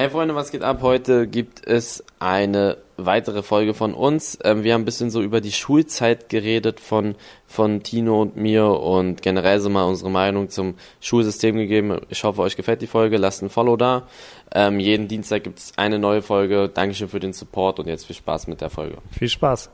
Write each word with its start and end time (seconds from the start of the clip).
Hey 0.00 0.08
Freunde, 0.08 0.34
was 0.34 0.50
geht 0.50 0.62
ab? 0.62 0.78
Heute 0.80 1.26
gibt 1.26 1.66
es 1.66 2.02
eine 2.20 2.78
weitere 2.96 3.42
Folge 3.42 3.74
von 3.74 3.92
uns. 3.92 4.38
Ähm, 4.42 4.64
wir 4.64 4.72
haben 4.72 4.80
ein 4.80 4.86
bisschen 4.86 5.10
so 5.10 5.20
über 5.20 5.42
die 5.42 5.52
Schulzeit 5.52 6.30
geredet 6.30 6.80
von, 6.80 7.16
von 7.46 7.82
Tino 7.82 8.22
und 8.22 8.34
mir 8.34 8.64
und 8.64 9.20
generell 9.20 9.60
so 9.60 9.68
mal 9.68 9.82
unsere 9.82 10.08
Meinung 10.08 10.48
zum 10.48 10.76
Schulsystem 11.02 11.54
gegeben. 11.56 12.00
Ich 12.08 12.24
hoffe, 12.24 12.40
euch 12.40 12.56
gefällt 12.56 12.80
die 12.80 12.86
Folge. 12.86 13.18
Lasst 13.18 13.42
ein 13.42 13.50
Follow 13.50 13.76
da. 13.76 14.08
Ähm, 14.54 14.80
jeden 14.80 15.06
Dienstag 15.06 15.44
gibt 15.44 15.58
es 15.58 15.72
eine 15.76 15.98
neue 15.98 16.22
Folge. 16.22 16.70
Dankeschön 16.72 17.10
für 17.10 17.20
den 17.20 17.34
Support 17.34 17.78
und 17.78 17.86
jetzt 17.86 18.06
viel 18.06 18.16
Spaß 18.16 18.46
mit 18.46 18.62
der 18.62 18.70
Folge. 18.70 18.96
Viel 19.10 19.28
Spaß. 19.28 19.68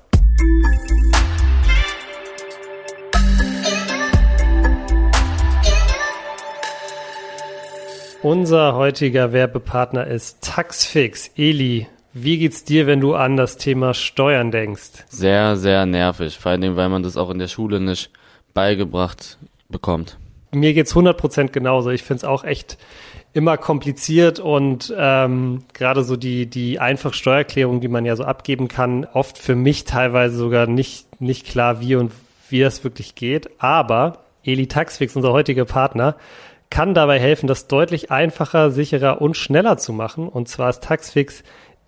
Unser 8.27 8.75
heutiger 8.75 9.33
Werbepartner 9.33 10.09
ist 10.09 10.43
Taxfix. 10.43 11.31
Eli, 11.37 11.87
wie 12.13 12.39
geht's 12.39 12.65
dir, 12.65 12.89
wenn 12.89 13.01
du 13.01 13.15
an 13.15 13.37
das 13.37 13.57
Thema 13.57 13.95
Steuern 13.95 14.51
denkst? 14.51 15.05
Sehr, 15.07 15.55
sehr 15.55 15.87
nervig. 15.87 16.37
Vor 16.37 16.51
allem, 16.51 16.75
weil 16.75 16.89
man 16.89 17.05
das 17.05 17.17
auch 17.17 17.31
in 17.31 17.39
der 17.39 17.47
Schule 17.47 17.79
nicht 17.79 18.11
beigebracht 18.53 19.39
bekommt. 19.69 20.19
Mir 20.51 20.75
geht's 20.75 20.97
100% 20.97 21.53
genauso. 21.53 21.91
Ich 21.91 22.03
find's 22.03 22.25
auch 22.25 22.43
echt 22.43 22.79
immer 23.33 23.57
kompliziert 23.59 24.41
und 24.41 24.93
ähm, 24.99 25.63
gerade 25.73 26.03
so 26.03 26.17
die, 26.17 26.47
die 26.47 26.81
einfach 26.81 27.15
Steuererklärung, 27.15 27.81
die 27.81 27.87
man 27.87 28.05
ja 28.05 28.17
so 28.17 28.25
abgeben 28.25 28.67
kann, 28.67 29.05
oft 29.05 29.39
für 29.39 29.55
mich 29.55 29.85
teilweise 29.85 30.37
sogar 30.37 30.67
nicht, 30.67 31.21
nicht 31.21 31.47
klar, 31.47 31.81
wie 31.81 31.95
und 31.95 32.11
wie 32.49 32.59
das 32.59 32.83
wirklich 32.83 33.15
geht. 33.15 33.51
Aber 33.63 34.25
Eli 34.43 34.67
Taxfix, 34.67 35.15
unser 35.15 35.33
heutiger 35.33 35.65
Partner, 35.65 36.17
kann 36.71 36.95
dabei 36.95 37.19
helfen, 37.19 37.47
das 37.47 37.69
deutlich 37.69 38.11
einfacher, 38.11 38.71
sicherer 38.71 39.21
und 39.21 39.37
schneller 39.37 39.79
zu 39.79 39.93
machen. 39.93 40.29
Und 40.29 40.49
zwar 40.49 40.71
ist 40.71 40.83
Taxfix 40.83 41.43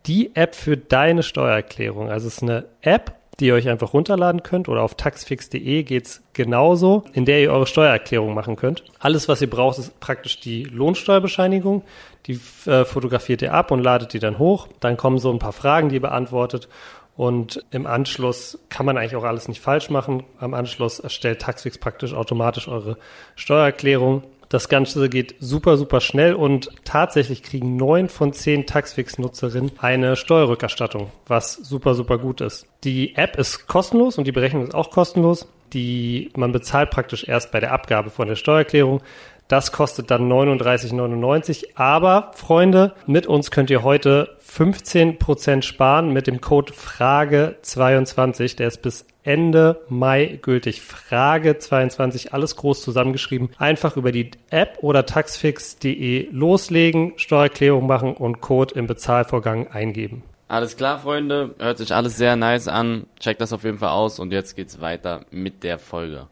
die 0.06 0.34
App 0.34 0.54
für 0.54 0.76
deine 0.76 1.22
Steuererklärung. 1.22 2.10
Also 2.10 2.28
es 2.28 2.36
ist 2.36 2.42
eine 2.42 2.64
App, 2.80 3.12
die 3.40 3.46
ihr 3.46 3.54
euch 3.54 3.68
einfach 3.68 3.92
runterladen 3.92 4.42
könnt 4.42 4.68
oder 4.68 4.82
auf 4.82 4.94
taxfix.de 4.96 5.82
geht's 5.84 6.22
genauso, 6.32 7.04
in 7.12 7.24
der 7.24 7.40
ihr 7.40 7.52
eure 7.52 7.66
Steuererklärung 7.66 8.34
machen 8.34 8.56
könnt. 8.56 8.82
Alles, 8.98 9.28
was 9.28 9.40
ihr 9.40 9.50
braucht, 9.50 9.78
ist 9.78 10.00
praktisch 10.00 10.40
die 10.40 10.64
Lohnsteuerbescheinigung. 10.64 11.82
Die 12.26 12.40
äh, 12.66 12.84
fotografiert 12.84 13.42
ihr 13.42 13.54
ab 13.54 13.70
und 13.70 13.82
ladet 13.82 14.12
die 14.12 14.18
dann 14.18 14.38
hoch. 14.38 14.68
Dann 14.80 14.96
kommen 14.96 15.18
so 15.18 15.32
ein 15.32 15.38
paar 15.38 15.52
Fragen, 15.52 15.88
die 15.88 15.96
ihr 15.96 16.00
beantwortet. 16.00 16.68
Und 17.16 17.64
im 17.70 17.86
Anschluss 17.86 18.58
kann 18.68 18.86
man 18.86 18.96
eigentlich 18.96 19.16
auch 19.16 19.24
alles 19.24 19.48
nicht 19.48 19.60
falsch 19.60 19.90
machen. 19.90 20.24
Am 20.38 20.54
Anschluss 20.54 21.00
erstellt 21.00 21.40
Taxfix 21.40 21.78
praktisch 21.78 22.14
automatisch 22.14 22.68
eure 22.68 22.96
Steuererklärung. 23.34 24.22
Das 24.48 24.70
Ganze 24.70 25.10
geht 25.10 25.34
super, 25.40 25.76
super 25.76 26.00
schnell 26.00 26.32
und 26.32 26.70
tatsächlich 26.84 27.42
kriegen 27.42 27.76
neun 27.76 28.08
von 28.08 28.32
zehn 28.32 28.64
Taxfix-Nutzerinnen 28.66 29.72
eine 29.78 30.16
Steuerrückerstattung, 30.16 31.12
was 31.26 31.52
super, 31.52 31.94
super 31.94 32.16
gut 32.16 32.40
ist. 32.40 32.66
Die 32.82 33.14
App 33.16 33.36
ist 33.36 33.66
kostenlos 33.66 34.16
und 34.16 34.26
die 34.26 34.32
Berechnung 34.32 34.64
ist 34.64 34.74
auch 34.74 34.90
kostenlos. 34.90 35.48
Die, 35.74 36.30
man 36.34 36.52
bezahlt 36.52 36.90
praktisch 36.90 37.28
erst 37.28 37.52
bei 37.52 37.60
der 37.60 37.72
Abgabe 37.72 38.08
von 38.08 38.26
der 38.26 38.36
Steuererklärung. 38.36 39.02
Das 39.48 39.72
kostet 39.72 40.10
dann 40.10 40.30
39,99. 40.30 41.68
Aber 41.74 42.30
Freunde, 42.34 42.92
mit 43.06 43.26
uns 43.26 43.50
könnt 43.50 43.70
ihr 43.70 43.82
heute 43.82 44.36
15% 44.46 45.62
sparen 45.62 46.12
mit 46.12 46.26
dem 46.26 46.40
Code 46.40 46.72
Frage22. 46.72 48.56
Der 48.56 48.68
ist 48.68 48.82
bis 48.82 49.06
Ende 49.22 49.80
Mai 49.88 50.38
gültig. 50.40 50.80
Frage 50.80 51.58
22, 51.58 52.32
alles 52.32 52.56
groß 52.56 52.82
zusammengeschrieben. 52.82 53.50
Einfach 53.58 53.96
über 53.96 54.12
die 54.12 54.30
App 54.50 54.78
oder 54.82 55.06
taxfix.de 55.06 56.28
loslegen, 56.30 57.14
Steuererklärung 57.16 57.86
machen 57.86 58.14
und 58.14 58.40
Code 58.40 58.74
im 58.74 58.86
Bezahlvorgang 58.86 59.68
eingeben. 59.68 60.22
Alles 60.48 60.78
klar, 60.78 60.98
Freunde. 60.98 61.54
Hört 61.58 61.76
sich 61.76 61.94
alles 61.94 62.16
sehr 62.16 62.36
nice 62.36 62.68
an. 62.68 63.06
Checkt 63.20 63.42
das 63.42 63.52
auf 63.52 63.64
jeden 63.64 63.78
Fall 63.78 63.90
aus 63.90 64.18
und 64.18 64.32
jetzt 64.32 64.56
geht's 64.56 64.80
weiter 64.80 65.26
mit 65.30 65.62
der 65.62 65.78
Folge. 65.78 66.28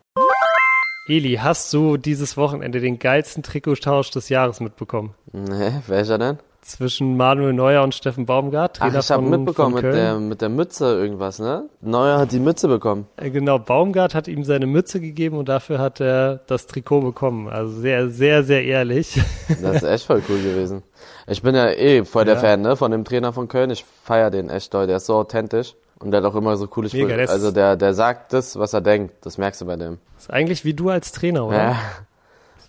Eli, 1.09 1.37
hast 1.41 1.73
du 1.73 1.97
dieses 1.97 2.37
Wochenende 2.37 2.81
den 2.81 2.99
geilsten 2.99 3.45
Trikottausch 3.45 4.11
des 4.11 4.29
Jahres 4.29 4.59
mitbekommen? 4.59 5.15
Nee, 5.33 5.81
welcher 5.87 6.19
denn? 6.19 6.39
Zwischen 6.63 7.17
Manuel 7.17 7.53
Neuer 7.53 7.85
und 7.85 7.95
Steffen 7.95 8.27
Baumgart, 8.27 8.79
Trainer 8.79 8.99
Ach, 8.99 9.05
ich 9.05 9.11
habe 9.13 9.23
mitbekommen 9.23 9.77
mit 9.77 9.85
der, 9.85 10.19
mit 10.19 10.41
der 10.41 10.49
Mütze 10.49 10.99
irgendwas, 10.99 11.39
ne? 11.39 11.69
Neuer 11.81 12.19
hat 12.19 12.33
die 12.33 12.41
Mütze 12.41 12.67
bekommen. 12.67 13.07
Äh, 13.19 13.31
genau, 13.31 13.61
Baumgart 13.61 14.17
hat 14.17 14.27
ihm 14.27 14.43
seine 14.43 14.67
Mütze 14.67 15.01
gegeben 15.01 15.37
und 15.37 15.49
dafür 15.49 15.79
hat 15.79 16.01
er 16.01 16.41
das 16.49 16.67
Trikot 16.67 17.03
bekommen. 17.03 17.49
Also 17.49 17.81
sehr, 17.81 18.09
sehr, 18.09 18.43
sehr 18.43 18.65
ehrlich. 18.65 19.21
Das 19.63 19.77
ist 19.77 19.83
echt 19.85 20.07
voll 20.07 20.23
cool 20.29 20.43
gewesen. 20.43 20.83
Ich 21.29 21.41
bin 21.41 21.55
ja 21.55 21.71
eh 21.71 22.05
voll 22.05 22.25
der 22.25 22.35
ja. 22.35 22.41
Fan, 22.41 22.63
ne? 22.63 22.75
Von 22.75 22.91
dem 22.91 23.05
Trainer 23.05 23.33
von 23.33 23.47
Köln. 23.47 23.71
Ich 23.71 23.85
feier 24.03 24.33
den 24.33 24.51
echt 24.51 24.75
doll. 24.75 24.89
Der 24.89 24.97
ist 24.97 25.07
so 25.07 25.15
authentisch. 25.15 25.77
Und 25.99 26.11
der 26.11 26.23
hat 26.23 26.31
auch 26.31 26.37
immer 26.37 26.57
so 26.57 26.67
coole 26.67 26.89
Sprüche. 26.89 27.29
Also 27.29 27.51
der, 27.51 27.77
der 27.77 27.95
sagt 27.95 28.33
das, 28.33 28.59
was 28.59 28.73
er 28.73 28.81
denkt. 28.81 29.15
Das 29.23 29.39
merkst 29.39 29.61
du 29.63 29.67
bei 29.67 29.77
dem. 29.77 29.99
ist 30.19 30.31
eigentlich 30.31 30.65
wie 30.65 30.75
du 30.75 30.91
als 30.91 31.13
Trainer, 31.13 31.47
oder? 31.47 31.57
Ja. 31.57 31.79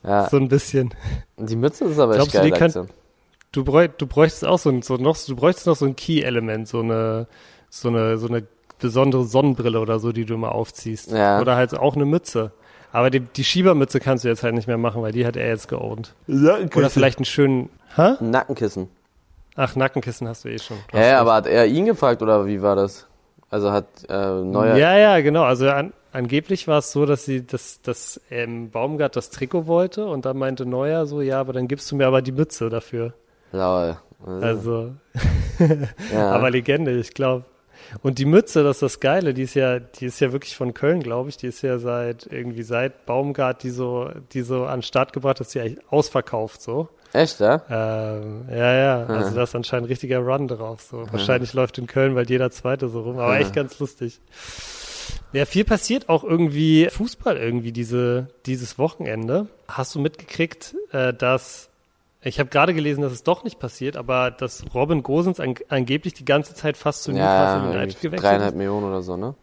ja. 0.04 0.30
So 0.30 0.38
ein 0.38 0.48
bisschen. 0.48 0.94
Die 1.38 1.56
Mütze 1.56 1.86
ist 1.86 2.00
aber 2.00 2.14
Glaubst 2.16 2.36
echt 2.36 2.58
geil. 2.58 2.72
Du, 2.72 2.88
du, 3.52 3.64
bräuch, 3.66 3.90
du 3.98 4.08
bräuchtest 4.08 4.46
auch 4.46 4.60
so, 4.60 4.70
ein, 4.70 4.82
so 4.82 4.96
noch, 4.96 5.18
du 5.18 5.36
bräuchtest 5.36 5.68
noch 5.68 5.76
so 5.76 5.86
ein 5.86 5.96
Key-Element, 5.96 6.68
so 6.68 6.80
eine, 6.80 7.28
so 7.70 7.90
eine, 7.90 8.18
so 8.18 8.28
eine 8.28 8.44
besondere 8.80 9.26
Sonnenbrille 9.26 9.80
oder 9.80 10.00
so, 10.00 10.12
die 10.12 10.26
du 10.26 10.36
immer 10.36 10.54
aufziehst. 10.54 11.12
Ja. 11.12 11.42
Oder 11.42 11.56
halt 11.56 11.78
auch 11.78 11.96
eine 11.96 12.06
Mütze. 12.06 12.52
Aber 12.94 13.10
die, 13.10 13.20
die 13.20 13.44
Schiebermütze 13.44 14.00
kannst 14.00 14.24
du 14.24 14.30
jetzt 14.30 14.44
halt 14.44 14.56
nicht 14.56 14.68
mehr 14.68 14.78
machen, 14.78 15.02
weil 15.02 15.12
die 15.12 15.26
hat 15.26 15.36
er 15.36 15.48
jetzt 15.48 15.68
geowned. 15.68 16.14
Oder 16.28 16.90
vielleicht 16.90 17.18
einen 17.18 17.26
schönen, 17.26 17.70
hä? 17.96 18.16
Nackenkissen. 18.22 18.90
Ach, 19.56 19.76
Nackenkissen 19.76 20.28
hast 20.28 20.46
du 20.46 20.50
eh 20.50 20.60
schon. 20.60 20.78
Hä, 20.92 21.10
ja, 21.10 21.20
aber 21.20 21.34
hat 21.34 21.48
er 21.48 21.66
ihn 21.66 21.86
gefragt 21.86 22.22
oder 22.22 22.46
wie 22.46 22.62
war 22.62 22.76
das? 22.76 23.08
Also 23.50 23.72
hat 23.72 23.88
äh, 24.10 24.42
Neuer. 24.42 24.76
Ja, 24.76 24.98
ja, 24.98 25.20
genau. 25.22 25.44
Also 25.44 25.70
an, 25.70 25.94
angeblich 26.12 26.68
war 26.68 26.80
es 26.80 26.92
so, 26.92 27.06
dass 27.06 27.26
sie, 27.26 27.46
dass, 27.46 27.82
dass 27.82 28.20
ähm, 28.30 28.70
Baumgart 28.72 29.16
das 29.16 29.30
Trikot 29.30 29.68
wollte 29.68 30.06
und 30.06 30.26
dann 30.26 30.38
meinte 30.38 30.66
Neuer 30.66 31.06
so, 31.06 31.22
ja, 31.22 31.40
aber 31.40 31.54
dann 31.54 31.68
gibst 31.68 31.90
du 31.92 31.96
mir 31.96 32.08
aber 32.08 32.22
die 32.22 32.34
Mütze 32.34 32.70
dafür. 32.70 33.14
Lol. 33.52 33.98
Also, 34.26 34.94
ja. 36.14 36.32
aber 36.32 36.50
Legende, 36.50 36.92
ich 36.92 37.14
glaube. 37.14 37.46
Und 38.02 38.18
die 38.18 38.26
Mütze, 38.26 38.64
das 38.64 38.78
ist 38.78 38.82
das 38.82 39.00
Geile, 39.00 39.34
die 39.34 39.44
ist 39.44 39.54
ja, 39.54 39.80
die 39.80 40.06
ist 40.06 40.20
ja 40.20 40.32
wirklich 40.32 40.58
von 40.58 40.74
Köln, 40.74 41.02
glaube 41.02 41.30
ich. 41.30 41.38
Die 41.38 41.48
ist 41.48 41.62
ja 41.62 41.78
seit 41.78 42.26
irgendwie 42.26 42.64
seit 42.64 43.06
Baumgart, 43.06 43.64
die 43.64 43.70
so, 43.70 44.10
die 44.34 44.42
so 44.42 44.66
an 44.66 44.80
den 44.80 44.84
Start 44.84 45.14
gebracht 45.14 45.40
ist, 45.40 45.54
ja 45.54 45.64
ausverkauft 45.90 46.62
so. 46.62 46.90
Echt, 47.14 47.40
ja? 47.40 47.62
Ähm, 47.70 48.46
ja, 48.50 48.74
ja. 48.74 49.06
Also 49.06 49.36
da 49.36 49.44
ist 49.44 49.56
anscheinend 49.56 49.86
ein 49.86 49.90
richtiger 49.90 50.20
Run 50.20 50.48
drauf. 50.48 50.82
So. 50.82 51.06
Wahrscheinlich 51.12 51.54
läuft 51.54 51.78
in 51.78 51.88
Köln 51.88 52.16
bald 52.16 52.30
jeder 52.30 52.52
Zweite 52.52 52.90
so 52.90 53.02
rum, 53.02 53.20
aber 53.20 53.40
echt 53.40 53.54
ganz 53.54 53.80
lustig. 53.80 54.20
Ja, 55.34 55.46
viel 55.46 55.66
passiert 55.66 56.10
auch 56.10 56.24
irgendwie 56.24 56.90
Fußball 56.90 57.38
irgendwie 57.38 57.72
diese, 57.72 58.28
dieses 58.46 58.78
Wochenende. 58.78 59.48
Hast 59.68 59.96
du 59.96 60.00
mitgekriegt, 60.00 60.76
äh, 60.92 61.14
dass 61.14 61.70
ich 62.22 62.40
habe 62.40 62.50
gerade 62.50 62.74
gelesen, 62.74 63.02
dass 63.02 63.14
es 63.14 63.24
doch 63.24 63.44
nicht 63.44 63.60
passiert, 63.60 63.96
aber 63.96 64.32
dass 64.32 64.66
Robin 64.74 65.04
Gosens 65.04 65.40
an, 65.40 65.56
angeblich 65.70 66.14
die 66.14 66.26
ganze 66.26 66.56
Zeit 66.56 66.76
fast 66.76 67.04
zu 67.04 67.12
Newcastle 67.12 67.72
ja, 67.72 67.78
United 67.78 68.02
gewechselt 68.02 68.24
dreieinhalb 68.24 68.56
Millionen 68.56 68.86
oder 68.86 69.02
so, 69.02 69.18
ne? 69.18 69.36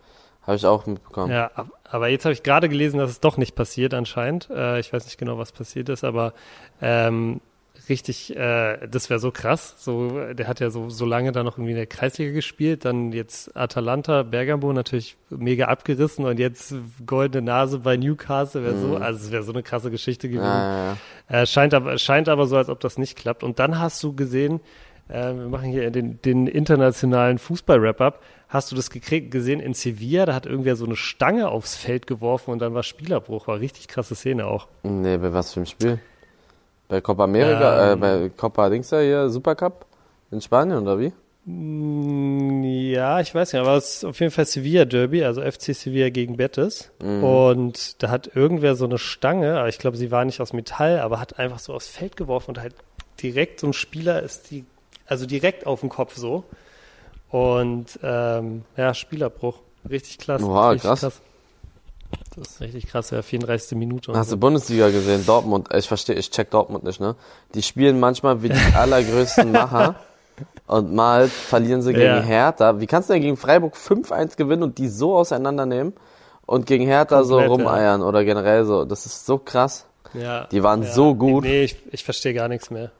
Habe 0.42 0.56
ich 0.56 0.66
auch 0.66 0.84
mitbekommen. 0.84 1.32
Ja, 1.32 1.50
aber 1.84 2.08
jetzt 2.08 2.26
habe 2.26 2.34
ich 2.34 2.42
gerade 2.42 2.68
gelesen, 2.68 2.98
dass 2.98 3.10
es 3.10 3.20
doch 3.20 3.38
nicht 3.38 3.54
passiert 3.54 3.94
anscheinend. 3.94 4.50
Äh, 4.50 4.80
ich 4.80 4.92
weiß 4.92 5.06
nicht 5.06 5.16
genau, 5.16 5.38
was 5.38 5.52
passiert 5.52 5.88
ist, 5.88 6.04
aber 6.04 6.34
ähm, 6.82 7.40
richtig, 7.88 8.34
äh, 8.36 8.86
das 8.88 9.10
wäre 9.10 9.20
so 9.20 9.30
krass. 9.30 9.74
So, 9.78 10.32
der 10.32 10.48
hat 10.48 10.60
ja 10.60 10.70
so, 10.70 10.90
so 10.90 11.04
lange 11.04 11.32
da 11.32 11.42
noch 11.42 11.58
irgendwie 11.58 11.72
in 11.72 11.76
der 11.76 11.86
Kreisliga 11.86 12.32
gespielt, 12.32 12.84
dann 12.84 13.12
jetzt 13.12 13.56
Atalanta, 13.56 14.22
Bergamo 14.22 14.72
natürlich 14.72 15.16
mega 15.30 15.66
abgerissen 15.66 16.24
und 16.24 16.38
jetzt 16.38 16.74
goldene 17.06 17.44
Nase 17.44 17.80
bei 17.80 17.96
Newcastle 17.96 18.62
wäre 18.62 18.78
so, 18.78 18.88
mhm. 18.88 19.02
also 19.02 19.24
es 19.24 19.30
wäre 19.30 19.42
so 19.42 19.52
eine 19.52 19.62
krasse 19.62 19.90
Geschichte 19.90 20.28
gewesen. 20.28 20.44
Ja, 20.44 20.96
ja. 21.30 21.42
Äh, 21.42 21.46
scheint 21.46 21.74
aber, 21.74 21.98
scheint 21.98 22.28
aber 22.28 22.46
so, 22.46 22.56
als 22.56 22.68
ob 22.68 22.80
das 22.80 22.98
nicht 22.98 23.16
klappt. 23.16 23.42
Und 23.42 23.58
dann 23.58 23.78
hast 23.78 24.02
du 24.02 24.14
gesehen, 24.14 24.60
äh, 25.08 25.34
wir 25.34 25.48
machen 25.48 25.70
hier 25.70 25.90
den, 25.90 26.20
den 26.22 26.46
internationalen 26.46 27.38
Fußball-Wrap-Up. 27.38 28.22
Hast 28.48 28.70
du 28.70 28.76
das 28.76 28.90
gekriegt, 28.90 29.30
gesehen 29.30 29.60
in 29.60 29.74
Sevilla? 29.74 30.26
Da 30.26 30.34
hat 30.34 30.46
irgendwer 30.46 30.76
so 30.76 30.84
eine 30.84 30.96
Stange 30.96 31.48
aufs 31.48 31.76
Feld 31.76 32.06
geworfen 32.06 32.50
und 32.50 32.60
dann 32.60 32.74
war 32.74 32.82
Spielerbruch. 32.82 33.48
War 33.48 33.58
richtig 33.58 33.88
krasse 33.88 34.14
Szene 34.14 34.46
auch. 34.46 34.68
Nee, 34.82 35.16
bei 35.18 35.32
was 35.32 35.54
für 35.54 35.60
ein 35.60 35.66
Spiel? 35.66 35.98
Bei 36.88 37.00
Copa 37.00 37.24
America, 37.24 37.88
äh, 37.88 37.92
ähm, 37.92 37.98
äh, 37.98 38.00
bei 38.00 38.30
Copa 38.36 38.68
Dings 38.68 38.88
da 38.88 39.00
hier, 39.00 39.28
Supercup 39.28 39.86
in 40.30 40.40
Spanien 40.40 40.82
oder 40.82 40.98
wie? 40.98 41.12
Mm, 41.46 42.62
ja, 42.64 43.20
ich 43.20 43.34
weiß 43.34 43.52
nicht, 43.52 43.60
aber 43.60 43.76
es 43.76 43.96
ist 43.96 44.04
auf 44.04 44.20
jeden 44.20 44.32
Fall 44.32 44.46
Sevilla 44.46 44.84
Derby, 44.84 45.24
also 45.24 45.42
FC 45.42 45.74
Sevilla 45.74 46.08
gegen 46.08 46.36
Betis. 46.36 46.90
Mhm. 47.02 47.24
Und 47.24 48.02
da 48.02 48.10
hat 48.10 48.34
irgendwer 48.34 48.76
so 48.76 48.86
eine 48.86 48.98
Stange, 48.98 49.58
aber 49.58 49.68
ich 49.68 49.78
glaube, 49.78 49.96
sie 49.96 50.10
war 50.10 50.24
nicht 50.24 50.40
aus 50.40 50.52
Metall, 50.52 51.00
aber 51.00 51.20
hat 51.20 51.38
einfach 51.38 51.58
so 51.58 51.74
aufs 51.74 51.88
Feld 51.88 52.16
geworfen 52.16 52.52
und 52.52 52.60
halt 52.60 52.74
direkt 53.22 53.60
so 53.60 53.66
ein 53.66 53.72
Spieler 53.72 54.22
ist 54.22 54.50
die, 54.50 54.64
also 55.06 55.26
direkt 55.26 55.66
auf 55.66 55.80
dem 55.80 55.90
Kopf 55.90 56.16
so. 56.16 56.44
Und 57.30 57.98
ähm, 58.02 58.62
ja, 58.76 58.94
Spielerbruch. 58.94 59.58
Richtig 59.88 60.18
klasse. 60.18 60.46
Wow, 60.46 60.70
richtig 60.70 60.88
krass. 60.88 61.00
krass. 61.00 61.20
Das 62.36 62.48
ist 62.48 62.60
richtig 62.60 62.86
krass, 62.88 63.10
ja, 63.10 63.22
34. 63.22 63.78
Minute. 63.78 64.12
Hast 64.12 64.30
so. 64.30 64.36
du 64.36 64.40
Bundesliga 64.40 64.90
gesehen? 64.90 65.24
Dortmund, 65.24 65.68
ich 65.74 65.86
verstehe, 65.86 66.16
ich 66.16 66.30
check 66.30 66.50
Dortmund 66.50 66.84
nicht, 66.84 67.00
ne? 67.00 67.14
Die 67.54 67.62
spielen 67.62 68.00
manchmal 68.00 68.42
wie 68.42 68.48
die 68.48 68.74
allergrößten 68.74 69.52
Macher 69.52 69.96
und 70.66 70.92
mal 70.92 71.28
verlieren 71.28 71.82
sie 71.82 71.92
gegen 71.92 72.06
ja. 72.06 72.20
Hertha. 72.20 72.80
Wie 72.80 72.86
kannst 72.86 73.08
du 73.08 73.12
denn 73.12 73.22
gegen 73.22 73.36
Freiburg 73.36 73.76
5-1 73.76 74.36
gewinnen 74.36 74.62
und 74.62 74.78
die 74.78 74.88
so 74.88 75.16
auseinandernehmen 75.16 75.92
und 76.46 76.66
gegen 76.66 76.86
Hertha 76.86 77.20
Komplett, 77.20 77.46
so 77.46 77.52
rumeiern 77.52 78.00
ja. 78.00 78.06
oder 78.06 78.24
generell 78.24 78.64
so? 78.64 78.84
Das 78.84 79.06
ist 79.06 79.26
so 79.26 79.38
krass. 79.38 79.86
Ja. 80.12 80.46
Die 80.46 80.62
waren 80.62 80.82
ja. 80.82 80.90
so 80.90 81.14
gut. 81.14 81.44
Nee, 81.44 81.64
ich, 81.64 81.76
ich 81.92 82.04
verstehe 82.04 82.34
gar 82.34 82.48
nichts 82.48 82.70
mehr. 82.70 82.90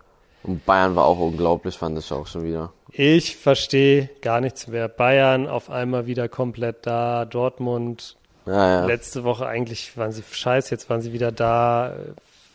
Und 0.43 0.65
Bayern 0.67 0.95
war 0.95 1.07
auch 1.07 1.19
unglaublich, 1.19 1.77
fand 1.77 1.99
ich 1.99 2.13
auch 2.13 2.27
schon 2.27 2.45
wieder. 2.45 2.73
Ich 2.91 3.37
verstehe 3.37 4.11
gar 4.21 4.41
nichts 4.41 4.69
mehr. 4.69 4.89
Bayern 4.89 5.49
auf 5.49 5.71
einmal 5.71 6.07
wieder 6.07 6.29
komplett 6.29 6.87
da, 6.87 7.25
Dortmund 7.25 8.17
ja, 8.46 8.85
letzte 8.87 9.25
Woche 9.25 9.46
eigentlich 9.46 9.96
waren 9.96 10.12
sie 10.12 10.23
scheiße, 10.29 10.70
jetzt 10.70 10.91
waren 10.91 11.00
sie 11.00 11.12
wieder 11.12 11.32
da. 11.32 11.93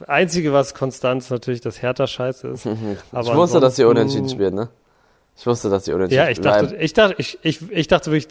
Einzige, 0.08 0.54
was 0.54 0.74
konstant 0.74 1.24
ist, 1.24 1.30
natürlich, 1.30 1.62
dass 1.62 1.82
Hertha 1.82 2.08
scheiße 2.08 2.48
ist. 2.48 2.66
ich 2.66 3.36
wusste, 3.36 3.60
dass 3.60 3.76
sie 3.76 3.84
unentschieden 3.84 4.30
spielen, 4.30 4.56
ne? 4.56 4.70
Ich 5.38 5.48
wusste, 5.48 5.70
dass 5.70 5.86
sie 5.86 5.94
unentschieden 5.94 6.26
Ja, 6.26 6.30
ich 6.30 6.42
dachte, 6.42 6.76
ich 6.76 6.94
dachte, 6.94 7.16
ich, 7.18 7.40
ich, 7.44 7.72
ich 7.72 7.88
dachte 7.88 8.12
wirklich, 8.12 8.30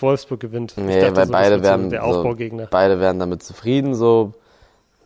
Wolfsburg 0.00 0.38
gewinnt. 0.38 0.74
Nee, 0.76 1.00
dachte, 1.00 1.16
weil 1.16 1.26
so, 1.26 1.32
beide 1.32 1.62
werden, 1.62 1.90
so, 1.90 2.66
beide 2.70 3.00
werden 3.00 3.18
damit 3.18 3.42
zufrieden, 3.42 3.94
so. 3.94 4.32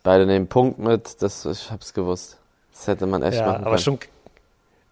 Beide 0.03 0.27
nehmen 0.27 0.49
Punkt 0.49 0.79
mit, 0.79 1.23
das, 1.23 1.45
ich 1.45 1.71
hab's 1.71 1.93
gewusst. 1.93 2.39
Das 2.73 2.87
hätte 2.87 3.07
man 3.07 3.23
echt 3.23 3.39
ja, 3.39 3.47
machen 3.47 3.55
können. 3.57 3.67
aber 3.67 3.79
schon, 3.79 3.99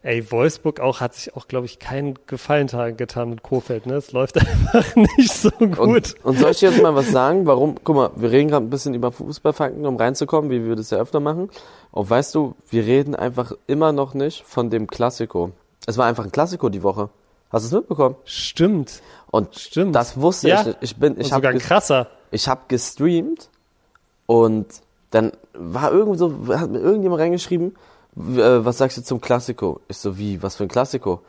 ey, 0.03 0.31
Wolfsburg 0.31 0.81
auch, 0.81 1.01
hat 1.01 1.15
sich 1.15 1.37
auch, 1.37 1.49
glaube 1.49 1.67
ich, 1.67 1.79
keinen 1.79 2.15
Gefallen 2.27 2.69
getan 2.97 3.31
mit 3.31 3.43
Kofeld, 3.43 3.87
ne? 3.87 3.95
Es 3.95 4.13
läuft 4.13 4.39
einfach 4.39 4.97
nicht 4.97 5.33
so 5.33 5.51
gut. 5.51 5.79
Und, 5.79 6.15
und 6.25 6.39
soll 6.39 6.51
ich 6.53 6.61
jetzt 6.61 6.83
mal 6.83 6.95
was 6.95 7.11
sagen? 7.11 7.47
Warum? 7.47 7.77
Guck 7.83 7.97
mal, 7.97 8.11
wir 8.17 8.31
reden 8.31 8.49
gerade 8.49 8.65
ein 8.65 8.71
bisschen 8.71 8.95
über 8.95 9.13
Fußballfakten, 9.13 9.85
um 9.87 9.97
reinzukommen, 9.97 10.51
wie 10.51 10.65
wir 10.67 10.77
das 10.77 10.91
ja 10.91 10.99
öfter 10.99 11.21
machen. 11.21 11.51
Und 11.91 12.09
weißt 12.09 12.35
du, 12.35 12.55
wir 12.71 12.85
reden 12.85 13.15
einfach 13.15 13.53
immer 13.67 13.93
noch 13.93 14.15
nicht 14.15 14.45
von 14.45 14.71
dem 14.71 14.87
Klassiko. 14.87 15.53
Es 15.87 15.99
war 15.99 16.07
einfach 16.07 16.25
ein 16.25 16.33
Klassiko 16.33 16.69
die 16.69 16.83
Woche. 16.83 17.09
Hast 17.51 17.65
du 17.65 17.67
es 17.69 17.81
mitbekommen? 17.81 18.17
Stimmt. 18.25 19.03
Und 19.31 19.57
Stimmt. 19.57 19.95
das 19.95 20.21
wusste 20.21 20.49
ja. 20.49 20.67
ich. 20.67 20.77
Ich 20.81 20.97
bin, 20.97 21.19
ich 21.19 21.33
habe 21.33 21.57
krasser. 21.59 22.09
Ich 22.31 22.47
habe 22.47 22.63
gestreamt 22.69 23.49
und 24.27 24.67
dann 25.11 25.33
war 25.55 25.91
irgend 25.91 26.19
so, 26.19 26.33
hat 26.49 26.71
mir 26.71 26.81
irgendjemand 26.81 27.23
reingeschrieben, 27.23 27.75
was 28.19 28.79
sagst 28.79 28.99
du 28.99 29.03
zum 29.03 29.21
Klassiko? 29.21 29.81
Ich 29.89 29.99
so, 29.99 30.19
wie, 30.19 30.43
was 30.43 30.57
für 30.57 30.65
ein 30.65 30.69
Klassiko? 30.69 31.23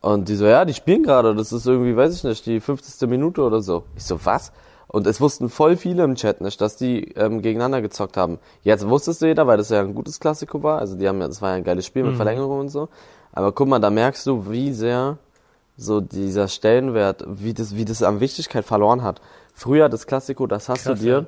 Und 0.00 0.28
die 0.28 0.36
so, 0.36 0.46
ja, 0.46 0.64
die 0.64 0.74
spielen 0.74 1.02
gerade, 1.02 1.34
das 1.34 1.52
ist 1.52 1.66
irgendwie, 1.66 1.96
weiß 1.96 2.14
ich 2.14 2.24
nicht, 2.24 2.46
die 2.46 2.60
50. 2.60 3.08
Minute 3.08 3.42
oder 3.42 3.60
so. 3.60 3.84
Ich 3.96 4.04
so, 4.04 4.24
was? 4.24 4.52
Und 4.86 5.06
es 5.06 5.20
wussten 5.20 5.48
voll 5.48 5.76
viele 5.76 6.04
im 6.04 6.14
Chat 6.14 6.40
nicht, 6.40 6.60
dass 6.60 6.76
die 6.76 7.12
ähm, 7.16 7.42
gegeneinander 7.42 7.82
gezockt 7.82 8.16
haben. 8.16 8.38
Jetzt 8.62 8.88
wusste 8.88 9.10
es 9.10 9.20
jeder, 9.20 9.46
weil 9.46 9.58
das 9.58 9.68
ja 9.68 9.80
ein 9.80 9.94
gutes 9.94 10.20
Klassiko 10.20 10.62
war. 10.62 10.78
Also 10.78 10.96
die 10.96 11.08
haben 11.08 11.20
ja, 11.20 11.26
das 11.26 11.42
war 11.42 11.50
ja 11.50 11.56
ein 11.56 11.64
geiles 11.64 11.84
Spiel 11.84 12.04
mit 12.04 12.12
mhm. 12.12 12.16
Verlängerung 12.16 12.60
und 12.60 12.68
so. 12.68 12.88
Aber 13.32 13.52
guck 13.52 13.68
mal, 13.68 13.80
da 13.80 13.90
merkst 13.90 14.26
du, 14.26 14.50
wie 14.50 14.72
sehr 14.72 15.18
so 15.76 16.00
dieser 16.00 16.48
Stellenwert, 16.48 17.24
wie 17.26 17.52
das, 17.52 17.74
wie 17.74 17.84
das 17.84 18.02
an 18.02 18.20
Wichtigkeit 18.20 18.64
verloren 18.64 19.02
hat. 19.02 19.20
Früher 19.52 19.88
das 19.88 20.06
Klassiko, 20.06 20.46
das 20.46 20.68
hast 20.68 20.84
Krass, 20.84 20.98
du 20.98 21.04
dir 21.04 21.26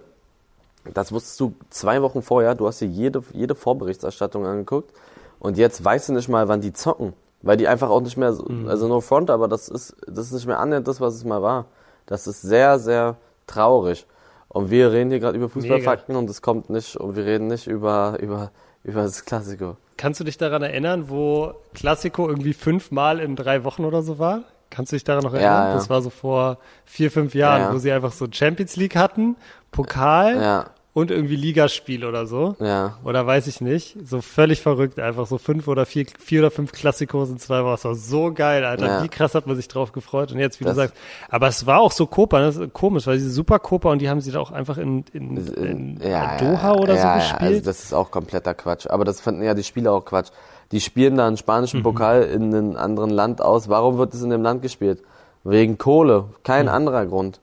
das 0.94 1.12
wusstest 1.12 1.40
du 1.40 1.54
zwei 1.68 2.02
Wochen 2.02 2.22
vorher, 2.22 2.54
du 2.54 2.66
hast 2.66 2.80
dir 2.80 2.86
jede, 2.86 3.22
jede 3.32 3.54
Vorberichterstattung 3.54 4.46
angeguckt 4.46 4.92
und 5.38 5.58
jetzt 5.58 5.84
weißt 5.84 6.10
du 6.10 6.12
nicht 6.14 6.28
mal, 6.28 6.48
wann 6.48 6.60
die 6.60 6.72
zocken. 6.72 7.12
Weil 7.42 7.56
die 7.56 7.68
einfach 7.68 7.88
auch 7.88 8.02
nicht 8.02 8.18
mehr, 8.18 8.32
mhm. 8.32 8.68
also 8.68 8.86
no 8.86 9.00
front, 9.00 9.30
aber 9.30 9.48
das 9.48 9.68
ist, 9.68 9.96
das 10.06 10.26
ist 10.26 10.32
nicht 10.32 10.46
mehr 10.46 10.58
annähernd 10.58 10.86
das, 10.86 11.00
was 11.00 11.14
es 11.14 11.24
mal 11.24 11.40
war. 11.40 11.66
Das 12.04 12.26
ist 12.26 12.42
sehr, 12.42 12.78
sehr 12.78 13.16
traurig. 13.46 14.06
Und 14.48 14.70
wir 14.70 14.92
reden 14.92 15.10
hier 15.10 15.20
gerade 15.20 15.38
über 15.38 15.48
Fußballfakten 15.48 16.16
und 16.16 16.28
es 16.28 16.42
kommt 16.42 16.68
nicht, 16.68 16.96
und 16.96 17.16
wir 17.16 17.24
reden 17.24 17.46
nicht 17.46 17.66
über, 17.66 18.18
über, 18.20 18.50
über 18.84 19.02
das 19.02 19.24
Klassiko. 19.24 19.76
Kannst 19.96 20.20
du 20.20 20.24
dich 20.24 20.36
daran 20.36 20.62
erinnern, 20.62 21.08
wo 21.08 21.54
Klassiko 21.72 22.28
irgendwie 22.28 22.52
fünfmal 22.52 23.20
in 23.20 23.36
drei 23.36 23.64
Wochen 23.64 23.84
oder 23.84 24.02
so 24.02 24.18
war? 24.18 24.42
Kannst 24.68 24.92
du 24.92 24.96
dich 24.96 25.04
daran 25.04 25.24
noch 25.24 25.34
erinnern? 25.34 25.52
Ja, 25.52 25.68
ja. 25.68 25.74
Das 25.74 25.88
war 25.90 26.02
so 26.02 26.10
vor 26.10 26.58
vier, 26.84 27.10
fünf 27.10 27.34
Jahren, 27.34 27.62
ja, 27.62 27.72
wo 27.72 27.78
sie 27.78 27.90
einfach 27.90 28.12
so 28.12 28.26
Champions 28.30 28.76
League 28.76 28.96
hatten, 28.96 29.36
Pokal 29.70 30.66
und 30.92 31.12
irgendwie 31.12 31.36
Ligaspiel 31.36 32.04
oder 32.04 32.26
so. 32.26 32.56
Ja. 32.58 32.96
Oder 33.04 33.24
weiß 33.26 33.46
ich 33.46 33.60
nicht. 33.60 33.96
So 34.04 34.20
völlig 34.20 34.60
verrückt, 34.60 34.98
einfach 34.98 35.26
so 35.26 35.38
fünf 35.38 35.68
oder 35.68 35.86
vier, 35.86 36.06
vier 36.18 36.40
oder 36.40 36.50
fünf 36.50 36.72
Klassikos 36.72 37.30
in 37.30 37.38
zwei 37.38 37.62
Wochen. 37.62 37.72
Das 37.72 37.84
war 37.84 37.94
so 37.94 38.32
geil, 38.32 38.64
Alter. 38.64 39.04
Wie 39.04 39.08
krass 39.08 39.34
hat 39.34 39.46
man 39.46 39.54
sich 39.54 39.68
drauf 39.68 39.92
gefreut. 39.92 40.32
Und 40.32 40.40
jetzt, 40.40 40.58
wie 40.58 40.64
das 40.64 40.74
du 40.74 40.80
sagst, 40.80 40.96
aber 41.28 41.46
es 41.46 41.64
war 41.64 41.80
auch 41.80 41.92
so 41.92 42.06
Copa, 42.06 42.40
das 42.40 42.56
ist 42.56 42.72
komisch, 42.72 43.06
weil 43.06 43.18
diese 43.18 43.30
super 43.30 43.60
Copa 43.60 43.92
und 43.92 44.00
die 44.00 44.08
haben 44.08 44.20
sie 44.20 44.32
da 44.32 44.40
auch 44.40 44.50
einfach 44.50 44.78
in, 44.78 45.04
in, 45.12 45.36
in, 45.36 45.96
in 45.96 46.38
Doha 46.38 46.72
oder 46.72 46.96
so 46.96 47.08
gespielt. 47.20 47.40
Ja, 47.40 47.46
also 47.46 47.60
das 47.60 47.84
ist 47.84 47.94
auch 47.94 48.10
kompletter 48.10 48.54
Quatsch. 48.54 48.86
Aber 48.88 49.04
das 49.04 49.20
fanden 49.20 49.42
ja 49.42 49.54
die 49.54 49.64
Spieler 49.64 49.92
auch 49.92 50.04
Quatsch 50.04 50.30
die 50.72 50.80
spielen 50.80 51.16
da 51.16 51.26
einen 51.26 51.36
spanischen 51.36 51.80
mhm. 51.80 51.84
Pokal 51.84 52.22
in 52.22 52.54
einem 52.54 52.76
anderen 52.76 53.10
Land 53.10 53.42
aus. 53.42 53.68
Warum 53.68 53.98
wird 53.98 54.14
es 54.14 54.22
in 54.22 54.30
dem 54.30 54.42
Land 54.42 54.62
gespielt? 54.62 55.02
Wegen 55.42 55.78
Kohle. 55.78 56.26
Kein 56.44 56.66
mhm. 56.66 56.72
anderer 56.72 57.06
Grund. 57.06 57.40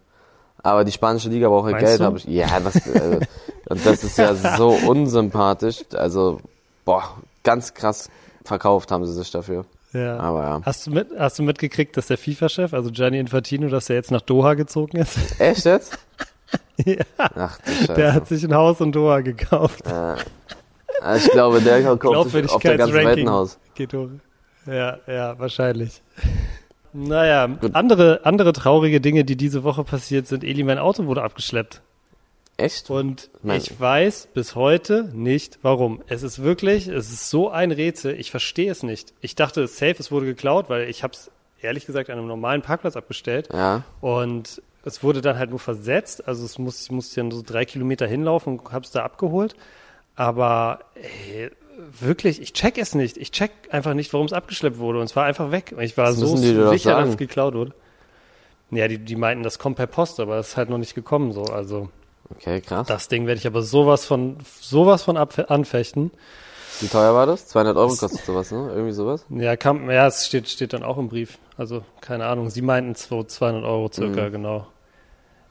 Aber 0.64 0.84
die 0.84 0.92
spanische 0.92 1.30
Liga 1.30 1.48
braucht 1.50 1.72
ja 1.72 1.78
Geld, 1.78 2.02
habe 2.02 2.18
ich. 2.18 2.26
Ja, 2.26 2.48
was, 2.64 2.76
äh, 2.88 3.20
und 3.70 3.86
das 3.86 4.04
ist 4.04 4.18
ja 4.18 4.34
so 4.58 4.70
unsympathisch. 4.70 5.86
Also, 5.94 6.42
boah, 6.86 7.04
ganz 7.44 7.74
krass 7.74 8.10
verkauft 8.44 8.92
haben 8.92 9.06
sie 9.06 9.14
sich 9.14 9.32
dafür. 9.32 9.66
Ja. 9.94 10.18
Aber 10.20 10.44
ja. 10.44 10.62
Hast 10.64 10.88
du, 10.88 10.92
mit, 10.92 11.08
hast 11.18 11.40
du 11.40 11.44
mitgekriegt, 11.44 11.96
dass 11.98 12.08
der 12.08 12.18
FIFA-Chef, 12.18 12.74
also 12.74 12.92
Gianni 12.92 13.20
Infantino, 13.20 13.70
dass 13.70 13.90
er 13.90 13.96
jetzt 13.96 14.12
nach 14.12 14.22
Doha 14.22 14.54
gezogen 14.54 14.98
ist? 14.98 15.18
Echt 15.40 15.66
jetzt? 15.66 15.98
ja. 16.78 17.04
Ach. 17.18 17.60
Der 17.96 18.14
hat 18.14 18.28
sich 18.28 18.44
ein 18.44 18.54
Haus 18.54 18.80
in 18.80 18.92
Doha 18.92 19.22
gekauft. 19.22 19.86
Ja. 19.86 20.16
Ah, 21.02 21.16
ich 21.16 21.30
glaube, 21.30 21.62
der 21.62 21.96
kauft 21.98 22.32
sich 22.32 22.50
auf 22.50 22.62
der 22.62 22.78
ganzen 22.78 22.96
Welt 22.96 23.20
ein 23.20 23.30
Haus. 23.30 23.58
Geht 23.76 23.94
hoch. 23.94 24.10
Ja, 24.66 24.98
ja, 25.08 25.40
wahrscheinlich. 25.40 26.02
Naja, 26.94 27.50
andere, 27.74 28.22
andere 28.24 28.54
traurige 28.54 29.02
Dinge, 29.02 29.26
die 29.26 29.36
diese 29.36 29.64
Woche 29.64 29.84
passiert 29.84 30.28
sind. 30.28 30.44
Eli, 30.44 30.64
mein 30.64 30.80
Auto 30.80 31.06
wurde 31.06 31.24
abgeschleppt. 31.24 31.82
Echt? 32.58 32.90
Und 32.90 33.30
Nein. 33.44 33.58
ich 33.58 33.80
weiß 33.80 34.30
bis 34.34 34.56
heute 34.56 35.10
nicht, 35.14 35.60
warum. 35.62 36.02
Es 36.08 36.24
ist 36.24 36.42
wirklich, 36.42 36.88
es 36.88 37.12
ist 37.12 37.30
so 37.30 37.50
ein 37.50 37.72
Rätsel. 37.72 38.20
Ich 38.20 38.32
verstehe 38.32 38.72
es 38.72 38.82
nicht. 38.82 39.14
Ich 39.22 39.36
dachte, 39.36 39.68
safe, 39.68 39.96
es 40.00 40.12
wurde 40.12 40.26
geklaut, 40.26 40.68
weil 40.70 40.90
ich 40.90 41.04
habe 41.04 41.14
es 41.14 41.30
ehrlich 41.62 41.86
gesagt 41.86 42.10
an 42.10 42.18
einem 42.18 42.28
normalen 42.28 42.64
Parkplatz 42.64 42.96
abgestellt. 42.96 43.50
Ja. 43.54 43.84
Und 44.02 44.62
es 44.84 45.04
wurde 45.04 45.22
dann 45.22 45.38
halt 45.38 45.52
nur 45.52 45.60
versetzt. 45.60 46.28
Also 46.28 46.46
es 46.46 46.58
muss, 46.58 46.84
ich 46.84 46.92
musste 46.92 47.22
dann 47.22 47.30
so 47.30 47.44
drei 47.46 47.66
Kilometer 47.66 48.08
hinlaufen 48.08 48.58
und 48.58 48.72
habe 48.72 48.86
es 48.86 48.92
da 48.92 49.04
abgeholt. 49.04 49.56
Aber 50.16 50.80
ey, 50.96 51.52
wirklich, 52.00 52.42
ich 52.42 52.54
check 52.54 52.78
es 52.78 52.96
nicht. 52.96 53.18
Ich 53.18 53.32
check 53.32 53.52
einfach 53.72 53.94
nicht, 53.94 54.12
warum 54.14 54.26
es 54.26 54.34
abgeschleppt 54.34 54.80
wurde. 54.80 55.00
Und 55.00 55.06
es 55.06 55.16
war 55.16 55.26
einfach 55.26 55.52
weg. 55.52 55.76
Ich 55.80 55.98
war 55.98 56.08
das 56.08 56.18
so 56.18 56.36
sicher, 56.36 57.00
dass 57.00 57.10
es 57.10 57.18
geklaut 57.18 57.54
wurde. 57.54 57.74
Ja, 58.72 58.88
die, 58.88 58.98
die 58.98 59.16
meinten, 59.16 59.44
das 59.44 59.60
kommt 59.60 59.78
per 59.78 59.88
Post, 59.88 60.20
aber 60.20 60.36
das 60.36 60.50
ist 60.50 60.58
halt 60.58 60.70
noch 60.70 60.78
nicht 60.78 60.94
gekommen 60.94 61.32
so. 61.32 61.44
Also 61.44 61.90
okay, 62.30 62.60
krass. 62.60 62.88
Das 62.88 63.08
Ding 63.08 63.26
werde 63.26 63.40
ich 63.40 63.48
aber 63.48 63.62
sowas 63.62 64.06
von 64.06 64.38
sowas 64.60 65.04
von 65.04 65.16
anfechten. 65.16 66.12
Wie 66.82 66.88
teuer 66.88 67.14
war 67.14 67.26
das? 67.26 67.48
200 67.48 67.76
Euro 67.78 67.96
kostet 67.96 68.24
sowas, 68.26 68.52
ne? 68.52 68.70
Irgendwie 68.70 68.92
sowas? 68.92 69.26
Ja, 69.30 69.56
kam, 69.56 69.90
ja, 69.90 70.06
es 70.06 70.28
steht, 70.28 70.48
steht 70.48 70.74
dann 70.74 70.84
auch 70.84 70.98
im 70.98 71.10
Brief. 71.10 71.40
Also, 71.58 71.84
keine 72.02 72.28
Ahnung. 72.28 72.52
Sie 72.52 72.62
meinten 72.62 72.94
200 72.94 73.64
Euro 73.64 73.90
circa, 73.92 74.28
mhm. 74.28 74.32
genau. 74.32 74.68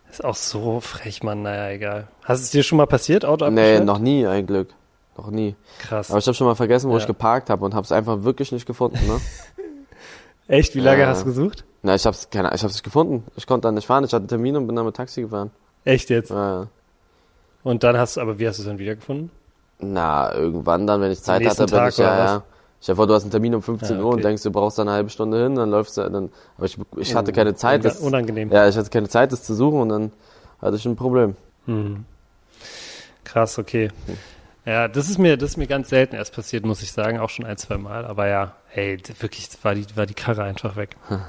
Ist 0.09 0.25
auch 0.25 0.37
so 0.37 0.79
frech, 0.79 1.25
Mann. 1.25 1.43
Naja, 1.43 1.71
egal. 1.71 2.09
Hast 2.23 2.43
es 2.43 2.51
dir 2.51 2.63
schon 2.63 2.79
mal 2.79 2.87
passiert, 2.87 3.25
Auto 3.25 3.51
Nee, 3.51 3.81
noch 3.81 3.99
nie, 3.99 4.25
ein 4.25 4.47
Glück. 4.47 4.69
Noch 5.17 5.31
nie. 5.31 5.57
Krass. 5.79 6.11
Aber 6.11 6.19
ich 6.19 6.27
habe 6.27 6.35
schon 6.35 6.47
mal 6.47 6.55
vergessen, 6.55 6.91
wo 6.91 6.95
ja. 6.95 7.01
ich 7.01 7.07
geparkt 7.07 7.49
habe 7.51 7.65
und 7.65 7.75
habe 7.75 7.85
es 7.85 7.93
einfach 7.93 8.23
wirklich 8.23 8.53
nicht 8.53 8.67
gefunden, 8.67 8.99
ne? 9.07 9.21
Echt? 10.49 10.75
Wie 10.75 10.81
lange 10.81 11.03
äh, 11.03 11.07
hast 11.07 11.23
du 11.23 11.27
gesucht? 11.27 11.65
Na, 11.83 11.95
ich 11.95 12.07
hab's, 12.07 12.31
keine, 12.31 12.55
ich 12.55 12.63
hab's 12.63 12.75
nicht 12.75 12.85
gefunden. 12.85 13.25
Ich 13.37 13.47
konnte 13.47 13.67
dann 13.67 13.75
nicht 13.75 13.87
fahren. 13.87 14.05
Ich 14.05 14.13
hatte 14.13 14.23
einen 14.23 14.29
Termin 14.29 14.57
und 14.57 14.67
bin 14.67 14.77
dann 14.77 14.87
mit 14.87 14.95
Taxi 14.95 15.23
gefahren. 15.23 15.51
Echt 15.85 16.11
jetzt? 16.11 16.31
Ja. 16.31 16.67
Und 17.63 17.83
dann 17.83 17.97
hast 17.97 18.17
du, 18.17 18.21
aber 18.21 18.39
wie 18.39 18.47
hast 18.47 18.59
du 18.59 18.63
es 18.63 18.69
dann 18.69 18.79
wiedergefunden? 18.79 19.31
Na, 19.79 20.33
irgendwann 20.35 20.87
dann, 20.87 21.01
wenn 21.01 21.11
ich 21.11 21.23
Zeit 21.23 21.45
hatte, 21.45 21.65
bin 21.65 21.75
Tag 21.75 21.91
ich 21.91 21.99
ja, 21.99 22.17
ja. 22.17 22.43
Ich 22.81 22.95
vor, 22.95 23.07
du 23.07 23.15
hast 23.15 23.23
einen 23.23 23.31
Termin 23.31 23.55
um 23.55 23.63
15 23.63 23.89
ja, 23.89 23.95
okay. 23.97 24.05
Uhr 24.05 24.13
und 24.13 24.25
denkst, 24.25 24.43
du 24.43 24.51
brauchst 24.51 24.79
da 24.79 24.83
eine 24.83 24.93
halbe 24.93 25.11
Stunde 25.11 25.43
hin, 25.43 25.57
dann 25.57 25.71
läufst 25.71 25.97
du, 25.97 26.09
dann, 26.09 26.31
aber 26.57 26.67
ich, 26.67 26.79
ich 26.97 27.15
hatte 27.15 27.33
keine 27.33 27.55
Zeit. 27.55 27.85
Das, 27.85 28.01
unangenehm. 28.01 28.53
Ja, 28.53 28.69
ich 28.69 28.77
hatte 28.77 28.91
keine 28.91 29.09
Zeit, 29.09 29.33
das 29.33 29.43
zu 29.43 29.55
suchen 29.55 29.81
und 29.81 29.89
dann 29.89 30.13
hatte 30.61 30.77
ich 30.77 30.85
ein 30.87 30.95
Problem. 30.95 31.37
Hm. 31.65 32.05
Krass, 33.25 33.59
okay. 33.59 33.91
Hm. 34.07 34.17
Ja, 34.67 34.89
das 34.89 35.09
ist 35.09 35.19
mir, 35.19 35.37
das 35.37 35.51
ist 35.51 35.57
mir 35.57 35.69
ganz 35.69 35.89
selten 35.91 36.17
erst 36.17 36.35
passiert, 36.35 36.67
muss 36.67 36.83
ich 36.83 36.91
sagen, 36.91 37.21
auch 37.21 37.31
schon 37.31 37.47
ein, 37.47 37.57
zwei 37.57 37.79
Mal. 37.79 38.05
Aber 38.05 38.27
ja, 38.27 38.57
hey, 38.67 38.99
wirklich 39.21 39.49
war 39.63 39.77
die, 39.77 39.87
war 39.95 40.07
die 40.07 40.15
Karre 40.15 40.43
einfach 40.43 40.75
weg. 40.75 40.97
Hm. 41.07 41.21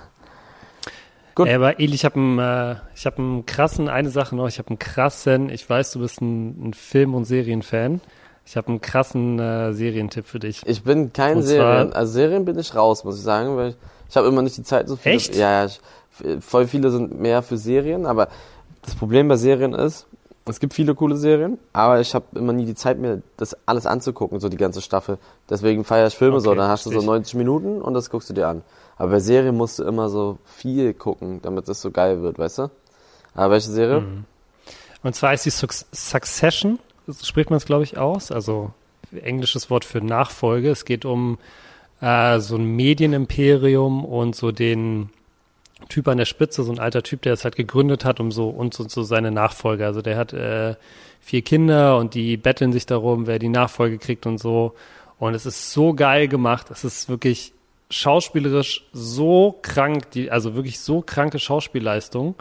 Gut. 1.36 1.48
Äh, 1.48 1.54
aber 1.54 1.80
Eli, 1.80 1.94
ich 1.94 2.04
habe 2.04 2.16
einen, 2.16 2.40
äh, 2.40 2.76
ich 2.96 3.06
habe 3.06 3.20
einen 3.20 3.46
krassen, 3.46 3.90
eine 3.90 4.10
Sache 4.10 4.36
noch, 4.36 4.48
ich 4.48 4.58
habe 4.58 4.70
einen 4.70 4.80
krassen, 4.80 5.50
ich 5.52 5.70
weiß, 5.70 5.92
du 5.92 6.00
bist 6.00 6.20
ein, 6.20 6.70
ein 6.70 6.74
Film- 6.74 7.14
und 7.14 7.26
Serienfan. 7.26 8.02
Ich 8.44 8.58
habe 8.58 8.70
einen 8.70 8.82
krassen 8.82 9.38
äh, 9.38 9.72
Serientipp 9.74 10.26
für 10.26 10.40
dich. 10.40 10.64
Ich 10.66 10.84
bin 10.84 11.14
kein 11.14 11.44
Serien, 11.44 11.94
also 11.94 12.14
Serien 12.14 12.44
bin 12.44 12.58
ich 12.58 12.74
raus, 12.74 13.04
muss 13.04 13.18
ich 13.18 13.24
sagen, 13.24 13.56
weil 13.56 13.70
ich, 13.70 13.76
ich 14.10 14.18
habe 14.18 14.28
immer 14.28 14.42
nicht 14.42 14.58
die 14.58 14.64
Zeit 14.64 14.88
so 14.88 14.96
viel. 14.96 15.12
Echt? 15.12 15.36
Ja, 15.36 15.64
ja, 15.64 15.66
ich, 15.66 15.80
voll 16.40 16.66
viele 16.66 16.90
sind 16.90 17.20
mehr 17.20 17.44
für 17.44 17.58
Serien, 17.58 18.08
aber 18.08 18.30
das 18.82 18.96
Problem 18.96 19.28
bei 19.28 19.36
Serien 19.36 19.74
ist, 19.74 20.08
Es 20.50 20.60
gibt 20.60 20.74
viele 20.74 20.96
coole 20.96 21.16
Serien, 21.18 21.58
aber 21.74 22.00
ich 22.00 22.16
habe 22.16 22.26
immer 22.36 22.54
nie 22.54 22.66
die 22.66 22.76
Zeit, 22.76 22.98
mir 23.00 23.22
das 23.38 23.56
alles 23.66 23.86
anzugucken, 23.86 24.40
so 24.40 24.50
die 24.50 24.58
ganze 24.58 24.82
Staffel. 24.82 25.18
Deswegen 25.50 25.84
feiere 25.84 26.08
ich 26.08 26.16
Filme 26.16 26.36
Okay, 26.38 26.44
so, 26.46 26.56
dann 26.56 26.70
hast 26.70 26.86
du 26.86 26.90
so 26.90 26.94
verstehe 26.96 27.10
ich. 27.12 27.20
90 27.20 27.34
Minuten 27.36 27.82
und 27.82 27.94
das 27.94 28.10
guckst 28.10 28.30
du 28.30 28.34
dir 28.34 28.48
an. 28.48 28.62
Aber 28.98 29.12
bei 29.12 29.20
Serien 29.20 29.56
musst 29.56 29.80
du 29.80 29.84
immer 29.84 30.10
so 30.10 30.38
viel 30.46 30.94
gucken, 30.94 31.40
damit 31.42 31.68
es 31.70 31.82
so 31.82 31.92
geil 31.92 32.22
wird, 32.22 32.40
weißt 32.40 32.60
du? 32.60 32.70
Aber 33.36 33.52
welche 33.54 33.70
Serie? 33.72 34.02
Mhm. 34.02 34.26
Und 35.04 35.16
zwar 35.16 35.34
ist 35.34 35.46
die 35.46 35.52
Suc- 35.52 35.86
Succession, 35.94 36.80
so 37.06 37.24
spricht 37.26 37.50
man 37.50 37.58
es, 37.58 37.66
glaube 37.66 37.84
ich, 37.84 37.98
aus. 37.98 38.32
Also 38.32 38.72
englisches 39.22 39.70
Wort 39.70 39.86
für 39.86 40.02
Nachfolge. 40.02 40.70
Es 40.72 40.86
geht 40.86 41.06
um 41.06 41.38
äh, 42.02 42.40
so 42.40 42.56
ein 42.56 42.66
Medienimperium 42.76 44.04
und 44.06 44.36
so 44.36 44.52
den 44.52 45.10
Typ 45.90 46.08
an 46.08 46.18
der 46.18 46.26
Spitze, 46.26 46.64
so 46.64 46.72
ein 46.72 46.80
alter 46.80 47.04
Typ, 47.04 47.22
der 47.22 47.34
es 47.34 47.44
halt 47.44 47.56
gegründet 47.56 48.04
hat, 48.04 48.20
um 48.20 48.32
so 48.32 48.50
und 48.50 48.74
so, 48.74 48.88
so 48.88 49.04
seine 49.04 49.32
Nachfolger. 49.32 49.86
Also 49.86 50.02
der 50.02 50.18
hat 50.18 50.34
äh, 50.34 50.76
vier 51.22 51.44
Kinder 51.44 51.98
und 51.98 52.16
die 52.16 52.36
betteln 52.36 52.74
sich 52.74 52.86
darum, 52.86 53.28
wer 53.28 53.38
die 53.38 53.50
Nachfolge 53.50 53.98
kriegt 54.00 54.26
und 54.26 54.40
so. 54.40 54.74
Und 55.20 55.34
es 55.36 55.46
ist 55.46 55.72
so 55.72 55.94
geil 55.94 56.28
gemacht. 56.28 56.72
Es 56.72 56.84
ist 56.84 57.10
wirklich 57.10 57.54
schauspielerisch 57.90 58.86
so 58.92 59.60
krank, 59.62 60.12
die, 60.12 60.32
also 60.32 60.56
wirklich 60.56 60.80
so 60.80 61.02
kranke 61.02 61.40
Schauspielleistung. 61.40 62.36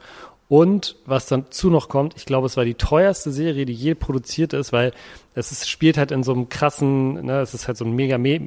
Und 0.49 0.95
was 1.07 1.27
dann 1.27 1.51
zu 1.51 1.71
noch 1.71 1.89
kommt, 1.89 2.15
ich 2.17 2.25
glaube, 2.25 2.47
es 2.47 2.57
war 2.57 2.65
die 2.65 2.75
teuerste 2.75 3.33
Serie, 3.33 3.67
die 3.67 3.73
je 3.73 3.95
produziert 3.95 4.53
ist, 4.53 4.73
weil 4.73 4.93
es 5.35 5.51
ist, 5.51 5.69
spielt 5.69 5.99
halt 5.99 6.13
in 6.13 6.23
so 6.23 6.33
einem 6.33 6.49
krassen, 6.49 7.15
ne, 7.27 7.41
es 7.41 7.53
ist 7.53 7.67
halt 7.67 7.77
so 7.77 7.85
ein 7.85 7.93
mega 7.93 8.17
Me 8.17 8.41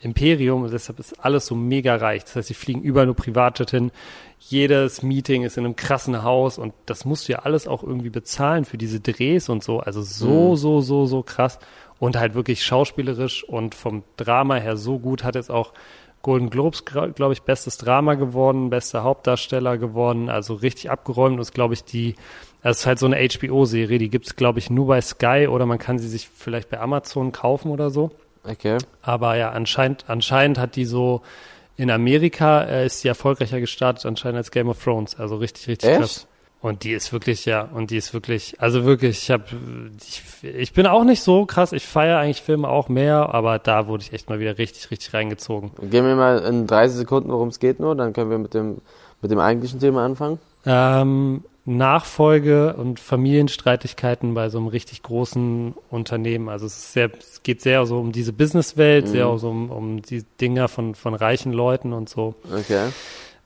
Imperium 0.00 0.64
und 0.64 0.72
deshalb 0.72 0.98
ist 0.98 1.24
alles 1.24 1.46
so 1.46 1.54
mega 1.54 1.94
reich. 1.96 2.24
Das 2.24 2.36
heißt, 2.36 2.48
sie 2.48 2.54
fliegen 2.54 2.82
überall 2.82 3.06
nur 3.06 3.14
Privatjet 3.14 3.70
hin. 3.70 3.92
Jedes 4.40 5.02
Meeting 5.02 5.44
ist 5.44 5.56
in 5.56 5.64
einem 5.64 5.76
krassen 5.76 6.24
Haus 6.24 6.58
und 6.58 6.74
das 6.84 7.04
musst 7.04 7.28
du 7.28 7.32
ja 7.32 7.38
alles 7.40 7.68
auch 7.68 7.84
irgendwie 7.84 8.10
bezahlen 8.10 8.64
für 8.64 8.76
diese 8.76 8.98
Drehs 9.00 9.48
und 9.48 9.62
so. 9.62 9.78
Also 9.78 10.02
so, 10.02 10.56
so, 10.56 10.80
so, 10.80 11.06
so 11.06 11.22
krass 11.22 11.60
und 11.98 12.16
halt 12.16 12.34
wirklich 12.34 12.64
schauspielerisch 12.64 13.44
und 13.44 13.74
vom 13.74 14.02
Drama 14.16 14.56
her 14.56 14.76
so 14.76 14.98
gut. 14.98 15.24
Hat 15.24 15.36
jetzt 15.36 15.50
auch 15.50 15.72
Golden 16.22 16.50
Globes, 16.50 16.84
glaube 16.84 17.32
ich, 17.32 17.42
bestes 17.42 17.78
Drama 17.78 18.14
geworden, 18.14 18.70
bester 18.70 19.04
Hauptdarsteller 19.04 19.78
geworden, 19.78 20.28
also 20.28 20.54
richtig 20.54 20.90
abgeräumt 20.90 21.36
und 21.36 21.40
ist, 21.40 21.54
glaube 21.54 21.74
ich, 21.74 21.84
die, 21.84 22.16
das 22.62 22.80
ist 22.80 22.86
halt 22.86 22.98
so 22.98 23.06
eine 23.06 23.16
HBO-Serie, 23.16 23.98
die 23.98 24.10
gibt's 24.10 24.34
glaube 24.34 24.58
ich, 24.58 24.68
nur 24.68 24.88
bei 24.88 25.00
Sky 25.00 25.46
oder 25.48 25.66
man 25.66 25.78
kann 25.78 25.98
sie 25.98 26.08
sich 26.08 26.28
vielleicht 26.28 26.68
bei 26.70 26.80
Amazon 26.80 27.30
kaufen 27.32 27.70
oder 27.70 27.90
so. 27.90 28.10
Okay. 28.44 28.78
Aber 29.02 29.36
ja, 29.36 29.50
anscheinend, 29.50 30.04
anscheinend 30.08 30.58
hat 30.58 30.76
die 30.76 30.84
so, 30.84 31.22
in 31.76 31.90
Amerika 31.90 32.62
äh, 32.62 32.86
ist 32.86 33.04
die 33.04 33.08
erfolgreicher 33.08 33.60
gestartet, 33.60 34.06
anscheinend 34.06 34.38
als 34.38 34.50
Game 34.50 34.68
of 34.68 34.82
Thrones, 34.82 35.18
also 35.18 35.36
richtig, 35.36 35.68
richtig 35.68 35.90
Echt? 35.90 35.98
krass. 36.00 36.26
Und 36.66 36.82
die 36.82 36.94
ist 36.94 37.12
wirklich, 37.12 37.44
ja, 37.44 37.68
und 37.72 37.92
die 37.92 37.96
ist 37.96 38.12
wirklich, 38.12 38.60
also 38.60 38.84
wirklich, 38.84 39.18
ich 39.22 39.30
habe, 39.30 39.44
ich, 40.04 40.22
ich 40.42 40.72
bin 40.72 40.88
auch 40.88 41.04
nicht 41.04 41.22
so 41.22 41.46
krass, 41.46 41.70
ich 41.70 41.86
feiere 41.86 42.18
eigentlich 42.18 42.42
Filme 42.42 42.68
auch 42.68 42.88
mehr, 42.88 43.32
aber 43.32 43.60
da 43.60 43.86
wurde 43.86 44.02
ich 44.02 44.12
echt 44.12 44.28
mal 44.28 44.40
wieder 44.40 44.58
richtig, 44.58 44.90
richtig 44.90 45.14
reingezogen. 45.14 45.70
Gehen 45.80 46.04
wir 46.04 46.16
mal 46.16 46.40
in 46.40 46.66
30 46.66 46.96
Sekunden, 46.96 47.30
worum 47.30 47.50
es 47.50 47.60
geht 47.60 47.78
nur, 47.78 47.94
dann 47.94 48.12
können 48.12 48.30
wir 48.30 48.38
mit 48.38 48.52
dem, 48.52 48.78
mit 49.22 49.30
dem 49.30 49.38
eigentlichen 49.38 49.78
Thema 49.78 50.04
anfangen. 50.04 50.40
Ähm, 50.64 51.44
Nachfolge 51.66 52.74
und 52.74 52.98
Familienstreitigkeiten 52.98 54.34
bei 54.34 54.48
so 54.48 54.58
einem 54.58 54.66
richtig 54.66 55.04
großen 55.04 55.72
Unternehmen. 55.88 56.48
Also 56.48 56.66
es, 56.66 56.76
ist 56.78 56.92
sehr, 56.94 57.10
es 57.16 57.44
geht 57.44 57.60
sehr 57.62 57.86
so 57.86 58.00
um 58.00 58.10
diese 58.10 58.32
Businesswelt, 58.32 59.06
sehr 59.06 59.28
Mhm. 59.28 59.38
so 59.38 59.50
um, 59.50 59.70
um 59.70 60.02
die 60.02 60.24
Dinger 60.40 60.66
von, 60.66 60.96
von 60.96 61.14
reichen 61.14 61.52
Leuten 61.52 61.92
und 61.92 62.08
so. 62.08 62.34
Okay. 62.52 62.88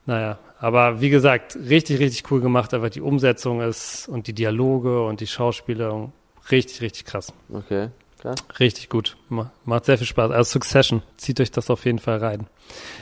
Naja, 0.07 0.39
aber 0.61 1.01
wie 1.01 1.09
gesagt, 1.09 1.57
richtig, 1.67 1.99
richtig 1.99 2.29
cool 2.31 2.39
gemacht. 2.39 2.73
Einfach 2.73 2.89
die 2.91 3.01
Umsetzung 3.01 3.61
ist 3.61 4.07
und 4.07 4.27
die 4.27 4.33
Dialoge 4.33 5.03
und 5.03 5.19
die 5.19 5.27
Schauspieler 5.27 6.11
richtig, 6.51 6.81
richtig 6.81 7.05
krass. 7.05 7.33
Okay. 7.51 7.89
Klar. 8.19 8.35
Richtig 8.59 8.87
gut. 8.89 9.17
Ma- 9.29 9.51
Macht 9.65 9.85
sehr 9.85 9.97
viel 9.97 10.05
Spaß. 10.05 10.29
Also 10.29 10.43
Succession. 10.51 11.01
Zieht 11.17 11.41
euch 11.41 11.49
das 11.49 11.71
auf 11.71 11.85
jeden 11.85 11.97
Fall 11.97 12.19
rein. 12.19 12.45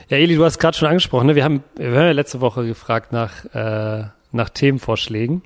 Ja, 0.08 0.16
Eli, 0.16 0.36
du 0.38 0.46
hast 0.46 0.60
gerade 0.60 0.78
schon 0.78 0.88
angesprochen, 0.88 1.28
ne? 1.28 1.36
wir, 1.36 1.44
haben, 1.44 1.62
wir 1.75 1.88
haben 1.88 1.96
ja 1.96 2.12
letzte 2.12 2.39
Woche 2.39 2.66
gefragt 2.66 3.12
nach, 3.12 3.44
äh, 3.54 4.06
nach 4.32 4.50
Themenvorschlägen. 4.50 5.42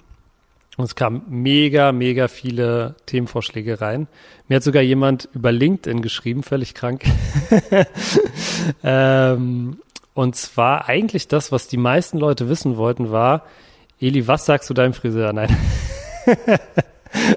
Und 0.77 0.85
es 0.85 0.95
kamen 0.95 1.23
mega, 1.27 1.91
mega 1.91 2.27
viele 2.27 2.95
Themenvorschläge 3.07 3.81
rein. 3.81 4.07
Mir 4.47 4.55
hat 4.57 4.63
sogar 4.63 4.83
jemand 4.83 5.27
über 5.33 5.51
LinkedIn 5.51 6.03
geschrieben, 6.03 6.43
völlig 6.43 6.75
krank. 6.75 7.03
ähm, 8.83 9.77
und 10.13 10.35
zwar 10.35 10.87
eigentlich 10.87 11.27
das, 11.27 11.51
was 11.51 11.67
die 11.67 11.77
meisten 11.77 12.17
Leute 12.17 12.49
wissen 12.49 12.77
wollten, 12.77 13.11
war, 13.11 13.43
Eli, 13.99 14.27
was 14.27 14.45
sagst 14.45 14.69
du 14.69 14.73
deinem 14.73 14.93
Friseur? 14.93 15.33
Nein. 15.33 15.55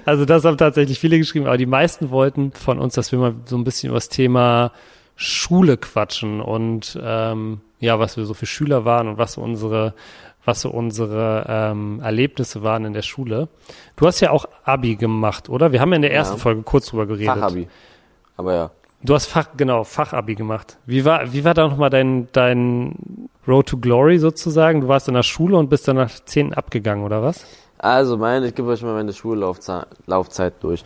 Also 0.05 0.25
das 0.25 0.43
haben 0.43 0.57
tatsächlich 0.57 0.99
viele 0.99 1.19
geschrieben, 1.19 1.45
aber 1.45 1.57
die 1.57 1.67
meisten 1.67 2.09
wollten 2.09 2.51
von 2.51 2.79
uns, 2.79 2.95
dass 2.95 3.11
wir 3.11 3.19
mal 3.19 3.35
so 3.45 3.55
ein 3.57 3.63
bisschen 3.63 3.89
über 3.89 3.97
das 3.97 4.09
Thema 4.09 4.71
Schule 5.15 5.77
quatschen 5.77 6.41
und 6.41 6.97
ähm, 7.01 7.61
ja, 7.79 7.99
was 7.99 8.17
wir 8.17 8.25
so 8.25 8.33
für 8.33 8.47
Schüler 8.47 8.85
waren 8.85 9.07
und 9.07 9.17
was 9.19 9.33
so 9.33 9.41
unsere, 9.41 9.93
was 10.45 10.61
so 10.61 10.71
unsere 10.71 11.45
ähm, 11.47 11.99
Erlebnisse 12.03 12.63
waren 12.63 12.85
in 12.85 12.93
der 12.93 13.03
Schule. 13.03 13.49
Du 13.97 14.07
hast 14.07 14.19
ja 14.19 14.31
auch 14.31 14.45
Abi 14.63 14.95
gemacht, 14.95 15.47
oder? 15.47 15.71
Wir 15.71 15.79
haben 15.79 15.91
ja 15.91 15.97
in 15.97 16.01
der 16.01 16.11
Ja. 16.11 16.17
ersten 16.17 16.39
Folge 16.39 16.63
kurz 16.63 16.87
drüber 16.87 17.05
geredet. 17.05 17.35
Fachabi. 17.35 17.67
Aber 18.35 18.53
ja. 18.55 18.71
Du 19.03 19.13
hast 19.13 19.27
Fach, 19.27 19.49
genau, 19.55 19.83
Fachabi 19.83 20.35
gemacht. 20.35 20.77
Wie 20.85 21.05
war, 21.05 21.31
wie 21.31 21.45
war 21.45 21.53
da 21.53 21.67
nochmal 21.67 21.89
dein, 21.89 22.27
dein 22.31 23.29
Road 23.47 23.67
to 23.67 23.77
Glory 23.77 24.17
sozusagen? 24.17 24.81
Du 24.81 24.87
warst 24.87 25.07
in 25.07 25.13
der 25.13 25.23
Schule 25.23 25.57
und 25.57 25.69
bist 25.69 25.87
dann 25.87 25.97
nach 25.97 26.11
10 26.25 26.53
abgegangen, 26.53 27.05
oder 27.05 27.21
was? 27.21 27.45
Also, 27.77 28.17
meine, 28.17 28.47
ich 28.47 28.55
gebe 28.55 28.69
euch 28.69 28.81
mal 28.81 28.95
meine 28.95 29.13
Schullaufzeit 29.13 29.85
Laufzeit 30.07 30.55
durch. 30.61 30.83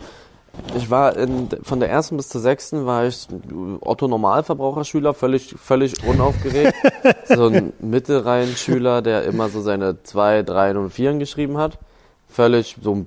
Ich 0.76 0.90
war 0.90 1.16
in, 1.16 1.48
von 1.62 1.80
der 1.80 1.88
ersten 1.88 2.18
bis 2.18 2.28
zur 2.28 2.42
sechsten 2.42 2.84
war 2.84 3.06
ich 3.06 3.26
Otto 3.80 4.06
Normalverbraucherschüler, 4.06 5.14
völlig, 5.14 5.54
völlig 5.58 6.04
unaufgeregt. 6.04 6.74
so 7.24 7.46
ein 7.46 7.72
Mittelreihenschüler, 7.80 9.00
der 9.00 9.24
immer 9.24 9.48
so 9.48 9.62
seine 9.62 10.02
zwei, 10.02 10.42
drei 10.42 10.76
und 10.76 10.90
vieren 10.90 11.18
geschrieben 11.18 11.56
hat. 11.56 11.78
Völlig 12.28 12.76
so, 12.82 12.94
ein 12.94 13.06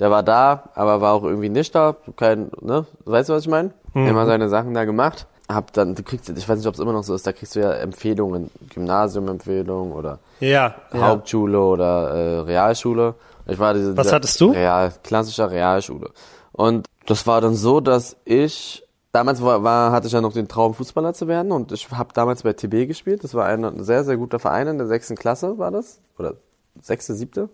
der 0.00 0.10
war 0.10 0.22
da, 0.22 0.70
aber 0.74 1.00
war 1.00 1.14
auch 1.14 1.24
irgendwie 1.24 1.48
nicht 1.48 1.74
da. 1.74 1.96
Kein, 2.16 2.50
ne? 2.60 2.84
Weißt 3.04 3.28
du, 3.28 3.32
was 3.32 3.44
ich 3.44 3.50
meine? 3.50 3.70
Mhm. 3.94 4.06
Immer 4.08 4.26
seine 4.26 4.48
Sachen 4.48 4.74
da 4.74 4.84
gemacht. 4.84 5.26
Hab 5.48 5.72
dann, 5.74 5.94
du 5.94 6.02
kriegst, 6.02 6.28
ich 6.28 6.48
weiß 6.48 6.58
nicht, 6.58 6.66
ob 6.66 6.74
es 6.74 6.80
immer 6.80 6.92
noch 6.92 7.04
so 7.04 7.14
ist, 7.14 7.26
da 7.26 7.32
kriegst 7.32 7.54
du 7.54 7.60
ja 7.60 7.72
Empfehlungen, 7.72 8.50
Gymnasiumempfehlungen 8.70 9.92
oder 9.92 10.18
Ja. 10.40 10.74
Hauptschule 10.92 11.58
oder 11.60 12.10
äh, 12.10 12.38
Realschule. 12.40 13.14
Ich 13.46 13.58
war 13.58 13.74
diese, 13.74 13.96
Was 13.96 14.12
hattest 14.12 14.40
du? 14.40 14.52
Real, 14.52 14.92
klassischer 15.02 15.50
Realschule. 15.50 16.10
Und 16.52 16.86
das 17.06 17.26
war 17.26 17.40
dann 17.40 17.54
so, 17.54 17.80
dass 17.80 18.16
ich 18.24 18.86
damals 19.12 19.42
war, 19.42 19.62
war 19.62 19.92
hatte 19.92 20.06
ich 20.06 20.12
ja 20.14 20.20
noch 20.22 20.32
den 20.32 20.48
Traum 20.48 20.72
Fußballer 20.74 21.12
zu 21.14 21.28
werden 21.28 21.52
und 21.52 21.72
ich 21.72 21.90
habe 21.90 22.14
damals 22.14 22.42
bei 22.42 22.52
TB 22.54 22.86
gespielt. 22.88 23.22
Das 23.22 23.34
war 23.34 23.44
ein 23.46 23.84
sehr 23.84 24.02
sehr 24.04 24.16
guter 24.16 24.38
Verein 24.38 24.66
in 24.68 24.78
der 24.78 24.86
sechsten 24.86 25.14
Klasse 25.14 25.58
war 25.58 25.70
das 25.70 26.00
oder 26.18 26.34
sechste 26.80 27.14
siebte 27.14 27.48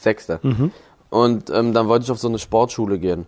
sechste. 0.00 0.40
Mhm. 0.42 0.72
Und 1.10 1.50
ähm, 1.50 1.74
dann 1.74 1.88
wollte 1.88 2.04
ich 2.04 2.10
auf 2.10 2.18
so 2.18 2.28
eine 2.28 2.38
Sportschule 2.38 2.98
gehen, 2.98 3.26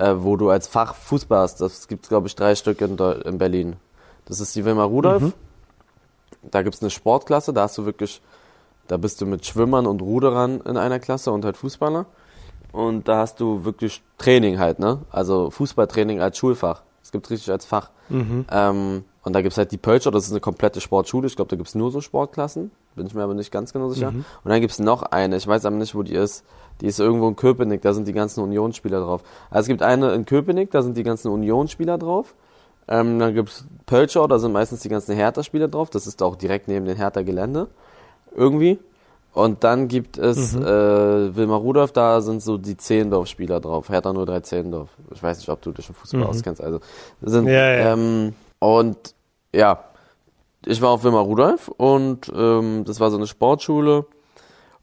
äh, 0.00 0.14
wo 0.22 0.36
du 0.36 0.50
als 0.50 0.66
Fach 0.66 0.94
Fußball 0.94 1.40
hast. 1.40 1.60
Das 1.60 1.86
gibt 1.86 2.08
glaube 2.08 2.26
ich 2.26 2.34
drei 2.34 2.54
Stück 2.54 2.80
in, 2.80 2.96
in 2.98 3.38
Berlin. 3.38 3.76
Das 4.24 4.40
ist 4.40 4.56
die 4.56 4.64
Wilma 4.64 4.84
Rudolph. 4.84 5.22
Mhm. 5.22 5.32
Da 6.50 6.62
gibt's 6.62 6.80
eine 6.80 6.90
Sportklasse, 6.90 7.52
da 7.52 7.62
hast 7.62 7.76
du 7.76 7.84
wirklich, 7.84 8.22
da 8.88 8.96
bist 8.96 9.20
du 9.20 9.26
mit 9.26 9.44
Schwimmern 9.44 9.86
und 9.86 10.00
Ruderern 10.00 10.60
in 10.62 10.78
einer 10.78 10.98
Klasse 10.98 11.32
und 11.32 11.44
halt 11.44 11.58
Fußballer. 11.58 12.06
Und 12.72 13.08
da 13.08 13.18
hast 13.18 13.40
du 13.40 13.64
wirklich 13.64 14.02
Training 14.16 14.58
halt, 14.58 14.78
ne? 14.78 15.00
Also 15.10 15.50
Fußballtraining 15.50 16.20
als 16.20 16.38
Schulfach. 16.38 16.82
Es 17.02 17.10
gibt 17.10 17.28
richtig 17.28 17.50
als 17.50 17.66
Fach. 17.66 17.90
Mhm. 18.08 18.46
Ähm, 18.50 19.04
und 19.22 19.32
da 19.34 19.42
gibt's 19.42 19.58
halt 19.58 19.72
die 19.72 19.76
Pölscher, 19.76 20.10
das 20.10 20.24
ist 20.24 20.30
eine 20.30 20.40
komplette 20.40 20.80
Sportschule. 20.80 21.26
Ich 21.26 21.36
glaube, 21.36 21.50
da 21.50 21.56
gibt's 21.56 21.74
nur 21.74 21.90
so 21.90 22.00
Sportklassen. 22.00 22.70
Bin 22.96 23.06
ich 23.06 23.14
mir 23.14 23.22
aber 23.22 23.34
nicht 23.34 23.52
ganz 23.52 23.72
genau 23.72 23.88
sicher. 23.88 24.10
Mhm. 24.10 24.24
Und 24.44 24.50
dann 24.50 24.60
gibt's 24.60 24.78
noch 24.78 25.02
eine, 25.02 25.36
ich 25.36 25.46
weiß 25.46 25.64
aber 25.64 25.76
nicht, 25.76 25.94
wo 25.94 26.02
die 26.02 26.14
ist. 26.14 26.44
Die 26.80 26.86
ist 26.86 26.98
irgendwo 26.98 27.28
in 27.28 27.36
Köpenick, 27.36 27.82
da 27.82 27.92
sind 27.92 28.08
die 28.08 28.12
ganzen 28.12 28.42
Unionsspieler 28.42 29.00
drauf. 29.00 29.22
Also 29.50 29.60
es 29.62 29.68
gibt 29.68 29.82
eine 29.82 30.12
in 30.14 30.24
Köpenick, 30.24 30.70
da 30.70 30.82
sind 30.82 30.96
die 30.96 31.02
ganzen 31.02 31.28
Unionsspieler 31.30 31.98
drauf. 31.98 32.34
Ähm, 32.88 33.18
dann 33.18 33.34
gibt's 33.34 33.64
Pölschau, 33.86 34.26
da 34.26 34.38
sind 34.38 34.52
meistens 34.52 34.80
die 34.80 34.88
ganzen 34.88 35.14
Hertha-Spieler 35.14 35.68
drauf. 35.68 35.90
Das 35.90 36.06
ist 36.06 36.22
auch 36.22 36.36
direkt 36.36 36.66
neben 36.68 36.86
den 36.86 36.96
Hertha-Gelände. 36.96 37.68
Irgendwie. 38.34 38.78
Und 39.32 39.62
dann 39.62 39.86
gibt 39.86 40.18
es 40.18 40.54
Mhm. 40.56 40.62
äh, 40.62 41.36
Wilmar 41.36 41.58
Rudolph, 41.60 41.92
da 41.92 42.20
sind 42.20 42.42
so 42.42 42.58
die 42.58 42.76
Zehlendorf-Spieler 42.76 43.60
drauf. 43.60 43.88
Hertha 43.88 44.12
03 44.12 44.40
Zehlendorf. 44.40 44.88
Ich 45.14 45.22
weiß 45.22 45.38
nicht, 45.38 45.48
ob 45.50 45.62
du 45.62 45.70
dich 45.70 45.88
im 45.88 45.94
Fußball 45.94 46.22
Mhm. 46.22 46.26
auskennst. 46.26 46.60
Also 46.60 46.80
sind 47.22 47.46
Ja, 47.46 47.52
ja. 47.52 47.92
Ähm, 47.92 48.34
und 48.58 49.14
ja, 49.54 49.84
ich 50.66 50.82
war 50.82 50.90
auf 50.90 51.04
Wilmar 51.04 51.22
Rudolph 51.22 51.68
und 51.68 52.30
ähm, 52.34 52.84
das 52.86 53.00
war 53.00 53.10
so 53.10 53.16
eine 53.16 53.26
Sportschule 53.26 54.06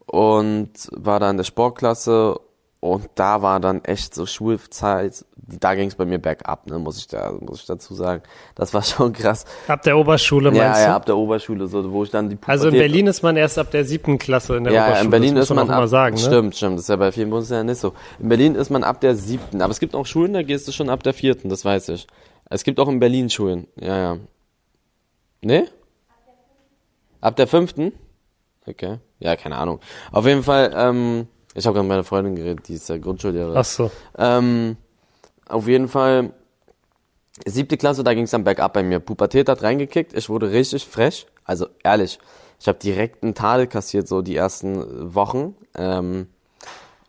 und 0.05 0.71
war 0.91 1.19
da 1.19 1.29
in 1.29 1.37
der 1.37 1.43
Sportklasse 1.43 2.39
Und 2.79 3.09
da 3.15 3.41
war 3.41 3.59
dann 3.59 3.83
echt 3.83 4.13
so 4.13 4.27
Schulzeit, 4.27 5.25
da 5.35 5.73
ging 5.73 5.87
es 5.87 5.95
bei 5.95 6.05
mir 6.05 6.19
bergab, 6.19 6.67
ne, 6.69 6.77
muss 6.77 6.99
ich 6.99 7.07
da, 7.07 7.31
muss 7.39 7.61
ich 7.61 7.65
dazu 7.65 7.95
sagen. 7.95 8.21
Das 8.53 8.73
war 8.73 8.83
schon 8.83 9.13
krass. 9.13 9.45
Ab 9.67 9.81
der 9.81 9.97
Oberschule 9.97 10.51
meinst 10.51 10.61
ja, 10.61 10.73
du? 10.73 10.79
Ja, 10.81 10.95
ab 10.95 11.05
der 11.07 11.17
Oberschule, 11.17 11.67
so, 11.67 11.91
wo 11.91 12.03
ich 12.03 12.11
dann 12.11 12.29
die 12.29 12.35
Pubertät 12.35 12.49
Also 12.49 12.67
in 12.67 12.75
Berlin 12.75 13.07
ist 13.07 13.23
man 13.23 13.35
erst 13.35 13.57
ab 13.57 13.71
der 13.71 13.83
siebten 13.83 14.19
Klasse 14.19 14.57
in 14.57 14.65
der 14.65 14.73
ja, 14.73 14.81
Oberschule. 14.83 14.97
Ja, 14.99 15.03
in 15.05 15.09
Berlin 15.09 15.37
ist 15.37 15.49
man, 15.49 15.67
man 15.67 15.83
ab, 15.83 15.89
sagen, 15.89 16.15
ne? 16.15 16.21
stimmt, 16.21 16.55
stimmt, 16.55 16.75
das 16.75 16.83
ist 16.83 16.89
ja 16.89 16.95
bei 16.97 17.11
vielen 17.11 17.31
Bundesländern 17.31 17.67
nicht 17.67 17.79
so. 17.79 17.93
In 18.19 18.29
Berlin 18.29 18.53
ist 18.55 18.69
man 18.69 18.83
ab 18.83 19.01
der 19.01 19.15
siebten, 19.15 19.61
aber 19.61 19.71
es 19.71 19.79
gibt 19.79 19.95
auch 19.95 20.05
Schulen, 20.05 20.33
da 20.33 20.43
gehst 20.43 20.67
du 20.67 20.71
schon 20.71 20.89
ab 20.89 21.01
der 21.01 21.13
vierten, 21.13 21.49
das 21.49 21.65
weiß 21.65 21.89
ich. 21.89 22.05
Es 22.49 22.63
gibt 22.63 22.79
auch 22.79 22.87
in 22.87 22.99
Berlin 22.99 23.29
Schulen, 23.29 23.67
ja, 23.75 23.97
ja. 23.97 24.17
Ne? 25.41 25.67
Ab 27.21 27.35
der 27.35 27.47
fünften? 27.47 27.93
Okay. 28.65 28.99
Ja, 29.19 29.35
keine 29.35 29.57
Ahnung. 29.57 29.79
Auf 30.11 30.25
jeden 30.25 30.43
Fall, 30.43 30.73
ähm, 30.75 31.27
ich 31.53 31.65
habe 31.65 31.75
gerade 31.75 31.83
mit 31.83 31.89
meiner 31.89 32.03
Freundin 32.03 32.35
geredet, 32.35 32.67
die 32.67 32.75
ist 32.75 32.89
ja 32.89 32.97
Grundschullehrerin. 32.97 33.57
Ach 33.57 33.65
so. 33.65 33.89
Ähm, 34.17 34.77
auf 35.47 35.67
jeden 35.67 35.87
Fall, 35.87 36.31
siebte 37.45 37.77
Klasse, 37.77 38.03
da 38.03 38.13
ging 38.13 38.25
es 38.25 38.31
dann 38.31 38.43
bergab 38.43 38.73
bei 38.73 38.83
mir. 38.83 38.99
Pubertät 38.99 39.49
hat 39.49 39.63
reingekickt, 39.63 40.13
ich 40.13 40.29
wurde 40.29 40.51
richtig 40.51 40.85
frech. 40.85 41.27
Also 41.43 41.67
ehrlich, 41.83 42.19
ich 42.59 42.67
habe 42.67 42.77
direkt 42.79 43.23
einen 43.23 43.35
Tadel 43.35 43.67
kassiert, 43.67 44.07
so 44.07 44.21
die 44.21 44.35
ersten 44.35 45.13
Wochen. 45.15 45.55
Ähm, 45.75 46.27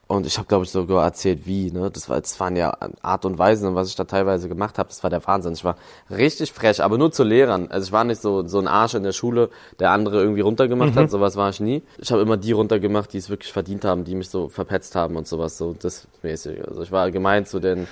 und 0.09 0.27
ich 0.27 0.39
habe, 0.39 0.49
glaube 0.49 0.65
ich, 0.65 0.71
sogar 0.71 1.05
erzählt, 1.05 1.41
wie. 1.45 1.71
Ne? 1.71 1.91
Das, 1.91 2.09
war, 2.09 2.19
das 2.19 2.41
waren 2.41 2.57
ja 2.57 2.75
Art 3.03 3.27
und 3.27 3.39
Weisen, 3.39 3.75
was 3.75 3.91
ich 3.91 3.95
da 3.95 4.05
teilweise 4.05 4.49
gemacht 4.49 4.79
habe. 4.79 4.89
Das 4.89 5.03
war 5.03 5.11
der 5.11 5.25
Wahnsinn. 5.27 5.53
Ich 5.53 5.65
war 5.65 5.77
richtig 6.11 6.51
frech, 6.53 6.83
aber 6.83 6.97
nur 6.97 7.13
zu 7.13 7.25
Lehrern. 7.25 7.69
Also 7.71 7.89
ich 7.89 7.93
war 7.93 8.05
nicht 8.05 8.23
so 8.23 8.47
so 8.47 8.59
ein 8.59 8.69
Arsch 8.69 8.95
in 8.95 9.03
der 9.03 9.13
Schule, 9.13 9.51
der 9.79 9.91
andere 9.91 10.23
irgendwie 10.23 10.41
runtergemacht 10.41 10.95
mhm. 10.95 11.01
hat. 11.01 11.11
Sowas 11.11 11.37
war 11.37 11.51
ich 11.51 11.61
nie. 11.61 11.83
Ich 11.99 12.11
habe 12.11 12.23
immer 12.23 12.39
die 12.39 12.53
runtergemacht, 12.53 13.13
die 13.13 13.19
es 13.19 13.29
wirklich 13.29 13.53
verdient 13.53 13.85
haben, 13.85 14.05
die 14.05 14.15
mich 14.15 14.31
so 14.31 14.49
verpetzt 14.49 14.95
haben 14.95 15.15
und 15.15 15.29
sowas. 15.29 15.59
So 15.59 15.77
das 15.79 16.09
mäßig. 16.23 16.67
Also 16.67 16.83
ich 16.83 16.91
war 16.91 17.11
gemein 17.11 17.45
zu 17.45 17.61
den 17.61 17.87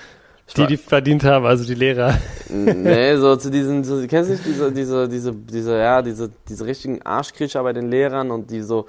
die, 0.56 0.66
die 0.66 0.76
verdient 0.76 1.24
haben, 1.24 1.44
also 1.44 1.64
die 1.64 1.74
Lehrer. 1.74 2.16
nee, 2.48 3.16
so 3.16 3.34
zu 3.36 3.50
diesen, 3.50 3.82
so, 3.82 4.06
kennst 4.06 4.30
du 4.30 4.34
nicht 4.34 4.46
diese, 4.46 4.70
diese, 4.70 5.08
diese, 5.08 5.32
diese, 5.34 5.76
ja, 5.76 6.02
diese, 6.02 6.30
diese 6.48 6.64
richtigen 6.64 7.02
Arschkriecher 7.02 7.62
bei 7.64 7.72
den 7.72 7.90
Lehrern 7.90 8.30
und 8.30 8.50
die 8.50 8.62
so, 8.62 8.86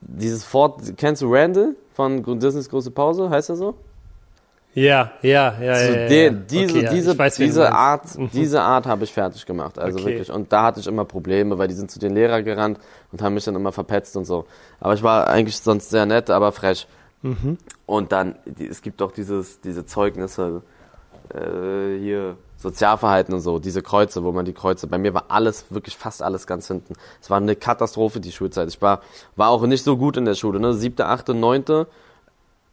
dieses 0.00 0.44
Fort, 0.44 0.80
kennst 0.96 1.22
du 1.22 1.32
Randall 1.32 1.74
von 1.94 2.22
Disneys 2.38 2.68
große 2.68 2.90
Pause, 2.90 3.30
heißt 3.30 3.50
er 3.50 3.56
so? 3.56 3.74
Ja, 4.74 5.12
ja, 5.22 5.60
ja, 5.60 5.74
so 5.74 5.92
ja, 5.92 6.06
den, 6.08 6.34
ja. 6.34 6.40
Diese, 6.48 6.78
okay, 6.78 6.88
diese, 6.92 7.18
weiß, 7.18 7.36
diese 7.36 7.72
Art, 7.72 8.16
mhm. 8.16 8.30
diese 8.32 8.60
Art 8.62 8.86
habe 8.86 9.02
ich 9.04 9.12
fertig 9.12 9.44
gemacht, 9.44 9.78
also 9.78 9.98
Okay. 9.98 10.10
wirklich. 10.10 10.30
Und 10.30 10.52
da 10.52 10.64
hatte 10.64 10.78
ich 10.78 10.86
immer 10.86 11.04
Probleme, 11.04 11.58
weil 11.58 11.66
die 11.66 11.74
sind 11.74 11.90
zu 11.90 11.98
den 11.98 12.14
Lehrern 12.14 12.44
gerannt 12.44 12.78
und 13.10 13.20
haben 13.20 13.34
mich 13.34 13.44
dann 13.44 13.56
immer 13.56 13.72
verpetzt 13.72 14.16
und 14.16 14.24
so. 14.24 14.44
Aber 14.78 14.94
ich 14.94 15.02
war 15.02 15.26
eigentlich 15.26 15.58
sonst 15.58 15.90
sehr 15.90 16.06
nett, 16.06 16.30
aber 16.30 16.52
frech. 16.52 16.86
Mhm. 17.22 17.58
Und 17.86 18.12
dann, 18.12 18.36
es 18.58 18.80
gibt 18.82 19.02
auch 19.02 19.10
dieses, 19.10 19.60
diese 19.60 19.84
Zeugnisse, 19.84 20.62
äh, 21.34 21.98
hier, 21.98 22.36
Sozialverhalten 22.58 23.32
und 23.34 23.40
so, 23.40 23.58
diese 23.58 23.82
Kreuze, 23.82 24.24
wo 24.24 24.32
man 24.32 24.44
die 24.44 24.52
Kreuze, 24.52 24.88
bei 24.88 24.98
mir 24.98 25.14
war 25.14 25.26
alles, 25.28 25.66
wirklich 25.70 25.96
fast 25.96 26.22
alles 26.22 26.46
ganz 26.46 26.66
hinten. 26.66 26.94
Es 27.22 27.30
war 27.30 27.36
eine 27.36 27.54
Katastrophe, 27.54 28.20
die 28.20 28.32
Schulzeit. 28.32 28.68
Ich 28.68 28.82
war, 28.82 29.00
war 29.36 29.50
auch 29.50 29.62
nicht 29.62 29.84
so 29.84 29.96
gut 29.96 30.16
in 30.16 30.24
der 30.24 30.34
Schule, 30.34 30.58
ne? 30.58 30.74
Siebte, 30.74 31.06
achte, 31.06 31.34
neunte 31.34 31.86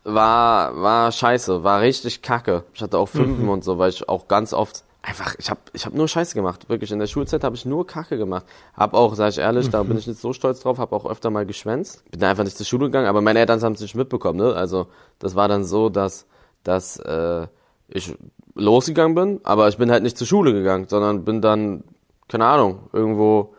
war, 0.04 0.76
war 0.82 1.12
scheiße, 1.12 1.64
war 1.64 1.82
richtig 1.82 2.22
kacke. 2.22 2.64
Ich 2.74 2.82
hatte 2.82 2.98
auch 2.98 3.08
Fünfen 3.08 3.50
und 3.50 3.64
so, 3.64 3.78
weil 3.78 3.90
ich 3.90 4.08
auch 4.08 4.28
ganz 4.28 4.54
oft 4.54 4.84
einfach, 5.02 5.36
ich 5.38 5.50
habe 5.50 5.60
ich 5.74 5.86
hab 5.86 5.94
nur 5.94 6.08
Scheiße 6.08 6.36
gemacht. 6.36 6.70
Wirklich, 6.70 6.92
in 6.92 7.00
der 7.00 7.08
Schulzeit 7.08 7.44
habe 7.44 7.56
ich 7.56 7.66
nur 7.66 7.86
Kacke 7.86 8.18
gemacht. 8.18 8.46
Hab 8.76 8.94
auch, 8.94 9.16
sag 9.16 9.30
ich 9.30 9.38
ehrlich, 9.38 9.70
da 9.70 9.84
bin 9.84 9.98
ich 9.98 10.08
nicht 10.08 10.20
so 10.20 10.34
stolz 10.34 10.62
drauf, 10.62 10.78
habe 10.78 10.96
auch 10.96 11.06
öfter 11.06 11.30
mal 11.30 11.46
geschwänzt. 11.46 12.04
Bin 12.12 12.24
einfach 12.24 12.44
nicht 12.44 12.58
zur 12.58 12.66
Schule 12.66 12.86
gegangen, 12.86 13.08
aber 13.08 13.22
meine 13.22 13.40
Eltern 13.40 13.62
haben 13.62 13.74
es 13.74 13.82
nicht 13.82 13.96
mitbekommen, 13.96 14.40
ne? 14.40 14.54
Also, 14.54 14.88
das 15.20 15.36
war 15.36 15.48
dann 15.48 15.64
so, 15.64 15.90
dass, 15.90 16.26
dass 16.64 16.98
äh, 16.98 17.48
ich 17.88 18.16
losgegangen 18.56 19.16
bin, 19.16 19.40
aber 19.44 19.68
ich 19.68 19.78
bin 19.78 19.92
halt 19.92 20.04
nicht 20.04 20.18
zur 20.18 20.28
Schule 20.28 20.54
gegangen, 20.54 20.88
sondern 20.88 21.26
bin 21.26 21.42
dann, 21.42 21.84
keine 22.28 22.46
Ahnung, 22.46 22.90
irgendwo 22.94 23.54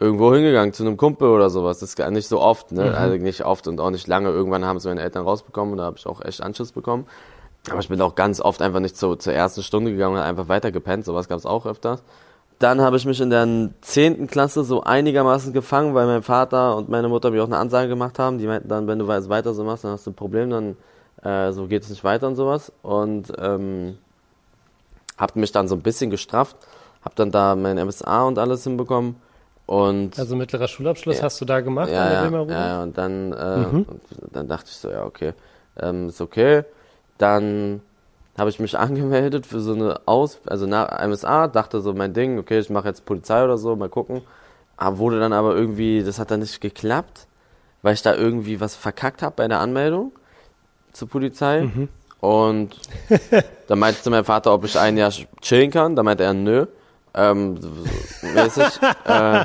irgendwo 0.00 0.32
hingegangen 0.32 0.72
zu 0.72 0.84
einem 0.84 0.96
Kumpel 0.96 1.28
oder 1.28 1.50
sowas. 1.50 1.80
Das 1.80 1.90
ist 1.90 1.96
gar 1.96 2.10
nicht 2.10 2.28
so 2.28 2.40
oft, 2.40 2.72
ne? 2.72 2.84
Mhm. 2.84 2.94
Also 2.94 3.16
nicht 3.16 3.44
oft 3.44 3.66
und 3.66 3.80
auch 3.80 3.90
nicht 3.90 4.06
lange. 4.06 4.30
Irgendwann 4.30 4.64
haben 4.64 4.76
es 4.76 4.84
meine 4.84 5.00
Eltern 5.00 5.24
rausbekommen 5.24 5.72
und 5.72 5.78
da 5.78 5.84
habe 5.84 5.96
ich 5.98 6.06
auch 6.06 6.24
echt 6.24 6.42
Anschluss 6.42 6.72
bekommen. 6.72 7.06
Aber 7.70 7.80
ich 7.80 7.88
bin 7.88 8.00
auch 8.00 8.14
ganz 8.14 8.40
oft 8.40 8.62
einfach 8.62 8.80
nicht 8.80 8.96
zu, 8.96 9.16
zur 9.16 9.32
ersten 9.32 9.62
Stunde 9.62 9.90
gegangen 9.90 10.16
und 10.16 10.22
einfach 10.22 10.48
weiter 10.48 10.70
gepennt. 10.70 11.04
Sowas 11.04 11.28
gab 11.28 11.38
es 11.38 11.46
auch 11.46 11.66
öfters. 11.66 12.02
Dann 12.58 12.80
habe 12.80 12.96
ich 12.96 13.06
mich 13.06 13.20
in 13.20 13.30
der 13.30 13.70
zehnten 13.80 14.26
Klasse 14.26 14.64
so 14.64 14.82
einigermaßen 14.82 15.52
gefangen, 15.52 15.94
weil 15.94 16.06
mein 16.06 16.22
Vater 16.22 16.76
und 16.76 16.88
meine 16.88 17.08
Mutter 17.08 17.30
mir 17.30 17.42
auch 17.42 17.46
eine 17.46 17.58
Ansage 17.58 17.88
gemacht 17.88 18.18
haben. 18.18 18.38
Die 18.38 18.46
meinten 18.46 18.68
dann, 18.68 18.86
wenn 18.86 18.98
du 18.98 19.06
weiter 19.06 19.54
so 19.54 19.64
machst, 19.64 19.84
dann 19.84 19.92
hast 19.92 20.06
du 20.06 20.10
ein 20.10 20.14
Problem, 20.14 20.50
dann 20.50 20.76
äh, 21.22 21.52
so 21.52 21.66
geht 21.66 21.82
es 21.82 21.90
nicht 21.90 22.04
weiter 22.04 22.26
und 22.26 22.36
sowas. 22.36 22.72
Und 22.82 23.32
ähm, 23.38 23.98
hab 25.18 25.36
mich 25.36 25.52
dann 25.52 25.68
so 25.68 25.74
ein 25.74 25.82
bisschen 25.82 26.10
gestrafft, 26.10 26.56
hab 27.02 27.14
dann 27.16 27.30
da 27.30 27.54
mein 27.56 27.76
MSA 27.78 28.22
und 28.24 28.38
alles 28.38 28.64
hinbekommen. 28.64 29.16
Und 29.66 30.18
Also 30.18 30.34
mittlerer 30.34 30.66
Schulabschluss 30.68 31.18
Ja. 31.18 31.24
hast 31.24 31.40
du 31.40 31.44
da 31.44 31.60
gemacht 31.60 31.90
ja, 31.90 32.10
ja, 32.10 32.24
ja, 32.30 32.46
ja, 32.48 32.82
und 32.82 32.96
dann, 32.96 33.32
äh, 33.32 33.58
Mhm. 33.58 33.82
und 33.82 34.00
dann 34.32 34.48
dachte 34.48 34.70
ich 34.70 34.76
so, 34.76 34.88
ja, 34.90 35.04
okay, 35.04 35.34
ähm, 35.78 36.08
ist 36.08 36.20
okay. 36.22 36.64
Dann 37.18 37.82
habe 38.38 38.48
ich 38.50 38.60
mich 38.60 38.78
angemeldet 38.78 39.44
für 39.46 39.60
so 39.60 39.74
eine 39.74 40.00
Aus, 40.06 40.40
also 40.46 40.66
nach 40.66 40.88
MSA, 41.06 41.48
dachte 41.48 41.80
so 41.82 41.92
mein 41.92 42.14
Ding, 42.14 42.38
okay, 42.38 42.60
ich 42.60 42.70
mache 42.70 42.88
jetzt 42.88 43.04
Polizei 43.04 43.44
oder 43.44 43.58
so, 43.58 43.76
mal 43.76 43.88
gucken. 43.90 44.22
Aber 44.76 44.98
wurde 44.98 45.18
dann 45.20 45.32
aber 45.32 45.54
irgendwie, 45.56 46.02
das 46.04 46.18
hat 46.18 46.30
dann 46.30 46.40
nicht 46.40 46.60
geklappt, 46.60 47.26
weil 47.82 47.94
ich 47.94 48.02
da 48.02 48.14
irgendwie 48.14 48.60
was 48.60 48.74
verkackt 48.76 49.22
habe 49.22 49.34
bei 49.36 49.48
der 49.48 49.58
Anmeldung 49.58 50.12
zur 50.92 51.08
Polizei. 51.08 51.62
Mhm. 51.62 51.88
Und 52.20 52.76
dann 53.68 53.78
meinte 53.78 54.02
zu 54.02 54.10
meinem 54.10 54.24
Vater, 54.24 54.52
ob 54.52 54.64
ich 54.64 54.76
ein 54.78 54.96
Jahr 54.96 55.12
chillen 55.40 55.70
kann. 55.70 55.94
Da 55.96 56.02
meinte 56.02 56.24
er, 56.24 56.34
nö. 56.34 56.66
Ähm, 57.14 57.58
mäßig. 58.34 58.64
äh, 59.04 59.44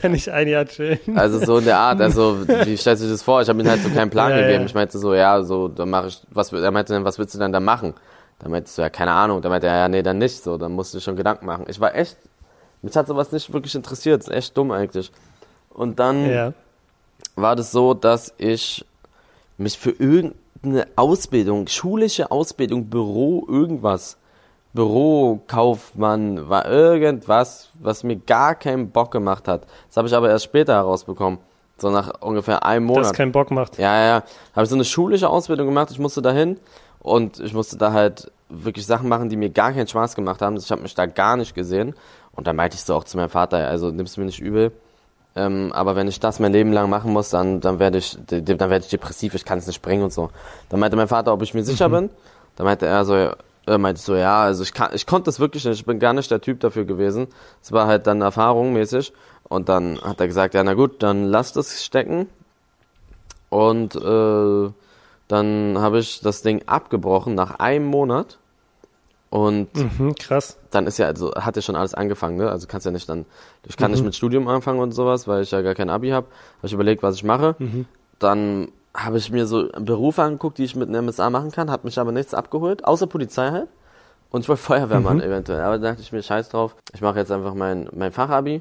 Kann 0.00 0.14
ich 0.14 0.30
ein 0.32 0.48
Jahr 0.48 0.64
chillen? 0.64 0.98
also 1.16 1.38
so 1.44 1.58
in 1.58 1.64
der 1.64 1.78
Art, 1.78 2.00
also 2.00 2.44
wie 2.48 2.76
stellst 2.76 3.02
du 3.02 3.06
dir 3.06 3.12
das 3.12 3.22
vor? 3.22 3.42
Ich 3.42 3.48
habe 3.48 3.60
ihm 3.60 3.68
halt 3.68 3.82
so 3.82 3.90
keinen 3.90 4.10
Plan 4.10 4.30
Ja, 4.30 4.36
gegeben. 4.38 4.60
ja. 4.60 4.66
Ich 4.66 4.74
meinte 4.74 4.98
so, 4.98 5.14
ja, 5.14 5.42
so, 5.42 5.68
dann 5.68 5.90
mache 5.90 6.08
ich, 6.08 6.20
was, 6.30 6.52
er 6.52 6.70
meinte 6.70 6.92
dann, 6.92 7.04
was 7.04 7.18
willst 7.18 7.34
du 7.34 7.38
denn 7.38 7.52
da 7.52 7.60
machen? 7.60 7.94
Da 8.38 8.48
meinte 8.48 8.68
ich 8.68 8.72
so, 8.74 8.82
ja, 8.82 8.90
keine 8.90 9.12
Ahnung. 9.12 9.42
Da 9.42 9.48
meinte 9.48 9.66
er, 9.66 9.76
ja, 9.76 9.88
nee, 9.88 10.02
dann 10.02 10.18
nicht 10.18 10.42
so. 10.42 10.56
Dann 10.56 10.72
musst 10.72 10.94
du 10.94 10.98
dir 10.98 11.02
schon 11.02 11.16
Gedanken 11.16 11.44
machen. 11.46 11.64
Ich 11.68 11.78
war 11.80 11.94
echt, 11.94 12.16
mich 12.82 12.96
hat 12.96 13.06
sowas 13.06 13.32
nicht 13.32 13.52
wirklich 13.52 13.74
interessiert. 13.74 14.22
ist 14.22 14.30
echt 14.30 14.56
dumm 14.56 14.70
eigentlich. 14.70 15.10
Und 15.70 15.98
dann 15.98 16.30
Ja. 16.30 16.52
war 17.36 17.54
das 17.56 17.70
so, 17.72 17.94
dass 17.94 18.32
ich 18.38 18.84
mich 19.56 19.76
für 19.78 19.90
irgendeine 20.62 20.90
Ausbildung, 20.96 21.66
schulische 21.68 22.30
Ausbildung, 22.30 22.86
Büro, 22.88 23.46
irgendwas, 23.48 24.16
Bürokaufmann, 24.74 26.48
war 26.48 26.66
irgendwas, 26.66 27.70
was 27.80 28.04
mir 28.04 28.16
gar 28.16 28.54
keinen 28.54 28.90
Bock 28.90 29.10
gemacht 29.10 29.48
hat. 29.48 29.66
Das 29.88 29.96
habe 29.96 30.08
ich 30.08 30.14
aber 30.14 30.28
erst 30.28 30.44
später 30.44 30.74
herausbekommen. 30.74 31.38
So 31.78 31.90
nach 31.90 32.20
ungefähr 32.20 32.64
einem 32.64 32.88
Das 32.88 32.96
Monat. 32.96 33.14
keinen 33.14 33.32
Bock 33.32 33.50
macht. 33.50 33.78
Ja, 33.78 33.96
ja, 34.00 34.06
ja. 34.06 34.22
Habe 34.54 34.64
ich 34.64 34.68
so 34.68 34.74
eine 34.74 34.84
schulische 34.84 35.28
Ausbildung 35.28 35.66
gemacht. 35.66 35.90
Ich 35.92 35.98
musste 36.00 36.20
dahin 36.22 36.58
und 36.98 37.38
ich 37.38 37.54
musste 37.54 37.76
da 37.76 37.92
halt 37.92 38.32
wirklich 38.48 38.84
Sachen 38.84 39.08
machen, 39.08 39.28
die 39.28 39.36
mir 39.36 39.50
gar 39.50 39.72
keinen 39.72 39.86
Spaß 39.86 40.16
gemacht 40.16 40.42
haben. 40.42 40.56
Ich 40.56 40.70
habe 40.72 40.82
mich 40.82 40.94
da 40.94 41.06
gar 41.06 41.36
nicht 41.36 41.54
gesehen. 41.54 41.94
Und 42.32 42.46
dann 42.48 42.56
meinte 42.56 42.74
ich 42.76 42.82
so 42.82 42.94
auch 42.94 43.04
zu 43.04 43.16
meinem 43.16 43.30
Vater, 43.30 43.58
also 43.68 43.90
nimm's 43.90 44.16
mir 44.16 44.24
nicht 44.24 44.40
übel. 44.40 44.72
Ähm, 45.38 45.72
aber 45.72 45.94
wenn 45.94 46.08
ich 46.08 46.18
das 46.18 46.40
mein 46.40 46.52
Leben 46.52 46.72
lang 46.72 46.90
machen 46.90 47.12
muss, 47.12 47.30
dann, 47.30 47.60
dann 47.60 47.78
werde 47.78 47.98
ich, 47.98 48.18
dann 48.26 48.58
werde 48.58 48.78
ich 48.84 48.90
depressiv, 48.90 49.34
ich 49.34 49.44
kann 49.44 49.58
es 49.58 49.68
nicht 49.68 49.80
bringen 49.82 50.02
und 50.02 50.12
so. 50.12 50.30
Dann 50.68 50.80
meinte 50.80 50.96
mein 50.96 51.06
Vater, 51.06 51.32
ob 51.32 51.42
ich 51.42 51.54
mir 51.54 51.62
sicher 51.62 51.88
bin. 51.88 52.10
Dann 52.56 52.64
meinte 52.66 52.86
er 52.86 53.04
so, 53.04 53.14
er 53.14 53.78
meinte 53.78 54.00
so, 54.00 54.16
ja, 54.16 54.42
also 54.42 54.64
ich 54.64 54.74
kann, 54.74 54.90
ich 54.94 55.06
konnte 55.06 55.26
das 55.26 55.38
wirklich 55.38 55.64
nicht, 55.64 55.78
ich 55.78 55.86
bin 55.86 56.00
gar 56.00 56.12
nicht 56.12 56.28
der 56.30 56.40
Typ 56.40 56.58
dafür 56.58 56.84
gewesen. 56.86 57.28
Es 57.62 57.70
war 57.70 57.86
halt 57.86 58.08
dann 58.08 58.20
Erfahrung 58.20 58.72
mäßig. 58.72 59.12
Und 59.44 59.68
dann 59.68 60.00
hat 60.02 60.20
er 60.20 60.26
gesagt, 60.26 60.54
ja, 60.54 60.64
na 60.64 60.74
gut, 60.74 61.02
dann 61.02 61.24
lass 61.26 61.52
das 61.52 61.84
stecken. 61.84 62.26
Und 63.48 63.94
äh, 63.94 64.70
dann 65.28 65.78
habe 65.78 65.98
ich 66.00 66.20
das 66.20 66.42
Ding 66.42 66.62
abgebrochen 66.66 67.34
nach 67.34 67.60
einem 67.60 67.86
Monat. 67.86 68.38
Und 69.30 69.68
Mhm, 69.74 70.14
krass. 70.16 70.57
Dann 70.70 70.86
ist 70.86 70.98
ja, 70.98 71.06
also 71.06 71.32
hat 71.34 71.56
ja 71.56 71.62
schon 71.62 71.76
alles 71.76 71.94
angefangen, 71.94 72.36
ne? 72.36 72.50
Also 72.50 72.66
kannst 72.66 72.84
ja 72.86 72.92
nicht 72.92 73.08
dann, 73.08 73.24
ich 73.66 73.76
kann 73.76 73.90
Mhm. 73.90 73.94
nicht 73.96 74.04
mit 74.04 74.14
Studium 74.14 74.48
anfangen 74.48 74.80
und 74.80 74.92
sowas, 74.92 75.26
weil 75.28 75.42
ich 75.42 75.50
ja 75.50 75.62
gar 75.62 75.74
kein 75.74 75.90
Abi 75.90 76.10
habe. 76.10 76.26
Habe 76.58 76.66
ich 76.66 76.72
überlegt, 76.72 77.02
was 77.02 77.14
ich 77.16 77.24
mache. 77.24 77.56
Mhm. 77.58 77.86
Dann 78.18 78.68
habe 78.94 79.18
ich 79.18 79.30
mir 79.30 79.46
so 79.46 79.68
Berufe 79.78 80.22
angeguckt, 80.22 80.58
die 80.58 80.64
ich 80.64 80.74
mit 80.76 80.88
einem 80.88 81.06
MSA 81.06 81.30
machen 81.30 81.50
kann, 81.52 81.70
hat 81.70 81.84
mich 81.84 81.98
aber 81.98 82.10
nichts 82.12 82.34
abgeholt, 82.34 82.84
außer 82.84 83.06
Polizei 83.06 83.50
halt. 83.50 83.68
Und 84.30 84.42
ich 84.42 84.48
wollte 84.48 84.62
Feuerwehrmann 84.62 85.18
Mhm. 85.18 85.22
eventuell. 85.22 85.60
Aber 85.60 85.78
da 85.78 85.88
dachte 85.90 86.02
ich 86.02 86.12
mir, 86.12 86.22
scheiß 86.22 86.48
drauf, 86.50 86.76
ich 86.92 87.00
mache 87.00 87.18
jetzt 87.18 87.30
einfach 87.32 87.54
mein, 87.54 87.88
mein 87.94 88.12
Fachabi 88.12 88.60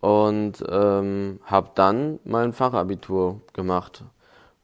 und 0.00 0.54
ähm, 0.68 1.40
habe 1.44 1.70
dann 1.74 2.18
mein 2.24 2.52
Fachabitur 2.52 3.40
gemacht. 3.52 4.02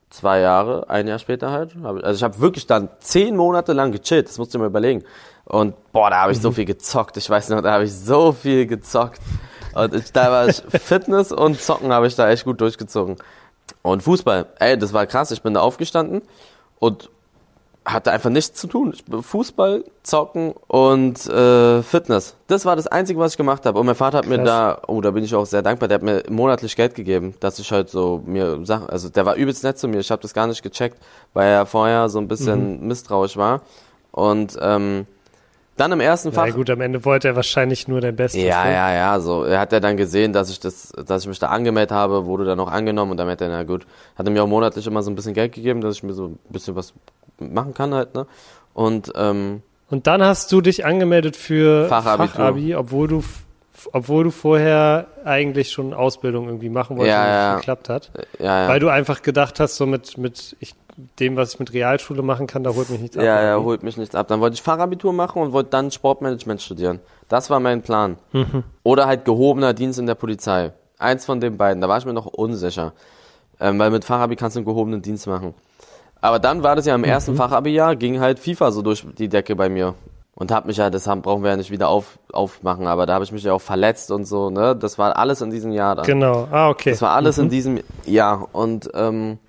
Zwei 0.09 0.39
Jahre, 0.39 0.89
ein 0.89 1.07
Jahr 1.07 1.19
später 1.19 1.51
halt. 1.51 1.75
Also 1.83 2.11
ich 2.13 2.23
habe 2.23 2.39
wirklich 2.39 2.65
dann 2.65 2.89
zehn 2.99 3.35
Monate 3.35 3.73
lang 3.73 3.91
gechillt, 3.91 4.27
das 4.29 4.37
musst 4.37 4.53
du 4.53 4.57
dir 4.57 4.63
mal 4.63 4.67
überlegen. 4.69 5.03
Und 5.47 5.75
boah, 5.93 6.09
da 6.09 6.21
habe 6.21 6.33
ich 6.33 6.41
so 6.41 6.51
viel 6.51 6.65
gezockt. 6.65 7.15
Ich 7.15 7.29
weiß 7.29 7.49
noch, 7.49 7.61
da 7.61 7.73
habe 7.73 7.85
ich 7.85 7.93
so 7.93 8.33
viel 8.33 8.67
gezockt. 8.67 9.21
Und 9.73 9.93
ich, 9.93 10.11
da 10.11 10.31
war 10.31 10.47
ich 10.47 10.61
Fitness 10.69 11.31
und 11.31 11.61
Zocken 11.61 11.93
habe 11.93 12.07
ich 12.07 12.15
da 12.15 12.29
echt 12.29 12.43
gut 12.43 12.59
durchgezogen. 12.59 13.15
Und 13.81 14.03
Fußball, 14.03 14.47
ey, 14.59 14.77
das 14.77 14.91
war 14.91 15.05
krass. 15.05 15.31
Ich 15.31 15.41
bin 15.41 15.53
da 15.53 15.61
aufgestanden 15.61 16.21
und 16.79 17.09
hatte 17.85 18.11
einfach 18.11 18.29
nichts 18.29 18.59
zu 18.59 18.67
tun. 18.67 18.93
Fußball, 19.21 19.85
Zocken 20.03 20.53
und 20.67 21.25
äh, 21.27 21.81
Fitness. 21.81 22.35
Das 22.47 22.65
war 22.65 22.75
das 22.75 22.87
Einzige, 22.87 23.17
was 23.17 23.33
ich 23.33 23.37
gemacht 23.37 23.65
habe. 23.65 23.79
Und 23.79 23.85
mein 23.85 23.95
Vater 23.95 24.17
hat 24.17 24.27
mir 24.27 24.39
da, 24.39 24.81
oh, 24.87 24.99
da 24.99 25.11
bin 25.11 25.23
ich 25.23 25.33
auch 25.33 25.45
sehr 25.45 25.61
dankbar, 25.61 25.87
der 25.87 25.95
hat 25.95 26.03
mir 26.03 26.23
monatlich 26.29 26.75
Geld 26.75 26.95
gegeben, 26.95 27.35
dass 27.39 27.59
ich 27.59 27.71
halt 27.71 27.89
so 27.89 28.21
mir 28.25 28.65
Sachen, 28.65 28.89
also 28.89 29.07
der 29.07 29.25
war 29.25 29.35
übelst 29.35 29.63
nett 29.63 29.79
zu 29.79 29.87
mir. 29.87 29.99
Ich 29.99 30.11
habe 30.11 30.21
das 30.21 30.33
gar 30.33 30.47
nicht 30.47 30.61
gecheckt, 30.61 31.01
weil 31.33 31.47
er 31.47 31.65
vorher 31.65 32.09
so 32.09 32.19
ein 32.19 32.27
bisschen 32.27 32.81
mhm. 32.81 32.87
misstrauisch 32.87 33.37
war. 33.37 33.61
Und 34.11 34.57
ähm, 34.59 35.07
dann 35.77 35.91
im 35.91 35.99
ersten 35.99 36.31
Fach. 36.31 36.47
Ja 36.47 36.53
gut, 36.53 36.69
am 36.69 36.81
Ende 36.81 37.05
wollte 37.05 37.29
er 37.29 37.35
wahrscheinlich 37.35 37.87
nur 37.87 38.01
dein 38.01 38.15
Bestes. 38.15 38.41
Ja, 38.41 38.65
ne? 38.65 38.73
ja, 38.73 38.93
ja, 38.93 39.19
so. 39.19 39.43
Er 39.43 39.59
hat 39.59 39.71
ja 39.71 39.79
dann 39.79 39.95
gesehen, 39.95 40.33
dass 40.33 40.49
ich 40.49 40.59
das, 40.59 40.91
dass 41.05 41.21
ich 41.21 41.27
mich 41.27 41.39
da 41.39 41.47
angemeldet 41.47 41.91
habe, 41.91 42.25
wurde 42.25 42.45
dann 42.45 42.59
auch 42.59 42.71
angenommen 42.71 43.11
und 43.11 43.17
dann 43.17 43.29
hat 43.29 43.41
er, 43.41 43.49
na 43.49 43.63
gut, 43.63 43.85
hat 44.15 44.25
er 44.25 44.31
mir 44.31 44.43
auch 44.43 44.47
monatlich 44.47 44.85
immer 44.87 45.03
so 45.03 45.11
ein 45.11 45.15
bisschen 45.15 45.33
Geld 45.33 45.53
gegeben, 45.53 45.81
dass 45.81 45.95
ich 45.95 46.03
mir 46.03 46.13
so 46.13 46.25
ein 46.25 46.39
bisschen 46.49 46.75
was 46.75 46.93
machen 47.39 47.73
kann 47.73 47.93
halt, 47.93 48.15
ne? 48.15 48.25
Und, 48.73 49.11
ähm, 49.15 49.61
Und 49.89 50.07
dann 50.07 50.21
hast 50.21 50.51
du 50.51 50.61
dich 50.61 50.85
angemeldet 50.85 51.35
für 51.35 51.87
Fachabitur. 51.87 52.27
Fachabi, 52.27 52.75
obwohl 52.75 53.07
du, 53.07 53.23
obwohl 53.93 54.25
du 54.25 54.31
vorher 54.31 55.07
eigentlich 55.23 55.71
schon 55.71 55.93
Ausbildung 55.93 56.47
irgendwie 56.47 56.69
machen 56.69 56.97
wolltest 56.97 57.15
ja, 57.15 57.23
und 57.23 57.29
ja. 57.29 57.49
nicht 57.49 57.61
geklappt 57.61 57.89
hat. 57.89 58.11
Ja, 58.39 58.63
ja. 58.63 58.67
Weil 58.67 58.79
du 58.79 58.89
einfach 58.89 59.21
gedacht 59.21 59.59
hast, 59.59 59.77
so 59.77 59.85
mit, 59.85 60.17
mit, 60.17 60.55
ich, 60.59 60.75
dem, 61.19 61.35
was 61.35 61.53
ich 61.53 61.59
mit 61.59 61.73
Realschule 61.73 62.23
machen 62.23 62.47
kann, 62.47 62.63
da 62.63 62.73
holt 62.73 62.89
mich 62.89 62.99
nichts 62.99 63.17
ab. 63.17 63.23
Ja, 63.23 63.43
ja, 63.43 63.59
holt 63.59 63.83
mich 63.83 63.97
nichts 63.97 64.15
ab. 64.15 64.27
Dann 64.27 64.39
wollte 64.39 64.55
ich 64.55 64.61
Fachabitur 64.61 65.13
machen 65.13 65.41
und 65.41 65.53
wollte 65.53 65.69
dann 65.69 65.91
Sportmanagement 65.91 66.61
studieren. 66.61 66.99
Das 67.29 67.49
war 67.49 67.59
mein 67.59 67.83
Plan. 67.83 68.17
Mhm. 68.31 68.63
Oder 68.83 69.05
halt 69.05 69.23
gehobener 69.23 69.73
Dienst 69.73 69.99
in 69.99 70.07
der 70.07 70.15
Polizei. 70.15 70.71
Eins 70.97 71.25
von 71.25 71.39
den 71.39 71.57
beiden. 71.57 71.81
Da 71.81 71.87
war 71.87 71.99
ich 71.99 72.05
mir 72.05 72.13
noch 72.13 72.25
unsicher. 72.25 72.93
Ähm, 73.59 73.77
weil 73.77 73.91
mit 73.91 74.05
Fachabi 74.05 74.35
kannst 74.35 74.55
du 74.55 74.59
einen 74.59 74.65
gehobenen 74.65 75.01
Dienst 75.01 75.27
machen. 75.27 75.53
Aber 76.19 76.39
dann 76.39 76.63
war 76.63 76.75
das 76.75 76.85
ja 76.87 76.95
im 76.95 77.01
mhm. 77.01 77.07
ersten 77.07 77.35
Fachabi-Jahr, 77.35 77.95
ging 77.95 78.19
halt 78.19 78.39
FIFA 78.39 78.71
so 78.71 78.81
durch 78.81 79.05
die 79.17 79.29
Decke 79.29 79.55
bei 79.55 79.69
mir. 79.69 79.93
Und 80.33 80.51
hab 80.51 80.65
mich 80.65 80.77
ja, 80.77 80.89
das 80.91 81.07
haben, 81.07 81.23
brauchen 81.23 81.43
wir 81.43 81.49
ja 81.49 81.57
nicht 81.57 81.71
wieder 81.71 81.89
auf, 81.89 82.19
aufmachen, 82.31 82.85
aber 82.85 83.07
da 83.07 83.15
habe 83.15 83.23
ich 83.23 83.31
mich 83.31 83.43
ja 83.43 83.53
auch 83.53 83.61
verletzt 83.61 84.11
und 84.11 84.25
so, 84.25 84.51
ne? 84.51 84.75
Das 84.75 84.99
war 84.99 85.17
alles 85.17 85.41
in 85.41 85.49
diesem 85.49 85.71
Jahr 85.71 85.95
dann. 85.95 86.05
Genau, 86.05 86.47
ah, 86.51 86.69
okay. 86.69 86.91
Das 86.91 87.01
war 87.01 87.15
alles 87.15 87.37
mhm. 87.37 87.43
in 87.43 87.49
diesem 87.49 87.79
Jahr. 88.05 88.47
Und 88.51 88.87
ähm, 88.93 89.39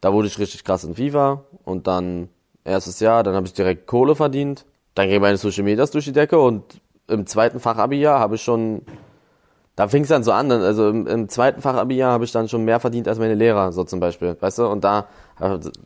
da 0.00 0.12
wurde 0.12 0.28
ich 0.28 0.38
richtig 0.38 0.64
krass 0.64 0.84
in 0.84 0.94
FIFA 0.94 1.44
und 1.64 1.86
dann 1.86 2.28
erstes 2.64 3.00
Jahr, 3.00 3.22
dann 3.22 3.34
habe 3.34 3.46
ich 3.46 3.52
direkt 3.52 3.86
Kohle 3.86 4.14
verdient. 4.14 4.64
Dann 4.94 5.08
ging 5.08 5.20
meine 5.20 5.36
Social 5.36 5.64
Medias 5.64 5.90
durch 5.90 6.04
die 6.04 6.12
Decke 6.12 6.38
und 6.38 6.62
im 7.06 7.26
zweiten 7.26 7.60
Fachabi-Jahr 7.60 8.18
habe 8.18 8.36
ich 8.36 8.42
schon, 8.42 8.82
da 9.76 9.88
fing 9.88 10.02
es 10.02 10.08
dann 10.08 10.22
so 10.22 10.32
an, 10.32 10.50
also 10.50 10.88
im, 10.88 11.06
im 11.06 11.28
zweiten 11.28 11.60
Fachabi-Jahr 11.60 12.12
habe 12.12 12.24
ich 12.24 12.32
dann 12.32 12.48
schon 12.48 12.64
mehr 12.64 12.80
verdient 12.80 13.08
als 13.08 13.18
meine 13.18 13.34
Lehrer, 13.34 13.72
so 13.72 13.84
zum 13.84 14.00
Beispiel, 14.00 14.36
weißt 14.38 14.58
du? 14.58 14.66
Und 14.66 14.84
da 14.84 15.06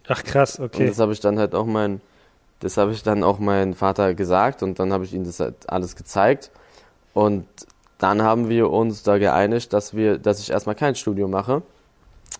Ach 0.08 0.24
krass, 0.24 0.58
okay. 0.58 0.82
Und 0.82 0.90
das 0.90 0.98
habe 0.98 1.12
ich 1.12 1.20
dann 1.20 1.38
halt 1.38 1.54
auch 1.54 1.66
mein, 1.66 2.00
das 2.60 2.76
habe 2.76 2.92
ich 2.92 3.02
dann 3.02 3.22
auch 3.22 3.38
meinem 3.38 3.74
Vater 3.74 4.14
gesagt 4.14 4.62
und 4.62 4.78
dann 4.78 4.92
habe 4.92 5.04
ich 5.04 5.14
ihm 5.14 5.24
das 5.24 5.40
halt 5.40 5.68
alles 5.68 5.96
gezeigt 5.96 6.50
und 7.12 7.46
dann 7.98 8.22
haben 8.22 8.48
wir 8.48 8.70
uns 8.70 9.02
da 9.02 9.18
geeinigt, 9.18 9.72
dass 9.72 9.94
wir, 9.94 10.18
dass 10.18 10.40
ich 10.40 10.50
erstmal 10.50 10.74
kein 10.74 10.94
Studium 10.94 11.30
mache, 11.30 11.62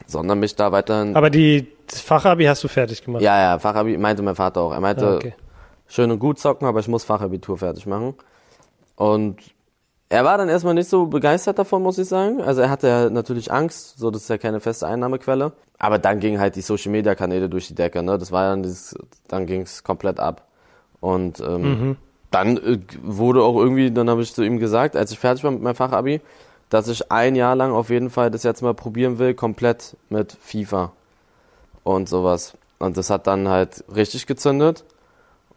sondern 0.07 0.40
mich 0.40 0.57
da 0.57 0.72
weiterhin. 0.72 1.16
Aber 1.16 1.30
die 1.30 1.66
Fachabi 1.88 2.44
hast 2.44 2.64
du 2.64 2.68
fertig 2.68 3.04
gemacht? 3.04 3.22
Ja, 3.22 3.40
ja, 3.40 3.59
Fachabi 3.59 3.96
meinte 3.98 4.22
mein 4.22 4.37
Vater 4.37 4.61
auch. 4.61 4.72
Er 4.72 4.80
meinte, 4.80 5.07
ah, 5.07 5.16
okay. 5.16 5.35
schön 5.87 6.11
und 6.11 6.18
gut 6.18 6.38
zocken, 6.38 6.66
aber 6.66 6.80
ich 6.80 6.88
muss 6.88 7.04
Fachabitur 7.04 7.59
fertig 7.59 7.87
machen. 7.87 8.14
Und 8.96 9.38
er 10.09 10.24
war 10.24 10.38
dann 10.38 10.48
erstmal 10.48 10.74
nicht 10.74 10.88
so 10.88 11.07
begeistert 11.07 11.59
davon, 11.59 11.83
muss 11.83 11.98
ich 11.98 12.09
sagen. 12.09 12.40
Also 12.40 12.61
er 12.61 12.70
hatte 12.70 12.88
ja 12.88 13.11
natürlich 13.11 13.50
Angst, 13.50 13.98
so 13.98 14.11
das 14.11 14.22
ist 14.22 14.28
ja 14.28 14.38
keine 14.38 14.61
feste 14.61 14.87
Einnahmequelle. 14.87 15.52
Aber 15.78 15.98
dann 15.98 16.20
gingen 16.20 16.38
halt 16.38 16.57
die 16.57 16.61
Social 16.61 16.92
Media 16.92 17.14
Kanäle 17.14 17.48
durch 17.48 17.66
die 17.66 17.74
Decke, 17.74 18.02
ne? 18.02 18.16
Das 18.16 18.30
war 18.30 18.48
dann 18.48 18.62
dieses, 18.62 18.94
dann 19.26 19.46
ging's 19.46 19.83
komplett 19.83 20.20
ab. 20.20 20.46
Und 21.00 21.40
ähm, 21.40 21.62
mhm. 21.62 21.96
dann 22.30 22.57
äh, 22.59 22.78
wurde 23.02 23.42
auch 23.42 23.57
irgendwie, 23.57 23.90
dann 23.90 24.09
habe 24.09 24.22
ich 24.22 24.33
zu 24.33 24.42
ihm 24.42 24.59
gesagt, 24.59 24.94
als 24.94 25.11
ich 25.11 25.18
fertig 25.18 25.42
war 25.42 25.50
mit 25.50 25.62
meinem 25.62 25.74
Fachabi, 25.74 26.20
dass 26.70 26.88
ich 26.88 27.11
ein 27.11 27.37
Jahr 27.37 27.55
lang 27.57 27.72
auf 27.72 27.90
jeden 27.90 28.11
Fall 28.11 28.31
das 28.31 28.42
jetzt 28.42 28.62
mal 28.62 28.74
probieren 28.74 29.18
will, 29.18 29.35
komplett 29.35 29.96
mit 30.09 30.37
FIFA 30.40 30.92
und 31.83 32.09
sowas. 32.09 32.55
Und 32.79 32.96
das 32.96 33.11
hat 33.11 33.27
dann 33.27 33.48
halt 33.48 33.85
richtig 33.94 34.27
gezündet. 34.27 34.85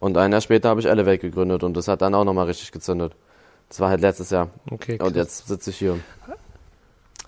Und 0.00 0.16
ein 0.16 0.30
Jahr 0.30 0.40
später 0.40 0.68
habe 0.68 0.80
ich 0.80 0.86
Elevate 0.86 1.18
gegründet 1.18 1.64
und 1.64 1.76
das 1.76 1.88
hat 1.88 2.02
dann 2.02 2.14
auch 2.14 2.24
nochmal 2.24 2.46
richtig 2.46 2.70
gezündet. 2.70 3.14
Das 3.68 3.80
war 3.80 3.90
halt 3.90 4.00
letztes 4.00 4.30
Jahr. 4.30 4.48
Okay, 4.70 4.98
und 5.00 5.16
jetzt 5.16 5.48
sitze 5.48 5.70
ich 5.70 5.76
hier. 5.76 5.98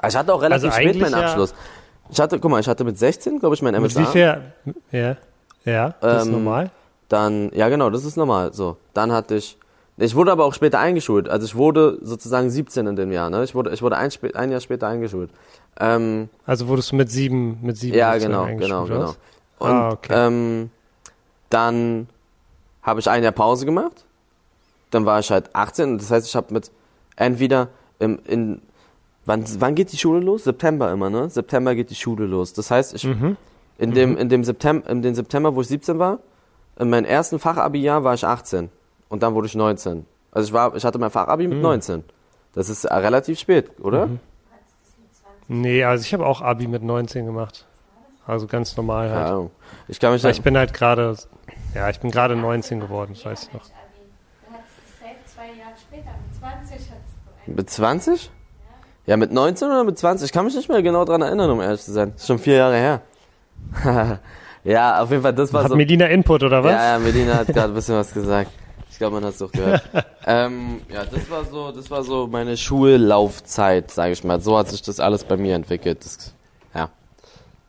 Ich 0.07 0.17
hatte 0.17 0.33
auch 0.33 0.41
relativ 0.41 0.71
also 0.71 0.81
spät 0.81 1.01
meinen 1.01 1.15
Abschluss. 1.15 1.55
Ich 2.11 2.21
hatte, 2.21 2.39
guck 2.39 2.51
mal, 2.51 2.61
ich 2.61 2.69
hatte 2.69 2.85
mit 2.85 2.99
16, 2.99 3.39
glaube 3.39 3.55
ich, 3.55 3.63
mein 3.63 3.75
MSA. 3.75 3.81
Mit 3.81 4.09
wie 4.09 4.13
viel? 4.13 4.43
Ja, 4.91 5.17
ja, 5.65 5.95
das 6.01 6.23
ähm, 6.23 6.29
ist 6.29 6.33
normal. 6.33 6.71
Dann, 7.09 7.51
ja 7.53 7.69
genau, 7.69 7.91
das 7.91 8.05
ist 8.05 8.17
normal. 8.17 8.53
So, 8.55 8.77
dann 8.95 9.13
hatte 9.13 9.35
ich, 9.35 9.59
ich 10.01 10.15
wurde 10.15 10.33
aber 10.33 10.45
auch 10.45 10.55
später 10.55 10.79
eingeschult. 10.79 11.29
Also 11.29 11.47
ich 11.47 11.55
wurde 11.55 11.99
sozusagen 12.03 12.51
17 12.51 12.87
in 12.87 12.97
dem 12.97 13.13
Jahr. 13.13 13.31
Ne? 13.31 13.45
Ich 13.45 13.55
wurde, 13.55 13.71
ich 13.71 13.83
wurde 13.83 13.97
ein, 13.97 14.11
ein 14.35 14.51
Jahr 14.51 14.61
später 14.61 14.89
eingeschult. 14.89 15.31
Ähm, 15.79 16.29
also 16.47 16.69
wurdest 16.69 16.93
du 16.93 16.97
mit 16.97 17.11
sieben, 17.11 17.59
mit 17.63 17.77
sieben 17.77 17.97
Ja, 17.97 18.17
genau, 18.19 18.47
genau, 18.57 18.85
genau. 18.85 19.15
Und 19.59 19.71
ah, 19.71 19.91
okay. 19.91 20.13
ähm, 20.15 20.71
dann 21.51 22.09
habe 22.83 23.01
ich 23.01 23.11
ein 23.11 23.23
Jahr 23.23 23.33
Pause 23.33 23.67
gemacht 23.67 24.05
dann 24.91 25.07
war 25.07 25.21
ich 25.21 25.31
halt 25.31 25.55
18 25.55 25.99
das 25.99 26.11
heißt, 26.11 26.27
ich 26.27 26.37
habe 26.37 26.53
mit 26.53 26.71
entweder 27.17 27.69
im, 27.99 28.19
in 28.27 28.63
wann, 29.25 29.45
wann 29.59 29.75
geht 29.75 29.93
die 29.93 29.97
Schule 29.97 30.21
los? 30.21 30.45
September 30.45 30.93
immer, 30.93 31.11
ne? 31.11 31.31
September 31.31 31.75
geht 31.75 31.91
die 31.91 31.95
Schule 31.95 32.27
los. 32.27 32.53
Das 32.53 32.71
heißt, 32.71 32.95
ich 32.95 33.05
mhm. 33.05 33.37
in 33.79 33.93
dem 33.93 34.13
mhm. 34.13 34.19
in 34.19 34.29
dem 34.29 34.45
September 34.45 34.89
in 34.89 35.03
dem 35.03 35.15
September, 35.15 35.55
wo 35.55 35.61
ich 35.61 35.69
17 35.69 35.99
war, 35.99 36.19
in 36.79 36.91
meinem 36.91 37.05
ersten 37.05 37.39
Fachabi-Jahr 37.39 38.05
war 38.05 38.15
ich 38.15 38.25
18 38.25 38.71
und 39.11 39.23
dann 39.23 39.35
wurde 39.35 39.47
ich 39.47 39.55
19. 39.55 40.07
Also 40.33 40.49
ich 40.49 40.53
war 40.55 40.75
ich 40.75 40.85
hatte 40.85 40.99
mein 40.99 41.11
Fachabi 41.11 41.47
mit 41.47 41.59
mhm. 41.59 41.63
19. 41.63 42.05
Das 42.55 42.71
ist 42.71 42.91
relativ 42.91 43.39
spät, 43.39 43.79
oder? 43.81 44.07
Mhm. 44.07 44.21
Nee, 45.49 45.85
also 45.85 46.03
ich 46.03 46.15
habe 46.15 46.25
auch 46.25 46.41
Abi 46.41 46.69
mit 46.69 46.83
19 46.83 47.27
gemacht. 47.27 47.67
Also 48.27 48.47
ganz 48.47 48.77
normal 48.77 49.11
halt. 49.11 49.29
Ja, 49.29 49.47
ich 49.89 50.01
kann 50.01 50.13
mich 50.13 50.25
ich 50.25 50.43
bin 50.43 50.57
halt 50.57 50.73
gerade 50.73 51.17
ja, 51.75 51.91
ich 51.91 52.01
bin 52.01 52.11
gerade 52.11 52.37
19 52.37 52.81
geworden, 52.81 53.13
das 53.15 53.25
weiß 53.25 53.49
ich 53.49 53.53
noch. 53.53 53.63
Mit 57.47 57.69
20? 57.69 58.31
Ja, 59.07 59.17
mit 59.17 59.33
19 59.33 59.69
oder 59.69 59.85
mit 59.85 59.99
20? 59.99 60.27
Ich 60.27 60.33
kann 60.33 60.45
mich 60.45 60.55
nicht 60.55 60.69
mehr 60.69 60.83
genau 60.83 61.05
dran 61.05 61.23
erinnern, 61.23 61.51
um 61.51 61.61
ehrlich 61.61 61.81
zu 61.81 61.93
sein. 61.93 62.13
Das 62.13 62.23
ist 62.23 62.27
schon 62.29 62.39
vier 62.39 62.57
Jahre 62.57 62.77
her. 62.77 63.01
ja, 64.65 65.03
auf 65.03 65.11
jeden 65.11 65.23
Fall, 65.23 65.33
das 65.33 65.53
war 65.53 65.63
hat 65.63 65.69
so. 65.69 65.75
Hat 65.75 65.79
Medina 65.79 66.07
Input 66.07 66.43
oder 66.43 66.63
was? 66.63 66.73
Ja, 66.73 66.93
ja, 66.93 66.99
Medina 66.99 67.35
hat 67.39 67.49
gerade 67.49 67.73
ein 67.73 67.75
bisschen 67.75 67.97
was 67.97 68.13
gesagt. 68.13 68.53
Ich 69.01 69.03
glaube, 69.03 69.15
man 69.15 69.25
hat 69.25 69.33
es 69.33 69.39
doch 69.39 69.51
gehört. 69.51 69.83
ähm, 70.27 70.83
ja, 70.93 71.07
das 71.07 71.31
war 71.31 71.47
so, 71.47 71.73
das 71.73 71.91
war 71.91 72.05
so 72.05 72.27
meine 72.27 72.59
Schullaufzeit, 72.59 73.91
sage 73.91 74.13
ich 74.13 74.25
mal. 74.25 74.43
So 74.43 74.59
hat 74.59 74.69
sich 74.69 74.83
das 74.83 75.01
alles 75.01 75.25
bei 75.25 75.39
mir 75.39 75.55
entwickelt. 75.55 76.05
Das, 76.05 76.35
ja. 76.75 76.91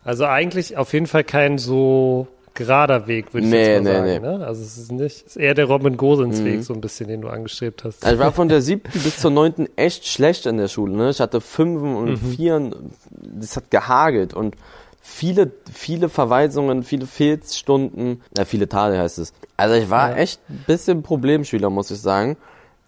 Also 0.04 0.26
eigentlich 0.26 0.76
auf 0.76 0.92
jeden 0.92 1.08
Fall 1.08 1.24
kein 1.24 1.58
so 1.58 2.28
gerader 2.54 3.08
Weg, 3.08 3.34
würde 3.34 3.46
ich 3.46 3.54
nee, 3.54 3.76
jetzt 3.76 3.84
mal 3.86 4.02
nee, 4.02 4.16
sagen. 4.16 4.24
Nee. 4.24 4.38
Ne? 4.40 4.46
Also 4.46 4.62
es 4.62 4.78
ist 4.78 4.92
nicht, 4.92 5.26
es 5.26 5.38
ist 5.38 5.38
eher 5.38 5.54
der 5.54 5.68
Robin 5.68 5.96
Gosens 5.96 6.42
mhm. 6.42 6.46
Weg, 6.46 6.64
so 6.66 6.74
ein 6.74 6.82
bisschen, 6.82 7.08
den 7.08 7.22
du 7.22 7.30
angestrebt 7.30 7.86
hast. 7.86 8.04
Also 8.04 8.14
ich 8.14 8.20
war 8.20 8.34
von 8.34 8.50
der 8.50 8.62
siebten 8.62 9.00
bis 9.02 9.18
zur 9.18 9.32
neunten 9.32 9.70
echt 9.78 10.06
schlecht 10.06 10.46
in 10.46 10.58
der 10.58 10.68
Schule. 10.68 10.98
Ne? 10.98 11.12
Ich 11.12 11.22
hatte 11.22 11.40
Fünfen 11.40 11.96
und 11.96 12.10
mhm. 12.10 12.18
Vieren, 12.18 12.76
das 13.10 13.56
hat 13.56 13.72
gehagelt 13.72 14.34
und 14.34 14.58
viele, 15.02 15.52
viele 15.72 16.08
Verweisungen, 16.08 16.84
viele 16.84 17.08
Fehlstunden, 17.08 18.22
ja, 18.38 18.46
viele 18.46 18.70
Tage 18.70 18.98
heißt 18.98 19.20
es. 19.20 19.34
Also 19.58 19.76
ich 19.76 19.90
war 19.90 20.12
ja. 20.12 20.18
echt 20.18 20.40
ein 20.50 20.64
bisschen 20.68 21.04
Problemschüler, 21.04 21.70
muss 21.70 21.92
ich 21.92 22.00
sagen. 22.00 22.38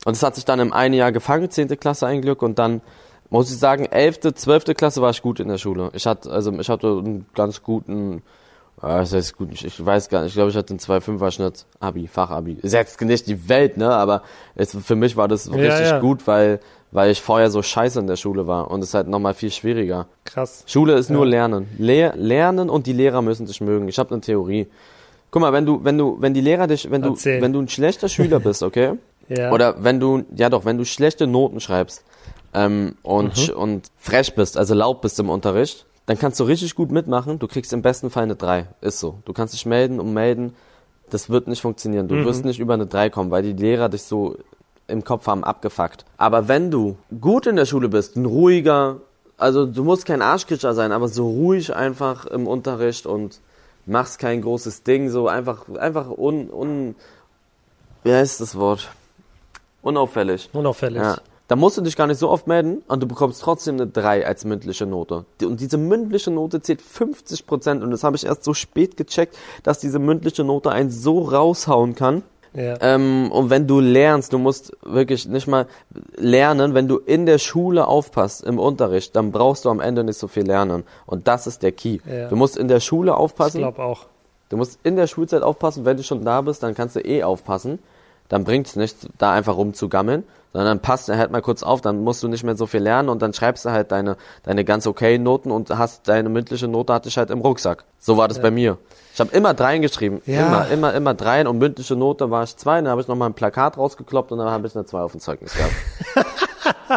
Und 0.06 0.15
es 0.15 0.23
hat 0.23 0.36
sich 0.36 0.45
dann 0.45 0.60
im 0.60 0.71
einen 0.71 0.93
Jahr 0.93 1.12
gefangen, 1.12 1.49
zehnte 1.49 1.76
Klasse 1.76 2.08
ein 2.08 2.21
Glück 2.21 2.41
und 2.41 2.60
dann 2.60 2.82
muss 3.30 3.52
ich 3.52 3.58
sagen, 3.58 3.86
elfte, 3.86 4.36
zwölfte 4.36 4.76
Klasse 4.76 5.02
war 5.02 5.10
ich 5.10 5.21
gut 5.21 5.39
in 5.39 5.47
der 5.47 5.58
Schule. 5.58 5.89
Ich 5.93 6.06
hatte, 6.06 6.30
also 6.30 6.52
ich 6.60 6.69
hatte 6.69 6.88
einen 6.88 7.26
ganz 7.34 7.63
guten 7.63 8.21
Ah, 8.84 8.97
das 8.97 9.13
heißt 9.13 9.38
gut, 9.38 9.49
ich, 9.54 9.63
ich 9.63 9.86
weiß 9.86 10.10
gar 10.10 10.23
nicht, 10.23 10.32
ich 10.32 10.36
glaube, 10.36 10.49
ich 10.49 10.58
hatte 10.58 10.71
einen 10.71 10.80
2,5er 10.80 11.32
Schnitt, 11.32 11.65
Abi, 11.80 12.06
Fachabi. 12.06 12.58
Ist 12.62 12.73
jetzt 12.73 12.99
nicht 12.99 13.28
die 13.28 13.47
Welt, 13.47 13.78
ne, 13.78 13.89
aber 13.89 14.23
es, 14.56 14.76
für 14.76 14.95
mich 14.97 15.15
war 15.15 15.30
das 15.30 15.45
ja, 15.45 15.54
richtig 15.54 15.89
ja. 15.89 15.99
gut, 16.02 16.28
weil, 16.28 16.60
weil 16.93 17.10
ich 17.10 17.21
vorher 17.21 17.49
so 17.49 17.62
scheiße 17.62 17.99
in 17.99 18.08
der 18.08 18.15
Schule 18.15 18.47
war 18.47 18.69
und 18.69 18.82
es 18.82 18.89
ist 18.89 18.93
halt 18.93 19.08
nochmal 19.08 19.34
viel 19.34 19.51
schwieriger. 19.51 20.08
Krass. 20.25 20.63
Schule 20.67 20.93
ist 20.93 21.10
ja. 21.10 21.15
nur 21.15 21.25
Lernen. 21.25 21.67
Lehr, 21.77 22.15
lernen 22.15 22.69
und 22.69 22.86
die 22.86 22.93
Lehrer 22.93 23.21
müssen 23.21 23.47
dich 23.47 23.62
mögen. 23.62 23.88
Ich 23.88 23.97
habe 23.97 24.12
eine 24.12 24.21
Theorie. 24.21 24.67
Guck 25.32 25.41
mal, 25.41 25.51
wenn 25.51 25.65
du, 25.65 25.84
wenn 25.84 25.97
du, 25.97 26.17
wenn 26.19 26.36
die 26.36 26.41
Lehrer 26.41 26.67
dich, 26.67 26.89
wenn 26.91 27.03
Erzähl. 27.03 27.38
du, 27.38 27.41
wenn 27.43 27.53
du 27.53 27.62
ein 27.62 27.67
schlechter 27.67 28.08
Schüler 28.08 28.39
bist, 28.39 28.62
okay? 28.62 28.93
ja. 29.27 29.51
Oder 29.51 29.84
wenn 29.84 29.99
du, 29.99 30.23
ja 30.36 30.49
doch, 30.49 30.65
wenn 30.65 30.77
du 30.77 30.86
schlechte 30.86 31.25
Noten 31.25 31.60
schreibst 31.60 32.03
ähm, 32.53 32.95
und, 33.01 33.49
mhm. 33.49 33.56
und 33.56 33.88
frech 33.97 34.36
bist, 34.36 34.56
also 34.56 34.75
laut 34.75 35.01
bist 35.01 35.19
im 35.19 35.32
Unterricht, 35.32 35.88
dann 36.06 36.19
kannst 36.19 36.39
du 36.39 36.43
richtig 36.43 36.75
gut 36.75 36.91
mitmachen. 36.91 37.39
Du 37.39 37.47
kriegst 37.47 37.73
im 37.73 37.82
besten 37.82 38.12
Fall 38.12 38.23
eine 38.23 38.36
3. 38.36 38.67
Ist 38.82 38.99
so. 38.99 39.19
Du 39.25 39.34
kannst 39.34 39.56
dich 39.56 39.65
melden 39.65 39.99
und 39.99 40.13
melden. 40.13 40.53
Das 41.10 41.29
wird 41.29 41.47
nicht 41.47 41.62
funktionieren. 41.62 42.08
Du 42.08 42.15
mhm. 42.15 42.25
wirst 42.25 42.45
nicht 42.45 42.60
über 42.60 42.75
eine 42.75 42.86
3 42.86 43.10
kommen, 43.10 43.32
weil 43.32 43.41
die 43.41 43.53
Lehrer 43.53 43.89
dich 43.89 44.03
so 44.03 44.38
im 44.93 45.03
Kopf 45.03 45.27
haben 45.27 45.43
abgefuckt. 45.43 46.06
Aber 46.17 46.47
wenn 46.47 46.71
du 46.71 46.97
gut 47.19 47.47
in 47.47 47.58
der 47.58 47.65
Schule 47.65 47.89
bist, 47.89 48.15
ein 48.15 48.25
ruhiger, 48.25 49.01
also 49.38 49.65
du 49.65 49.84
musst 49.84 50.06
kein 50.06 50.21
Arschkitscher 50.21 50.73
sein, 50.73 50.91
aber 50.91 51.10
so 51.10 51.27
ruhig 51.27 51.75
einfach 51.75 52.25
im 52.25 52.47
Unterricht 52.47 53.06
und 53.06 53.41
machst 53.86 54.19
kein 54.19 54.41
großes 54.41 54.84
Ding, 54.84 55.10
so 55.10 55.27
einfach, 55.27 55.67
einfach 55.75 56.10
un, 56.10 56.49
un, 56.49 56.95
wie 58.03 58.13
heißt 58.13 58.39
das 58.39 58.58
Wort? 58.58 58.89
Unauffällig. 59.82 60.49
Unauffällig. 60.53 61.01
Ja. 61.01 61.17
Da 61.49 61.58
musst 61.58 61.77
du 61.77 61.82
dich 61.82 61.97
gar 61.97 62.08
nicht 62.08 62.19
so 62.19 62.29
oft 62.29 62.47
melden 62.47 62.84
und 62.88 63.03
du 63.03 63.08
bekommst 63.08 63.41
trotzdem 63.41 63.75
eine 63.75 63.88
3 63.88 64.25
als 64.25 64.45
mündliche 64.45 64.86
Note. 64.86 65.25
Und 65.41 65.60
diese 65.60 65.77
mündliche 65.77 66.32
Note 66.32 66.62
zählt 66.62 66.82
50 66.82 67.45
Prozent 67.45 67.84
und 67.84 67.91
das 67.91 68.03
habe 68.03 68.15
ich 68.15 68.25
erst 68.25 68.45
so 68.45 68.53
spät 68.53 68.95
gecheckt, 68.95 69.38
dass 69.62 69.79
diese 69.79 69.99
mündliche 69.99 70.45
Note 70.45 70.71
einen 70.71 70.89
so 70.89 71.19
raushauen 71.19 71.95
kann. 71.95 72.23
Ja. 72.55 72.75
Ähm, 72.81 73.31
und 73.31 73.49
wenn 73.49 73.67
du 73.67 73.79
lernst, 73.79 74.33
du 74.33 74.37
musst 74.37 74.75
wirklich 74.83 75.27
nicht 75.27 75.47
mal 75.47 75.67
lernen, 76.15 76.73
wenn 76.73 76.87
du 76.87 76.97
in 76.97 77.25
der 77.25 77.39
Schule 77.39 77.87
aufpasst, 77.87 78.43
im 78.43 78.59
Unterricht, 78.59 79.15
dann 79.15 79.31
brauchst 79.31 79.65
du 79.65 79.69
am 79.69 79.79
Ende 79.79 80.03
nicht 80.03 80.19
so 80.19 80.27
viel 80.27 80.45
lernen. 80.45 80.83
Und 81.05 81.27
das 81.27 81.47
ist 81.47 81.63
der 81.63 81.71
Key. 81.71 81.99
Ja. 82.05 82.27
Du 82.27 82.35
musst 82.35 82.57
in 82.57 82.67
der 82.67 82.79
Schule 82.79 83.11
ich 83.11 83.17
aufpassen. 83.17 83.59
glaube 83.59 83.81
auch. 83.81 84.05
Du 84.49 84.57
musst 84.57 84.79
in 84.83 84.95
der 84.95 85.07
Schulzeit 85.07 85.41
aufpassen, 85.41 85.83
wenn 85.85 85.97
du 85.97 86.03
schon 86.03 86.23
da 86.23 86.41
bist, 86.41 86.61
dann 86.61 86.75
kannst 86.75 86.95
du 86.95 86.99
eh 86.99 87.23
aufpassen. 87.23 87.79
Dann 88.29 88.43
bringt 88.43 88.67
es 88.67 88.75
nichts, 88.75 89.07
da 89.17 89.33
einfach 89.33 89.57
rumzugammeln, 89.57 90.23
sondern 90.53 90.79
passt 90.79 91.09
halt 91.09 91.31
mal 91.31 91.41
kurz 91.41 91.63
auf, 91.63 91.81
dann 91.81 92.03
musst 92.03 92.21
du 92.23 92.27
nicht 92.27 92.43
mehr 92.43 92.55
so 92.55 92.67
viel 92.67 92.81
lernen 92.81 93.09
und 93.09 93.21
dann 93.21 93.33
schreibst 93.33 93.65
du 93.65 93.71
halt 93.71 93.91
deine, 93.91 94.15
deine 94.43 94.63
ganz 94.63 94.87
okay 94.87 95.17
Noten 95.17 95.51
und 95.51 95.69
hast 95.71 96.07
deine 96.07 96.29
mündliche 96.29 96.67
Note 96.67 96.93
hatte 96.93 97.09
ich 97.09 97.17
halt 97.17 97.31
im 97.31 97.41
Rucksack. 97.41 97.83
So 97.99 98.17
war 98.17 98.27
das 98.27 98.41
bei 98.41 98.51
mir. 98.51 98.77
Ich 99.13 99.19
habe 99.19 99.36
immer 99.36 99.54
dreien 99.54 99.82
geschrieben. 99.84 100.21
Ja. 100.26 100.47
Immer, 100.47 100.67
immer, 100.69 100.93
immer 100.95 101.13
dreien 101.13 101.45
und 101.45 101.60
mündliche 101.60 101.95
Note 101.95 102.32
war 102.32 102.43
ich 102.43 102.58
zwei, 102.58 102.78
dann 102.82 102.88
habe 102.89 103.02
ich 103.02 103.08
nochmal 103.08 103.30
ein 103.30 103.36
Plakat 103.36 103.78
rausgekloppt 103.78 104.32
und 104.32 104.39
dann 104.39 104.49
habe 104.49 104.65
ich 104.65 104.76
eine 104.76 104.86
zwei 104.86 105.02
auf 105.02 105.12
dem 105.12 105.21
Zeugnis 105.21 105.54
gehabt. 105.54 105.73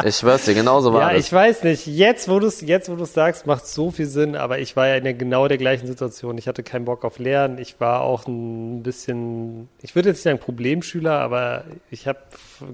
ich 0.06 0.16
schwör's 0.16 0.46
dir, 0.46 0.54
genauso 0.54 0.94
war 0.94 1.00
Ja, 1.02 1.12
das. 1.16 1.26
ich 1.26 1.32
weiß 1.32 1.64
nicht. 1.64 1.86
Jetzt, 1.86 2.28
wo 2.28 2.38
du 2.38 2.46
es 2.46 2.62
jetzt, 2.62 2.90
wo 2.90 2.96
du 2.96 3.04
sagst, 3.04 3.46
macht 3.46 3.66
so 3.66 3.90
viel 3.90 4.06
Sinn. 4.06 4.34
Aber 4.34 4.58
ich 4.58 4.76
war 4.76 4.86
ja 4.88 4.96
in 4.96 5.04
der, 5.04 5.12
genau 5.12 5.46
der 5.46 5.58
gleichen 5.58 5.86
Situation. 5.86 6.38
Ich 6.38 6.48
hatte 6.48 6.62
keinen 6.62 6.86
Bock 6.86 7.04
auf 7.04 7.18
Lernen. 7.18 7.58
Ich 7.58 7.80
war 7.80 8.00
auch 8.00 8.26
ein 8.26 8.82
bisschen, 8.82 9.68
ich 9.82 9.94
würde 9.94 10.08
jetzt 10.08 10.16
nicht 10.18 10.24
sagen 10.24 10.38
Problemschüler, 10.38 11.18
aber 11.20 11.64
ich 11.90 12.08
habe 12.08 12.18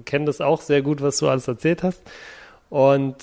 kenne 0.05 0.23
das 0.25 0.39
auch 0.39 0.61
sehr 0.61 0.81
gut, 0.81 1.01
was 1.01 1.17
du 1.17 1.27
alles 1.27 1.47
erzählt 1.49 1.83
hast. 1.83 2.01
Und 2.69 3.15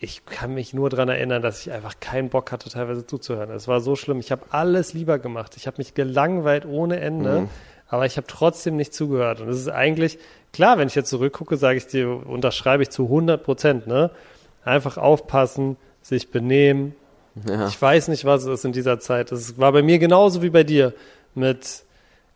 ich 0.00 0.24
kann 0.26 0.54
mich 0.54 0.72
nur 0.74 0.90
dran 0.90 1.08
erinnern, 1.08 1.42
dass 1.42 1.60
ich 1.60 1.72
einfach 1.72 1.98
keinen 1.98 2.28
Bock 2.28 2.52
hatte, 2.52 2.70
teilweise 2.70 3.04
zuzuhören. 3.04 3.50
Es 3.50 3.66
war 3.66 3.80
so 3.80 3.96
schlimm. 3.96 4.20
Ich 4.20 4.30
habe 4.30 4.42
alles 4.50 4.94
lieber 4.94 5.18
gemacht. 5.18 5.56
Ich 5.56 5.66
habe 5.66 5.78
mich 5.78 5.94
gelangweilt 5.94 6.66
ohne 6.66 7.00
Ende, 7.00 7.48
aber 7.88 8.06
ich 8.06 8.16
habe 8.16 8.26
trotzdem 8.28 8.76
nicht 8.76 8.94
zugehört. 8.94 9.40
Und 9.40 9.48
es 9.48 9.58
ist 9.58 9.68
eigentlich, 9.68 10.18
klar, 10.52 10.78
wenn 10.78 10.86
ich 10.86 10.94
jetzt 10.94 11.10
zurückgucke, 11.10 11.56
sage 11.56 11.78
ich 11.78 11.88
dir, 11.88 12.26
unterschreibe 12.26 12.84
ich 12.84 12.90
zu 12.90 13.04
100 13.04 13.42
Prozent, 13.42 13.86
ne? 13.88 14.10
Einfach 14.64 14.98
aufpassen, 14.98 15.76
sich 16.02 16.30
benehmen. 16.30 16.94
Ja. 17.48 17.66
Ich 17.66 17.80
weiß 17.80 18.08
nicht, 18.08 18.24
was 18.24 18.44
es 18.44 18.60
ist 18.60 18.64
in 18.64 18.72
dieser 18.72 19.00
Zeit. 19.00 19.32
Es 19.32 19.58
war 19.58 19.72
bei 19.72 19.82
mir 19.82 19.98
genauso 19.98 20.42
wie 20.42 20.50
bei 20.50 20.62
dir. 20.62 20.94
Mit, 21.34 21.82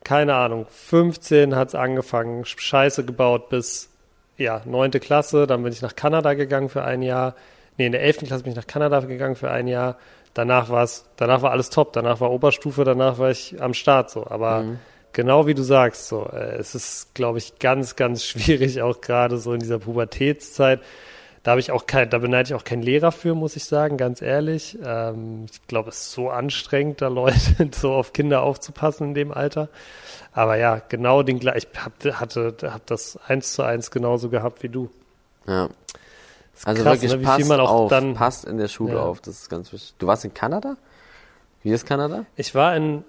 keine 0.03 0.35
Ahnung, 0.35 0.67
15 0.69 1.55
hat's 1.55 1.75
angefangen, 1.75 2.45
Scheiße 2.45 3.05
gebaut 3.05 3.49
bis 3.51 3.92
ja, 4.43 4.63
neunte 4.65 5.01
Klasse, 5.01 5.47
dann 5.47 5.63
bin 5.63 5.73
ich 5.73 5.83
nach 5.83 5.97
Kanada 5.97 6.35
gegangen 6.35 6.69
für 6.69 6.85
ein 6.85 7.03
Jahr. 7.03 7.35
Nee, 7.79 7.87
in 7.87 7.93
der 7.93 8.03
elften 8.03 8.27
Klasse 8.27 8.43
bin 8.43 8.53
ich 8.53 8.57
nach 8.57 8.67
Kanada 8.67 9.01
gegangen 9.01 9.37
für 9.37 9.51
ein 9.51 9.67
Jahr. 9.67 9.97
Danach 10.35 10.69
war's, 10.69 11.07
danach 11.17 11.43
war 11.43 11.51
alles 11.53 11.71
top. 11.71 11.93
Danach 11.93 12.21
war 12.21 12.31
Oberstufe, 12.31 12.85
danach 12.85 13.19
war 13.19 13.31
ich 13.31 13.61
am 13.63 13.75
Start 13.75 14.11
so. 14.11 14.27
Aber 14.27 14.65
genau 15.13 15.47
wie 15.47 15.55
du 15.55 15.63
sagst, 15.63 16.09
so, 16.09 16.29
äh, 16.33 16.57
es 16.57 16.75
ist, 16.75 17.15
glaube 17.15 17.39
ich, 17.39 17.59
ganz, 17.59 17.97
ganz 17.97 18.25
schwierig, 18.27 18.83
auch 18.83 19.01
gerade 19.01 19.39
so 19.39 19.53
in 19.53 19.61
dieser 19.61 19.79
Pubertätszeit. 19.79 20.81
Da 21.43 21.53
habe 21.53 21.61
ich 21.61 21.73
auch 21.73 21.87
kein, 21.87 22.09
da 22.09 22.19
beneide 22.19 22.49
ich 22.49 22.55
auch 22.55 22.63
keinen 22.63 22.83
Lehrer 22.83 23.11
für, 23.11 23.35
muss 23.35 23.57
ich 23.57 23.65
sagen, 23.65 23.97
ganz 23.97 24.23
ehrlich. 24.23 24.79
Ähm, 24.85 25.47
ich 25.51 25.67
glaube, 25.67 25.89
es 25.91 25.97
ist 25.99 26.13
so 26.13 26.31
anstrengend, 26.31 27.01
da 27.03 27.09
Leute 27.09 27.69
so 27.73 27.93
auf 27.93 28.13
Kinder 28.13 28.43
aufzupassen 28.43 29.09
in 29.09 29.15
dem 29.15 29.33
Alter. 29.33 29.69
Aber 30.33 30.57
ja, 30.57 30.81
genau 30.89 31.23
den 31.25 31.41
gleich, 31.41 31.67
ich 31.73 31.81
hab, 31.81 32.21
hatte, 32.21 32.55
hab 32.63 32.87
das 32.87 33.19
eins 33.27 33.55
zu 33.55 33.63
eins 33.65 33.91
genauso 33.91 34.29
gehabt 34.29 34.63
wie 34.63 34.69
du. 34.69 34.91
ja. 35.47 35.69
Also 36.65 36.83
krass, 36.85 36.93
wirklich 37.01 37.13
ne, 37.13 37.21
wie 37.21 37.25
passt 37.25 37.37
viel 37.39 37.47
man 37.47 37.59
auch 37.61 37.71
auf, 37.71 37.91
dann. 37.91 38.15
passt 38.15 38.45
in 38.45 38.57
der 38.57 38.69
Schule 38.69 38.95
Ja. 38.95 39.01
auf, 39.01 39.21
das 39.21 39.41
ist 39.41 39.49
ganz 39.49 39.73
wichtig. 39.73 39.95
Du 39.99 40.07
warst 40.07 40.25
in 40.25 40.33
Kanada? 40.33 40.77
Wie 41.65 41.71
ist 41.73 41.87
Kanada? 41.87 42.25
Ich 42.37 42.55
war 42.55 42.77
in, 42.77 43.03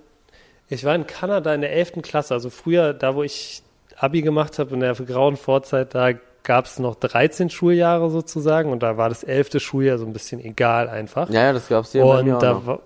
ich 0.70 0.84
war 0.86 0.96
in 0.96 1.06
Kanada 1.06 1.54
in 1.54 1.62
der 1.62 1.72
11. 1.74 2.02
Klasse, 2.02 2.34
also 2.34 2.50
früher, 2.50 2.94
da 2.94 3.14
wo 3.16 3.22
ich 3.22 3.62
Abi 3.98 4.24
gemacht 4.24 4.58
habe, 4.58 4.74
in 4.74 4.80
der 4.80 4.96
grauen 4.96 5.38
Vorzeit, 5.38 5.94
da 5.94 6.14
gab 6.44 6.66
es 6.66 6.78
noch 6.80 6.96
13 6.96 7.50
Schuljahre 7.50 8.10
sozusagen 8.10 8.72
und 8.72 8.84
da 8.84 8.98
war 8.98 9.10
das 9.10 9.24
11. 9.24 9.62
Schuljahr 9.62 9.98
so 9.98 10.06
ein 10.06 10.14
bisschen 10.14 10.40
egal 10.40 10.90
einfach. 10.90 11.30
Ja, 11.30 11.44
ja, 11.44 11.54
das 11.54 11.70
gab's 11.70 11.94
hier 11.94 12.04
bei 12.04 12.24
mir 12.24 12.32
und 12.32 12.38
auch 12.38 12.42
da 12.42 12.66
war, 12.66 12.80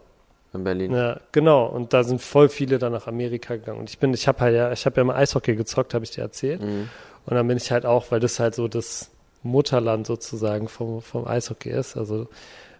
in 0.54 0.64
Berlin. 0.64 0.94
ja, 0.94 1.20
genau, 1.32 1.66
und 1.66 1.94
da 1.94 2.04
sind 2.04 2.22
voll 2.22 2.50
viele 2.50 2.78
dann 2.78 2.92
nach 2.92 3.08
Amerika 3.08 3.56
gegangen. 3.56 3.80
Und 3.80 3.90
ich 3.90 4.00
bin, 4.00 4.14
ich 4.14 4.28
habe 4.28 4.40
halt 4.40 4.56
ja, 4.56 4.72
ich 4.72 4.86
habe 4.86 4.98
ja 4.98 5.04
mal 5.04 5.16
Eishockey 5.16 5.56
gezockt, 5.56 5.94
habe 5.94 6.06
ich 6.06 6.12
dir 6.12 6.22
erzählt. 6.22 6.62
Mhm. 6.62 6.90
Und 7.26 7.36
dann 7.36 7.48
bin 7.48 7.58
ich 7.58 7.72
halt 7.72 7.86
auch, 7.86 8.12
weil 8.12 8.20
das 8.20 8.40
halt 8.40 8.56
so 8.56 8.68
das 8.68 9.10
Mutterland 9.44 10.08
sozusagen 10.08 10.68
vom, 10.68 11.02
vom 11.02 11.28
Eishockey 11.28 11.70
ist. 11.70 11.98
Also 11.98 12.28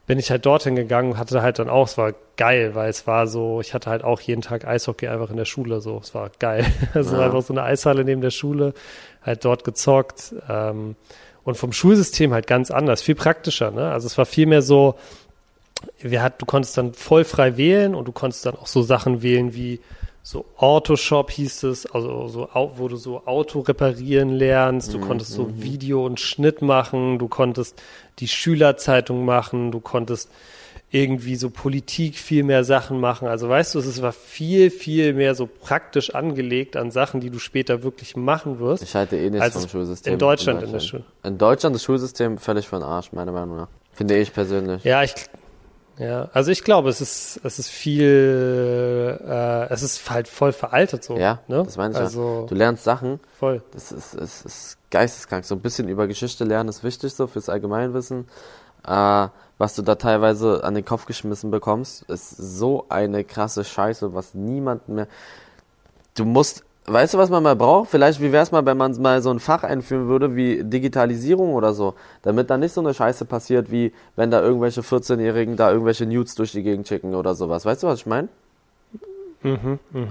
bin 0.08 0.18
ich 0.20 0.32
halt 0.32 0.46
dorthin 0.46 0.76
gegangen 0.76 1.18
hatte 1.18 1.42
halt 1.42 1.60
dann 1.60 1.70
auch, 1.70 1.86
es 1.86 1.98
war 1.98 2.14
geil, 2.38 2.74
weil 2.76 2.90
es 2.90 3.06
war 3.06 3.28
so, 3.28 3.60
ich 3.62 3.74
hatte 3.74 3.90
halt 3.90 4.04
auch 4.04 4.22
jeden 4.22 4.42
Tag 4.42 4.66
Eishockey 4.66 5.08
einfach 5.10 5.30
in 5.30 5.38
der 5.38 5.46
Schule, 5.46 5.82
so, 5.82 6.00
es 6.02 6.16
war 6.16 6.32
geil. 6.40 6.66
Also 6.94 7.18
Ja. 7.18 7.26
einfach 7.26 7.42
so 7.42 7.54
eine 7.54 7.64
Eishalle 7.64 8.06
neben 8.06 8.22
der 8.22 8.32
Schule, 8.32 8.74
halt 9.22 9.44
dort 9.46 9.64
gezockt. 9.66 10.34
Ähm, 10.50 10.96
und 11.44 11.56
vom 11.58 11.74
Schulsystem 11.74 12.34
halt 12.34 12.48
ganz 12.48 12.72
anders, 12.72 13.02
viel 13.02 13.16
praktischer, 13.16 13.72
ne? 13.72 13.92
Also 13.92 14.08
es 14.08 14.18
war 14.18 14.26
viel 14.26 14.48
mehr 14.48 14.62
so, 14.62 14.96
wir 16.00 16.22
hat, 16.24 16.42
du 16.42 16.46
konntest 16.46 16.78
dann 16.78 16.94
voll 16.94 17.24
frei 17.24 17.58
wählen 17.58 17.94
und 17.94 18.08
du 18.08 18.12
konntest 18.12 18.46
dann 18.46 18.56
auch 18.56 18.68
so 18.68 18.82
Sachen 18.82 19.22
wählen 19.22 19.54
wie 19.54 19.80
so 20.30 20.44
Autoshop 20.58 21.32
hieß 21.32 21.64
es, 21.64 21.86
also 21.86 22.28
so, 22.28 22.50
wo 22.76 22.90
du 22.90 22.98
so 22.98 23.26
Auto 23.26 23.62
reparieren 23.62 24.32
lernst, 24.32 24.94
du 24.94 25.00
konntest 25.00 25.32
so 25.32 25.50
Video 25.56 26.06
und 26.06 26.20
Schnitt 26.20 26.62
machen, 26.62 27.18
du 27.18 27.30
konntest 27.30 27.82
die 28.20 28.28
Schülerzeitung 28.28 29.24
machen, 29.24 29.72
du 29.72 29.80
konntest 29.80 30.30
irgendwie 30.92 31.38
so 31.38 31.50
Politik 31.50 32.16
viel 32.16 32.44
mehr 32.44 32.66
Sachen 32.66 33.00
machen. 33.00 33.30
Also 33.30 33.48
weißt 33.48 33.76
du, 33.76 33.80
es 33.80 34.02
war 34.02 34.12
viel, 34.12 34.70
viel 34.70 35.14
mehr 35.14 35.34
so 35.34 35.48
praktisch 35.48 36.14
angelegt 36.14 36.76
an 36.76 36.92
Sachen, 36.92 37.22
die 37.22 37.30
du 37.30 37.40
später 37.40 37.84
wirklich 37.84 38.18
machen 38.18 38.60
wirst. 38.60 38.84
Ich 38.84 38.96
halte 38.96 39.16
eh 39.16 39.30
nichts 39.30 39.54
vom 39.54 39.70
Schulsystem. 39.70 40.12
in 40.12 40.20
Deutschland 40.20 40.62
in 40.62 40.74
der 40.74 40.82
Schule. 40.82 41.04
In 41.24 41.38
Deutschland 41.38 41.74
das 41.74 41.84
Schulsystem 41.84 42.38
völlig 42.38 42.68
für 42.68 42.76
den 42.76 42.84
Arsch, 42.84 43.14
meiner 43.14 43.32
Meinung 43.32 43.56
nach. 43.56 43.70
Finde 43.94 44.18
ich 44.18 44.34
persönlich. 44.34 44.84
Ja, 44.84 45.04
ich, 45.04 45.14
ja, 45.98 46.30
also 46.34 46.52
ich 46.52 46.64
glaube, 46.64 46.90
es 46.90 47.02
ist, 47.02 47.40
es 47.44 47.60
ist 47.60 47.70
viel, 47.70 49.20
äh, 49.26 49.74
es 49.74 49.82
ist 49.82 50.10
halt 50.10 50.28
voll 50.28 50.54
veraltet 50.54 51.04
so. 51.04 51.18
Ja, 51.18 51.40
ne? 51.48 51.64
das 51.64 51.78
meine 51.78 51.94
ich 51.94 52.00
Also 52.00 52.42
ja. 52.42 52.46
Du 52.48 52.56
lernst 52.56 52.84
Sachen, 52.84 53.20
voll. 53.40 53.64
das 53.72 53.92
ist, 53.92 54.14
ist, 54.14 54.46
ist 54.46 54.78
geisteskrank. 54.92 55.46
So 55.46 55.56
ein 55.56 55.62
bisschen 55.62 55.90
über 55.90 56.08
Geschichte 56.08 56.44
lernen 56.44 56.70
ist 56.70 56.84
wichtig 56.84 57.14
so 57.14 57.26
fürs 57.26 57.50
Allgemeinwissen. 57.50 58.28
Äh, 58.86 59.28
was 59.58 59.76
du 59.76 59.82
da 59.82 59.96
teilweise 59.96 60.64
an 60.64 60.76
den 60.76 60.86
Kopf 60.86 61.08
geschmissen 61.08 61.50
bekommst, 61.50 62.04
ist 62.04 62.30
so 62.30 62.86
eine 62.90 63.24
krasse 63.24 63.64
Scheiße, 63.64 64.14
was 64.14 64.36
niemand 64.36 64.88
mehr. 64.88 65.08
Du 66.14 66.26
musst, 66.26 66.64
weißt 66.88 67.14
du, 67.14 67.18
was 67.18 67.30
man 67.30 67.44
mal 67.44 67.56
braucht? 67.56 67.90
Vielleicht, 67.92 68.22
wie 68.22 68.32
wär's 68.32 68.52
mal, 68.52 68.66
wenn 68.66 68.78
man 68.78 69.00
mal 69.02 69.22
so 69.22 69.30
ein 69.30 69.40
Fach 69.40 69.64
einführen 69.64 70.08
würde 70.08 70.36
wie 70.36 70.64
Digitalisierung 70.64 71.54
oder 71.54 71.74
so, 71.74 71.96
damit 72.22 72.50
da 72.50 72.58
nicht 72.58 72.74
so 72.74 72.82
eine 72.82 72.94
Scheiße 72.94 73.26
passiert, 73.26 73.72
wie 73.72 73.92
wenn 74.16 74.32
da 74.32 74.42
irgendwelche 74.42 74.82
14-Jährigen 74.82 75.56
da 75.58 75.72
irgendwelche 75.72 76.06
Nudes 76.06 76.36
durch 76.36 76.52
die 76.52 76.64
Gegend 76.64 76.88
schicken 76.88 77.14
oder 77.16 77.36
sowas. 77.36 77.66
Weißt 77.66 77.84
du, 77.84 77.88
was 77.88 78.00
ich 78.00 78.06
meine? 78.06 78.30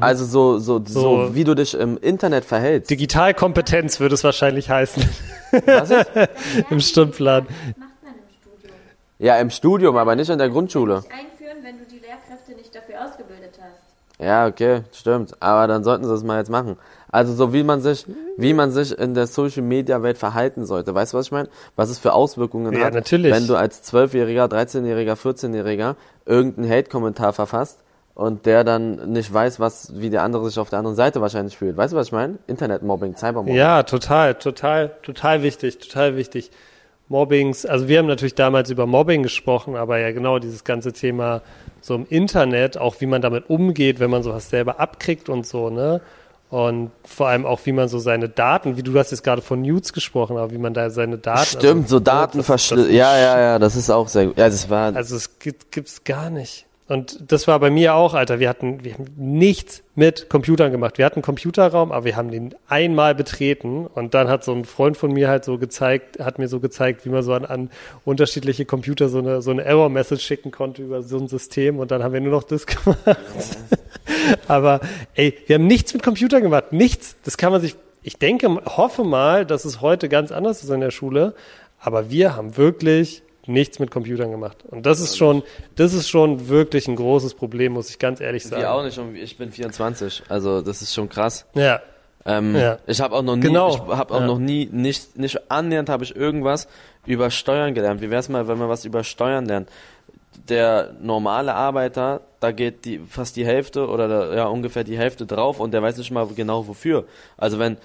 Also 0.00 0.24
so, 0.24 0.58
so, 0.58 0.80
so, 0.86 1.00
So- 1.26 1.34
wie 1.34 1.44
du 1.44 1.54
dich 1.54 1.74
im 1.74 1.98
Internet 1.98 2.44
verhältst. 2.44 2.90
Digitalkompetenz 2.90 3.98
würde 4.00 4.14
es 4.14 4.24
wahrscheinlich 4.24 4.70
heißen 4.70 5.02
Was 5.66 5.90
ist? 5.90 6.10
im 6.70 6.80
Stundenplan. 6.80 7.42
macht 7.44 7.88
man 8.02 8.14
im 8.14 8.30
Studium. 8.40 8.74
Ja, 9.18 9.36
im 9.38 9.50
Studium, 9.50 9.96
aber 9.96 10.14
nicht 10.16 10.30
in 10.30 10.38
der 10.38 10.48
Grundschule. 10.48 10.96
Nicht 11.00 11.10
einführen, 11.10 11.58
wenn 11.62 11.78
du 11.78 11.84
die 11.90 11.98
Lehrkräfte 11.98 12.52
nicht 12.54 12.74
dafür 12.74 13.04
ausgebildet 13.04 13.58
hast. 13.60 14.05
Ja, 14.18 14.46
okay, 14.46 14.82
stimmt. 14.92 15.34
Aber 15.40 15.66
dann 15.66 15.84
sollten 15.84 16.04
sie 16.04 16.14
es 16.14 16.22
mal 16.22 16.38
jetzt 16.38 16.50
machen. 16.50 16.76
Also 17.08 17.34
so 17.34 17.52
wie 17.52 17.62
man 17.62 17.80
sich, 17.80 18.06
wie 18.36 18.54
man 18.54 18.70
sich 18.70 18.98
in 18.98 19.14
der 19.14 19.26
Social 19.26 19.62
Media 19.62 20.02
Welt 20.02 20.18
verhalten 20.18 20.64
sollte. 20.64 20.94
Weißt 20.94 21.12
du, 21.12 21.18
was 21.18 21.26
ich 21.26 21.32
meine? 21.32 21.48
Was 21.76 21.90
es 21.90 21.98
für 21.98 22.12
Auswirkungen 22.12 22.74
Ja, 22.74 22.86
hat, 22.86 22.94
natürlich. 22.94 23.32
wenn 23.32 23.46
du 23.46 23.56
als 23.56 23.82
12-Jähriger, 23.92 24.50
13-Jähriger, 24.50 25.14
14-Jähriger 25.14 25.96
irgendeinen 26.24 26.70
Hate-Kommentar 26.70 27.32
verfasst 27.32 27.80
und 28.14 28.46
der 28.46 28.64
dann 28.64 29.12
nicht 29.12 29.32
weiß, 29.32 29.60
was, 29.60 29.92
wie 30.00 30.10
der 30.10 30.22
andere 30.22 30.48
sich 30.48 30.58
auf 30.58 30.70
der 30.70 30.78
anderen 30.78 30.96
Seite 30.96 31.20
wahrscheinlich 31.20 31.56
fühlt. 31.56 31.76
Weißt 31.76 31.92
du, 31.92 31.96
was 31.96 32.06
ich 32.06 32.12
meine? 32.12 32.38
Internetmobbing, 32.46 33.16
Cybermobbing. 33.16 33.54
Ja, 33.54 33.82
total, 33.82 34.34
total, 34.34 34.96
total 35.02 35.42
wichtig, 35.42 35.78
total 35.78 36.16
wichtig. 36.16 36.50
Mobbings, 37.08 37.64
also 37.64 37.88
wir 37.88 37.98
haben 37.98 38.06
natürlich 38.06 38.34
damals 38.34 38.70
über 38.70 38.86
Mobbing 38.86 39.22
gesprochen, 39.22 39.76
aber 39.76 39.98
ja 39.98 40.10
genau 40.10 40.38
dieses 40.38 40.64
ganze 40.64 40.92
Thema 40.92 41.42
so 41.80 41.94
im 41.94 42.06
Internet, 42.08 42.78
auch 42.78 43.00
wie 43.00 43.06
man 43.06 43.22
damit 43.22 43.48
umgeht, 43.48 44.00
wenn 44.00 44.10
man 44.10 44.22
sowas 44.22 44.50
selber 44.50 44.80
abkriegt 44.80 45.28
und 45.28 45.46
so, 45.46 45.70
ne? 45.70 46.00
Und 46.48 46.92
vor 47.04 47.26
allem 47.26 47.44
auch, 47.44 47.60
wie 47.64 47.72
man 47.72 47.88
so 47.88 47.98
seine 47.98 48.28
Daten, 48.28 48.76
wie 48.76 48.82
du 48.84 48.96
hast 48.96 49.10
jetzt 49.10 49.24
gerade 49.24 49.42
von 49.42 49.62
Nudes 49.62 49.92
gesprochen, 49.92 50.36
aber 50.36 50.52
wie 50.52 50.58
man 50.58 50.74
da 50.74 50.90
seine 50.90 51.18
Daten. 51.18 51.44
Stimmt, 51.44 51.84
also, 51.84 51.96
so 51.96 52.00
Daten 52.00 52.42
verschlüsselt. 52.44 52.92
Ja, 52.92 53.18
ja, 53.18 53.38
ja, 53.38 53.58
das 53.58 53.74
ist 53.74 53.90
auch 53.90 54.06
sehr 54.06 54.26
gut. 54.26 54.38
Ja, 54.38 54.48
das 54.48 54.70
war. 54.70 54.94
Also 54.94 55.16
es 55.16 55.40
gibt, 55.40 55.72
gibt's 55.72 56.04
gar 56.04 56.30
nicht. 56.30 56.65
Und 56.88 57.32
das 57.32 57.48
war 57.48 57.58
bei 57.58 57.70
mir 57.70 57.94
auch, 57.94 58.14
Alter. 58.14 58.38
Wir 58.38 58.48
hatten, 58.48 58.84
wir 58.84 58.94
haben 58.94 59.06
nichts 59.16 59.82
mit 59.96 60.28
Computern 60.28 60.70
gemacht. 60.70 60.98
Wir 60.98 61.04
hatten 61.04 61.16
einen 61.16 61.24
Computerraum, 61.24 61.90
aber 61.90 62.04
wir 62.04 62.16
haben 62.16 62.30
den 62.30 62.54
einmal 62.68 63.16
betreten 63.16 63.88
und 63.88 64.14
dann 64.14 64.28
hat 64.28 64.44
so 64.44 64.52
ein 64.52 64.64
Freund 64.64 64.96
von 64.96 65.12
mir 65.12 65.28
halt 65.28 65.44
so 65.44 65.58
gezeigt, 65.58 66.20
hat 66.20 66.38
mir 66.38 66.46
so 66.46 66.60
gezeigt, 66.60 67.04
wie 67.04 67.08
man 67.08 67.24
so 67.24 67.32
an, 67.32 67.44
an 67.44 67.70
unterschiedliche 68.04 68.66
Computer 68.66 69.08
so 69.08 69.18
eine, 69.18 69.42
so 69.42 69.50
eine 69.50 69.64
Error-Message 69.64 70.24
schicken 70.24 70.52
konnte 70.52 70.82
über 70.82 71.02
so 71.02 71.18
ein 71.18 71.26
System 71.26 71.80
und 71.80 71.90
dann 71.90 72.04
haben 72.04 72.12
wir 72.12 72.20
nur 72.20 72.32
noch 72.32 72.44
das 72.44 72.66
gemacht. 72.66 73.18
aber 74.46 74.80
ey, 75.14 75.36
wir 75.46 75.56
haben 75.56 75.66
nichts 75.66 75.92
mit 75.92 76.04
Computern 76.04 76.42
gemacht. 76.42 76.72
Nichts. 76.72 77.16
Das 77.24 77.36
kann 77.36 77.50
man 77.50 77.60
sich, 77.60 77.74
ich 78.04 78.18
denke, 78.18 78.48
hoffe 78.64 79.02
mal, 79.02 79.44
dass 79.44 79.64
es 79.64 79.80
heute 79.80 80.08
ganz 80.08 80.30
anders 80.30 80.62
ist 80.62 80.70
in 80.70 80.80
der 80.80 80.92
Schule. 80.92 81.34
Aber 81.80 82.10
wir 82.10 82.36
haben 82.36 82.56
wirklich 82.56 83.22
nichts 83.48 83.78
mit 83.78 83.90
Computern 83.90 84.30
gemacht. 84.30 84.58
Und 84.68 84.86
das 84.86 85.00
ist 85.00 85.16
schon, 85.16 85.42
das 85.76 85.94
ist 85.94 86.08
schon 86.08 86.48
wirklich 86.48 86.88
ein 86.88 86.96
großes 86.96 87.34
Problem, 87.34 87.72
muss 87.72 87.90
ich 87.90 87.98
ganz 87.98 88.20
ehrlich 88.20 88.44
sagen. 88.44 88.62
Wir 88.62 88.72
auch 88.72 88.84
nicht, 88.84 88.98
ich 89.14 89.36
bin 89.36 89.50
24, 89.50 90.24
also 90.28 90.62
das 90.62 90.82
ist 90.82 90.94
schon 90.94 91.08
krass. 91.08 91.46
Ja. 91.54 91.80
Ähm, 92.26 92.56
ja. 92.56 92.78
Ich 92.86 93.00
habe 93.00 93.14
auch 93.14 93.22
noch 93.22 93.36
nie, 93.36 93.42
genau. 93.42 93.70
ich 93.70 93.78
habe 93.78 94.12
auch 94.12 94.20
ja. 94.20 94.26
noch 94.26 94.38
nie, 94.38 94.68
nicht, 94.72 95.16
nicht 95.16 95.50
annähernd 95.50 95.88
habe 95.88 96.02
ich 96.02 96.16
irgendwas 96.16 96.66
über 97.06 97.30
Steuern 97.30 97.72
gelernt. 97.72 98.00
Wie 98.00 98.10
wäre 98.10 98.20
es 98.20 98.28
mal, 98.28 98.48
wenn 98.48 98.58
man 98.58 98.68
was 98.68 98.84
über 98.84 99.04
Steuern 99.04 99.46
lernt? 99.46 99.68
Der 100.48 100.94
normale 101.00 101.54
Arbeiter, 101.54 102.20
da 102.40 102.50
geht 102.50 102.84
die 102.84 102.98
fast 102.98 103.36
die 103.36 103.46
Hälfte 103.46 103.88
oder 103.88 104.08
da, 104.08 104.34
ja 104.34 104.46
ungefähr 104.46 104.84
die 104.84 104.98
Hälfte 104.98 105.24
drauf 105.24 105.60
und 105.60 105.72
der 105.72 105.82
weiß 105.82 105.96
nicht 105.98 106.10
mal 106.10 106.26
genau 106.34 106.66
wofür. 106.66 107.06
Also 107.36 107.58
wenn 107.58 107.78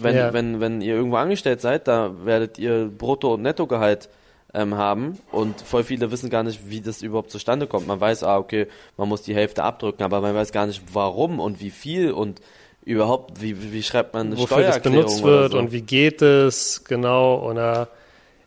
wenn 0.00 0.16
ja. 0.16 0.32
wenn 0.32 0.60
wenn 0.60 0.80
ihr 0.80 0.94
irgendwo 0.94 1.16
angestellt 1.16 1.60
seid, 1.60 1.88
da 1.88 2.12
werdet 2.24 2.58
ihr 2.58 2.86
Brutto 2.86 3.34
und 3.34 3.42
Nettogehalt 3.42 4.08
ähm, 4.54 4.76
haben 4.76 5.18
und 5.32 5.60
voll 5.60 5.84
viele 5.84 6.10
wissen 6.10 6.30
gar 6.30 6.42
nicht, 6.42 6.70
wie 6.70 6.80
das 6.80 7.02
überhaupt 7.02 7.30
zustande 7.30 7.66
kommt. 7.66 7.86
Man 7.86 8.00
weiß, 8.00 8.22
ah, 8.22 8.38
okay, 8.38 8.68
man 8.96 9.08
muss 9.08 9.22
die 9.22 9.34
Hälfte 9.34 9.64
abdrücken, 9.64 10.02
aber 10.02 10.20
man 10.20 10.34
weiß 10.34 10.52
gar 10.52 10.66
nicht, 10.66 10.82
warum 10.92 11.40
und 11.40 11.60
wie 11.60 11.70
viel 11.70 12.12
und 12.12 12.40
überhaupt, 12.84 13.42
wie, 13.42 13.72
wie 13.72 13.82
schreibt 13.82 14.14
man 14.14 14.28
eine 14.28 14.38
Wofür 14.38 14.62
das 14.62 14.80
benutzt 14.80 15.22
wird 15.22 15.52
so. 15.52 15.58
und 15.58 15.72
wie 15.72 15.82
geht 15.82 16.22
es, 16.22 16.84
genau, 16.84 17.42
oder 17.48 17.88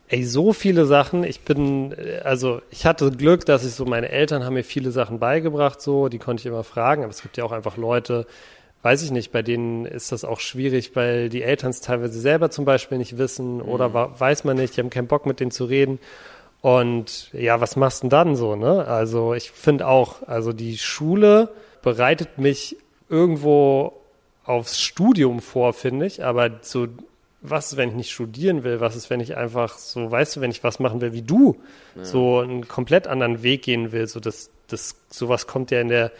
ey, 0.07 0.23
so 0.23 0.53
viele 0.53 0.85
Sachen. 0.85 1.23
Ich 1.23 1.41
bin, 1.41 1.93
also 2.23 2.61
ich 2.71 2.85
hatte 2.85 3.11
Glück, 3.11 3.45
dass 3.45 3.65
ich 3.65 3.73
so, 3.73 3.85
meine 3.85 4.09
Eltern 4.09 4.45
haben 4.45 4.53
mir 4.53 4.63
viele 4.63 4.91
Sachen 4.91 5.19
beigebracht, 5.19 5.81
so, 5.81 6.07
die 6.07 6.19
konnte 6.19 6.41
ich 6.41 6.45
immer 6.45 6.63
fragen, 6.63 7.03
aber 7.03 7.11
es 7.11 7.21
gibt 7.21 7.35
ja 7.37 7.43
auch 7.43 7.51
einfach 7.51 7.77
Leute, 7.77 8.25
weiß 8.81 9.03
ich 9.03 9.11
nicht, 9.11 9.31
bei 9.31 9.41
denen 9.41 9.85
ist 9.85 10.11
das 10.11 10.23
auch 10.23 10.39
schwierig, 10.39 10.95
weil 10.95 11.29
die 11.29 11.43
Eltern 11.43 11.71
es 11.71 11.81
teilweise 11.81 12.19
selber 12.19 12.49
zum 12.49 12.65
Beispiel 12.65 12.97
nicht 12.97 13.17
wissen 13.17 13.57
mhm. 13.57 13.61
oder 13.63 14.19
weiß 14.19 14.43
man 14.43 14.57
nicht, 14.57 14.77
die 14.77 14.81
haben 14.81 14.89
keinen 14.89 15.07
Bock 15.07 15.25
mit 15.25 15.39
denen 15.39 15.51
zu 15.51 15.65
reden. 15.65 15.99
Und 16.61 17.31
ja, 17.33 17.61
was 17.61 17.75
machst 17.75 18.01
du 18.01 18.05
denn 18.05 18.09
dann 18.09 18.35
so, 18.35 18.55
ne? 18.55 18.85
Also 18.85 19.33
ich 19.33 19.51
finde 19.51 19.87
auch, 19.87 20.27
also 20.27 20.53
die 20.53 20.77
Schule 20.77 21.49
bereitet 21.81 22.37
mich 22.37 22.77
irgendwo 23.09 23.93
aufs 24.43 24.81
Studium 24.81 25.39
vor, 25.39 25.73
finde 25.73 26.05
ich, 26.05 26.23
aber 26.23 26.51
so, 26.61 26.87
was 27.41 27.71
ist, 27.71 27.77
wenn 27.77 27.89
ich 27.89 27.95
nicht 27.95 28.11
studieren 28.11 28.63
will? 28.63 28.79
Was 28.79 28.95
ist, 28.95 29.09
wenn 29.09 29.19
ich 29.19 29.37
einfach 29.37 29.77
so, 29.77 30.09
weißt 30.09 30.37
du, 30.37 30.41
wenn 30.41 30.51
ich 30.51 30.63
was 30.63 30.79
machen 30.79 31.01
will 31.01 31.13
wie 31.13 31.21
du, 31.21 31.57
ja. 31.95 32.05
so 32.05 32.39
einen 32.39 32.67
komplett 32.67 33.07
anderen 33.07 33.43
Weg 33.43 33.63
gehen 33.63 33.91
will, 33.91 34.07
so 34.07 34.19
das, 34.19 34.49
das, 34.67 34.95
sowas 35.09 35.47
kommt 35.47 35.71
ja 35.71 35.81
in 35.81 35.89
der, 35.89 36.11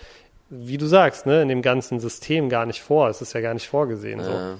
wie 0.50 0.78
du 0.78 0.86
sagst, 0.86 1.26
ne, 1.26 1.42
in 1.42 1.50
dem 1.50 1.62
ganzen 1.62 2.00
System 2.00 2.50
gar 2.50 2.66
nicht 2.66 2.82
vor. 2.82 3.10
Es 3.10 3.22
ist 3.22 3.34
ja 3.34 3.42
gar 3.42 3.54
nicht 3.54 3.68
vorgesehen. 3.68 4.24
So. 4.24 4.32
Äh, 4.32 4.56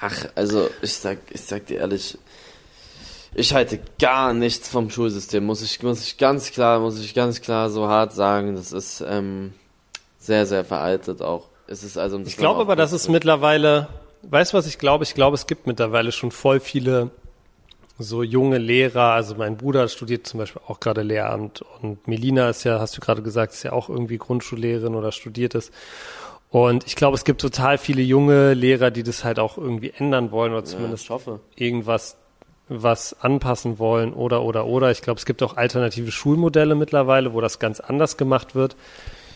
ach, 0.00 0.26
also 0.34 0.70
ich 0.82 0.94
sag, 0.94 1.18
ich 1.30 1.42
sag 1.42 1.66
dir 1.66 1.78
ehrlich, 1.78 2.18
ich 3.34 3.54
halte 3.54 3.80
gar 4.00 4.32
nichts 4.32 4.68
vom 4.68 4.90
Schulsystem, 4.90 5.44
muss 5.44 5.62
ich, 5.62 5.82
muss 5.82 6.02
ich 6.02 6.18
ganz 6.18 6.50
klar, 6.50 6.80
muss 6.80 6.98
ich 7.00 7.14
ganz 7.14 7.40
klar 7.40 7.70
so 7.70 7.88
hart 7.88 8.12
sagen. 8.12 8.56
Das 8.56 8.72
ist 8.72 9.04
ähm, 9.06 9.52
sehr, 10.18 10.46
sehr 10.46 10.64
veraltet 10.64 11.22
auch. 11.22 11.48
Es 11.66 11.82
ist 11.82 11.98
also. 11.98 12.18
Ich 12.20 12.36
glaube 12.36 12.60
aber, 12.60 12.76
dass 12.76 12.92
es 12.92 13.08
mittlerweile, 13.08 13.88
weißt 14.22 14.52
du 14.52 14.56
was 14.56 14.66
ich 14.66 14.78
glaube? 14.78 15.04
Ich 15.04 15.14
glaube, 15.14 15.34
es 15.34 15.46
gibt 15.46 15.66
mittlerweile 15.66 16.12
schon 16.12 16.30
voll 16.30 16.60
viele 16.60 17.10
so 17.98 18.22
junge 18.22 18.58
Lehrer, 18.58 19.12
also 19.12 19.34
mein 19.34 19.56
Bruder 19.56 19.88
studiert 19.88 20.26
zum 20.26 20.38
Beispiel 20.38 20.62
auch 20.66 20.78
gerade 20.80 21.02
Lehramt 21.02 21.64
und 21.82 22.06
Melina 22.06 22.48
ist 22.48 22.64
ja, 22.64 22.78
hast 22.78 22.96
du 22.96 23.00
gerade 23.00 23.22
gesagt, 23.22 23.52
ist 23.52 23.64
ja 23.64 23.72
auch 23.72 23.88
irgendwie 23.88 24.18
Grundschullehrerin 24.18 24.94
oder 24.94 25.12
studiert 25.12 25.54
es. 25.54 25.72
Und 26.50 26.86
ich 26.86 26.96
glaube, 26.96 27.16
es 27.16 27.24
gibt 27.24 27.40
total 27.40 27.76
viele 27.76 28.00
junge 28.00 28.54
Lehrer, 28.54 28.90
die 28.90 29.02
das 29.02 29.24
halt 29.24 29.38
auch 29.38 29.58
irgendwie 29.58 29.92
ändern 29.94 30.30
wollen 30.30 30.52
oder 30.52 30.64
zumindest 30.64 31.08
ja, 31.08 31.18
irgendwas 31.56 32.16
was 32.68 33.16
anpassen 33.20 33.78
wollen 33.78 34.12
oder 34.12 34.42
oder 34.42 34.66
oder. 34.66 34.90
Ich 34.90 35.02
glaube, 35.02 35.18
es 35.18 35.26
gibt 35.26 35.42
auch 35.42 35.56
alternative 35.56 36.10
Schulmodelle 36.10 36.74
mittlerweile, 36.74 37.32
wo 37.32 37.40
das 37.40 37.58
ganz 37.58 37.80
anders 37.80 38.16
gemacht 38.16 38.54
wird. 38.54 38.76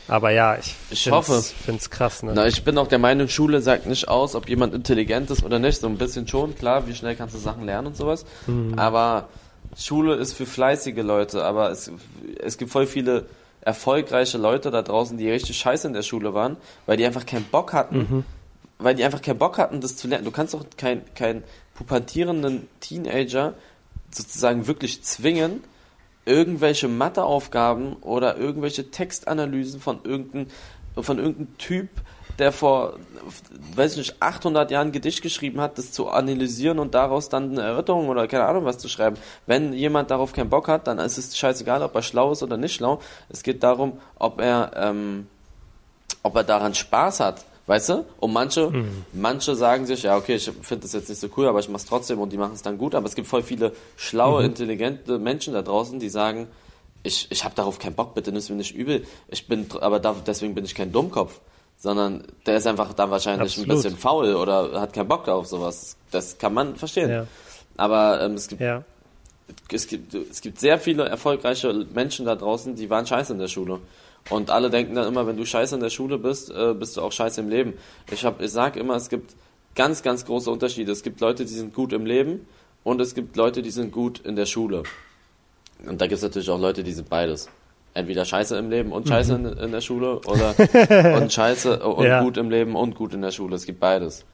Aber 0.08 0.30
ja, 0.30 0.56
ich, 0.56 0.74
ich 0.90 1.10
hoffe. 1.10 1.40
finde 1.40 1.80
es 1.80 1.90
krass. 1.90 2.22
Ne? 2.22 2.32
Na, 2.34 2.46
ich 2.46 2.64
bin 2.64 2.76
auch 2.78 2.88
der 2.88 2.98
Meinung, 2.98 3.28
Schule 3.28 3.60
sagt 3.60 3.86
nicht 3.86 4.08
aus, 4.08 4.34
ob 4.34 4.48
jemand 4.48 4.74
intelligent 4.74 5.30
ist 5.30 5.44
oder 5.44 5.58
nicht. 5.58 5.80
So 5.80 5.86
ein 5.86 5.98
bisschen 5.98 6.26
schon, 6.26 6.54
klar, 6.54 6.86
wie 6.86 6.94
schnell 6.94 7.14
kannst 7.14 7.34
du 7.34 7.38
Sachen 7.38 7.64
lernen 7.64 7.88
und 7.88 7.96
sowas. 7.96 8.24
Mhm. 8.46 8.78
Aber 8.78 9.28
Schule 9.76 10.14
ist 10.14 10.34
für 10.34 10.46
fleißige 10.46 11.02
Leute. 11.02 11.44
Aber 11.44 11.70
es, 11.70 11.90
es 12.42 12.58
gibt 12.58 12.70
voll 12.70 12.86
viele 12.86 13.26
erfolgreiche 13.60 14.38
Leute 14.38 14.70
da 14.70 14.82
draußen, 14.82 15.16
die 15.16 15.30
richtig 15.30 15.56
scheiße 15.56 15.86
in 15.86 15.92
der 15.92 16.02
Schule 16.02 16.34
waren, 16.34 16.56
weil 16.86 16.96
die 16.96 17.06
einfach 17.06 17.24
keinen 17.24 17.44
Bock 17.44 17.72
hatten, 17.72 17.98
mhm. 17.98 18.24
weil 18.78 18.96
die 18.96 19.04
einfach 19.04 19.22
keinen 19.22 19.38
Bock 19.38 19.56
hatten, 19.56 19.80
das 19.80 19.96
zu 19.96 20.08
lernen. 20.08 20.24
Du 20.24 20.32
kannst 20.32 20.52
doch 20.52 20.66
keinen 20.76 21.02
kein 21.14 21.44
pubertierenden 21.74 22.68
Teenager 22.80 23.54
sozusagen 24.10 24.66
wirklich 24.66 25.02
zwingen, 25.04 25.62
irgendwelche 26.24 26.88
Matheaufgaben 26.88 27.94
oder 27.96 28.36
irgendwelche 28.36 28.90
Textanalysen 28.90 29.80
von 29.80 30.00
irgendeinem 30.04 30.46
von 31.00 31.18
irgendeinem 31.18 31.56
Typ, 31.58 31.88
der 32.38 32.52
vor, 32.52 32.98
weiß 33.74 33.92
ich 33.92 33.98
nicht, 33.98 34.22
800 34.22 34.70
Jahren 34.70 34.88
ein 34.88 34.92
Gedicht 34.92 35.22
geschrieben 35.22 35.60
hat, 35.60 35.78
das 35.78 35.92
zu 35.92 36.08
analysieren 36.08 36.78
und 36.78 36.94
daraus 36.94 37.28
dann 37.28 37.52
eine 37.52 37.62
Erörterung 37.62 38.08
oder 38.08 38.26
keine 38.26 38.44
Ahnung 38.44 38.64
was 38.64 38.78
zu 38.78 38.88
schreiben. 38.88 39.16
Wenn 39.46 39.72
jemand 39.72 40.10
darauf 40.10 40.32
keinen 40.32 40.50
Bock 40.50 40.68
hat, 40.68 40.86
dann 40.86 40.98
ist 40.98 41.18
es 41.18 41.36
scheißegal, 41.36 41.82
ob 41.82 41.94
er 41.94 42.02
schlau 42.02 42.32
ist 42.32 42.42
oder 42.42 42.56
nicht 42.56 42.74
schlau. 42.74 43.00
Es 43.28 43.42
geht 43.42 43.62
darum, 43.62 44.00
ob 44.16 44.40
er, 44.40 44.72
ähm, 44.76 45.28
ob 46.22 46.36
er 46.36 46.44
daran 46.44 46.74
Spaß 46.74 47.20
hat. 47.20 47.44
Weißt 47.72 47.88
du? 47.88 48.04
Und 48.20 48.34
manche, 48.34 48.68
mhm. 48.68 49.06
manche 49.14 49.56
sagen 49.56 49.86
sich, 49.86 50.02
ja, 50.02 50.18
okay, 50.18 50.34
ich 50.34 50.44
finde 50.60 50.82
das 50.82 50.92
jetzt 50.92 51.08
nicht 51.08 51.18
so 51.18 51.28
cool, 51.38 51.46
aber 51.46 51.58
ich 51.58 51.70
mach's 51.70 51.86
trotzdem 51.86 52.18
und 52.18 52.30
die 52.30 52.36
machen 52.36 52.52
es 52.52 52.60
dann 52.60 52.76
gut. 52.76 52.94
Aber 52.94 53.06
es 53.06 53.14
gibt 53.14 53.26
voll 53.26 53.42
viele 53.42 53.72
schlaue, 53.96 54.40
mhm. 54.40 54.48
intelligente 54.50 55.18
Menschen 55.18 55.54
da 55.54 55.62
draußen, 55.62 55.98
die 55.98 56.10
sagen, 56.10 56.48
ich, 57.02 57.28
ich 57.30 57.44
habe 57.44 57.54
darauf 57.54 57.78
keinen 57.78 57.94
Bock, 57.94 58.12
bitte 58.12 58.30
nimm 58.30 58.40
es 58.40 58.50
mir 58.50 58.56
nicht 58.56 58.76
übel. 58.76 59.06
Ich 59.28 59.48
bin, 59.48 59.68
aber 59.80 60.00
da, 60.00 60.14
deswegen 60.26 60.54
bin 60.54 60.66
ich 60.66 60.74
kein 60.74 60.92
Dummkopf. 60.92 61.40
Sondern 61.78 62.24
der 62.44 62.58
ist 62.58 62.66
einfach 62.66 62.92
da 62.92 63.10
wahrscheinlich 63.10 63.54
Absolut. 63.54 63.70
ein 63.70 63.76
bisschen 63.76 63.96
faul 63.96 64.34
oder 64.34 64.78
hat 64.78 64.92
keinen 64.92 65.08
Bock 65.08 65.26
auf 65.28 65.46
sowas. 65.46 65.96
Das 66.10 66.36
kann 66.36 66.52
man 66.52 66.76
verstehen. 66.76 67.08
Ja. 67.08 67.26
Aber 67.78 68.20
ähm, 68.20 68.34
es 68.34 68.48
gibt 68.48 68.60
ja. 68.60 68.84
es 69.72 69.86
gibt 69.86 70.12
es 70.12 70.42
gibt 70.42 70.60
sehr 70.60 70.78
viele 70.78 71.08
erfolgreiche 71.08 71.72
Menschen 71.94 72.26
da 72.26 72.36
draußen, 72.36 72.76
die 72.76 72.90
waren 72.90 73.06
scheiße 73.06 73.32
in 73.32 73.38
der 73.38 73.48
Schule. 73.48 73.80
Und 74.30 74.50
alle 74.50 74.70
denken 74.70 74.94
dann 74.94 75.08
immer, 75.08 75.26
wenn 75.26 75.36
du 75.36 75.44
scheiße 75.44 75.74
in 75.74 75.80
der 75.80 75.90
Schule 75.90 76.18
bist, 76.18 76.50
äh, 76.50 76.74
bist 76.74 76.96
du 76.96 77.02
auch 77.02 77.12
scheiße 77.12 77.40
im 77.40 77.48
Leben. 77.48 77.74
Ich, 78.10 78.24
hab, 78.24 78.40
ich 78.40 78.50
sag 78.50 78.76
immer, 78.76 78.94
es 78.94 79.08
gibt 79.08 79.34
ganz, 79.74 80.02
ganz 80.02 80.24
große 80.24 80.50
Unterschiede. 80.50 80.92
Es 80.92 81.02
gibt 81.02 81.20
Leute, 81.20 81.44
die 81.44 81.52
sind 81.52 81.74
gut 81.74 81.92
im 81.92 82.06
Leben 82.06 82.46
und 82.84 83.00
es 83.00 83.14
gibt 83.14 83.36
Leute, 83.36 83.62
die 83.62 83.70
sind 83.70 83.92
gut 83.92 84.20
in 84.20 84.36
der 84.36 84.46
Schule. 84.46 84.84
Und 85.86 86.00
da 86.00 86.06
gibt 86.06 86.18
es 86.18 86.22
natürlich 86.22 86.50
auch 86.50 86.60
Leute, 86.60 86.84
die 86.84 86.92
sind 86.92 87.08
beides. 87.08 87.48
Entweder 87.94 88.24
scheiße 88.24 88.56
im 88.56 88.70
Leben 88.70 88.92
und 88.92 89.08
scheiße 89.08 89.36
mhm. 89.36 89.46
in, 89.46 89.58
in, 89.58 89.72
der 89.72 89.80
Schule 89.80 90.20
oder 90.20 90.54
und 91.16 91.32
scheiße 91.32 91.80
und 91.80 92.06
ja. 92.06 92.22
gut 92.22 92.38
im 92.38 92.48
Leben 92.48 92.74
und 92.74 92.94
gut 92.94 93.12
in 93.12 93.20
der 93.20 93.32
Schule. 93.32 93.56
Es 93.56 93.66
gibt 93.66 93.80
beides. 93.80 94.24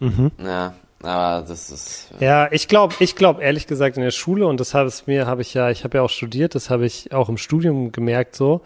Mhm. 0.00 0.30
Ja, 0.44 0.74
aber 1.04 1.46
das 1.46 1.70
ist. 1.70 2.08
Ja, 2.20 2.50
ich 2.50 2.68
glaube, 2.68 2.94
ich 2.98 3.16
glaube 3.16 3.42
ehrlich 3.42 3.66
gesagt 3.66 3.96
in 3.96 4.02
der 4.02 4.10
Schule 4.10 4.46
und 4.46 4.60
das 4.60 4.74
habe 4.74 4.88
es 4.88 5.06
mir, 5.06 5.26
habe 5.26 5.42
ich 5.42 5.54
ja, 5.54 5.70
ich 5.70 5.84
habe 5.84 5.98
ja 5.98 6.02
auch 6.02 6.10
studiert, 6.10 6.54
das 6.54 6.70
habe 6.70 6.86
ich 6.86 7.12
auch 7.12 7.28
im 7.28 7.36
Studium 7.36 7.92
gemerkt 7.92 8.36
so. 8.36 8.62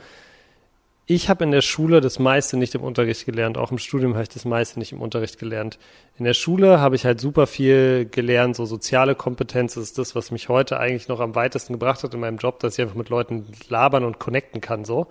Ich 1.10 1.30
habe 1.30 1.44
in 1.44 1.52
der 1.52 1.62
Schule 1.62 2.02
das 2.02 2.18
meiste 2.18 2.58
nicht 2.58 2.74
im 2.74 2.82
Unterricht 2.82 3.24
gelernt, 3.24 3.56
auch 3.56 3.70
im 3.70 3.78
Studium 3.78 4.12
habe 4.12 4.24
ich 4.24 4.28
das 4.28 4.44
meiste 4.44 4.78
nicht 4.78 4.92
im 4.92 5.00
Unterricht 5.00 5.38
gelernt. 5.38 5.78
In 6.18 6.26
der 6.26 6.34
Schule 6.34 6.80
habe 6.80 6.96
ich 6.96 7.06
halt 7.06 7.18
super 7.18 7.46
viel 7.46 8.06
gelernt, 8.10 8.56
so 8.56 8.66
soziale 8.66 9.14
Kompetenz 9.14 9.78
ist 9.78 9.96
das, 9.96 10.14
was 10.14 10.30
mich 10.30 10.50
heute 10.50 10.78
eigentlich 10.78 11.08
noch 11.08 11.20
am 11.20 11.34
weitesten 11.34 11.72
gebracht 11.72 12.02
hat 12.02 12.12
in 12.12 12.20
meinem 12.20 12.36
Job, 12.36 12.58
dass 12.60 12.74
ich 12.74 12.82
einfach 12.82 12.94
mit 12.94 13.08
Leuten 13.08 13.46
labern 13.70 14.04
und 14.04 14.18
connecten 14.18 14.60
kann 14.60 14.84
so. 14.84 15.06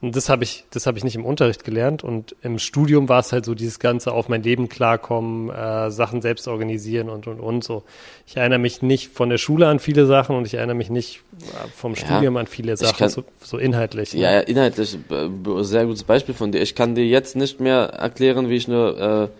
Und 0.00 0.14
das 0.14 0.28
habe 0.28 0.44
ich, 0.44 0.64
das 0.70 0.86
habe 0.86 0.96
ich 0.96 1.02
nicht 1.02 1.16
im 1.16 1.24
Unterricht 1.24 1.64
gelernt. 1.64 2.04
Und 2.04 2.36
im 2.42 2.60
Studium 2.60 3.08
war 3.08 3.18
es 3.18 3.32
halt 3.32 3.44
so 3.44 3.54
dieses 3.56 3.80
ganze 3.80 4.12
auf 4.12 4.28
mein 4.28 4.44
Leben 4.44 4.68
klarkommen, 4.68 5.50
äh, 5.50 5.90
Sachen 5.90 6.22
selbst 6.22 6.46
organisieren 6.46 7.08
und 7.08 7.26
und 7.26 7.40
und 7.40 7.64
so. 7.64 7.82
Ich 8.26 8.36
erinnere 8.36 8.60
mich 8.60 8.80
nicht 8.80 9.08
von 9.12 9.28
der 9.28 9.38
Schule 9.38 9.66
an 9.66 9.80
viele 9.80 10.06
Sachen 10.06 10.36
und 10.36 10.46
ich 10.46 10.54
erinnere 10.54 10.76
mich 10.76 10.88
nicht 10.88 11.22
äh, 11.52 11.68
vom 11.76 11.94
Ja, 11.94 11.98
Studium 12.04 12.36
an 12.36 12.46
viele 12.46 12.76
Sachen, 12.76 12.96
kann- 12.98 13.08
so, 13.10 13.24
so 13.42 13.58
inhaltlich. 13.58 14.14
ne? 14.14 14.20
Ja, 14.20 14.32
ja, 14.34 14.40
inhaltlich, 14.40 14.94
äh, 15.10 15.28
sehr 15.64 15.84
gutes 15.86 16.04
Beispiel 16.04 16.34
von 16.34 16.52
dir. 16.52 16.62
Ich 16.62 16.76
kann 16.76 16.94
dir 16.94 17.04
jetzt 17.04 17.34
nicht 17.34 17.58
mehr 17.58 17.78
erklären, 17.98 18.48
wie 18.48 18.54
ich 18.56 18.68
eine, 18.68 19.30
äh, 19.32 19.38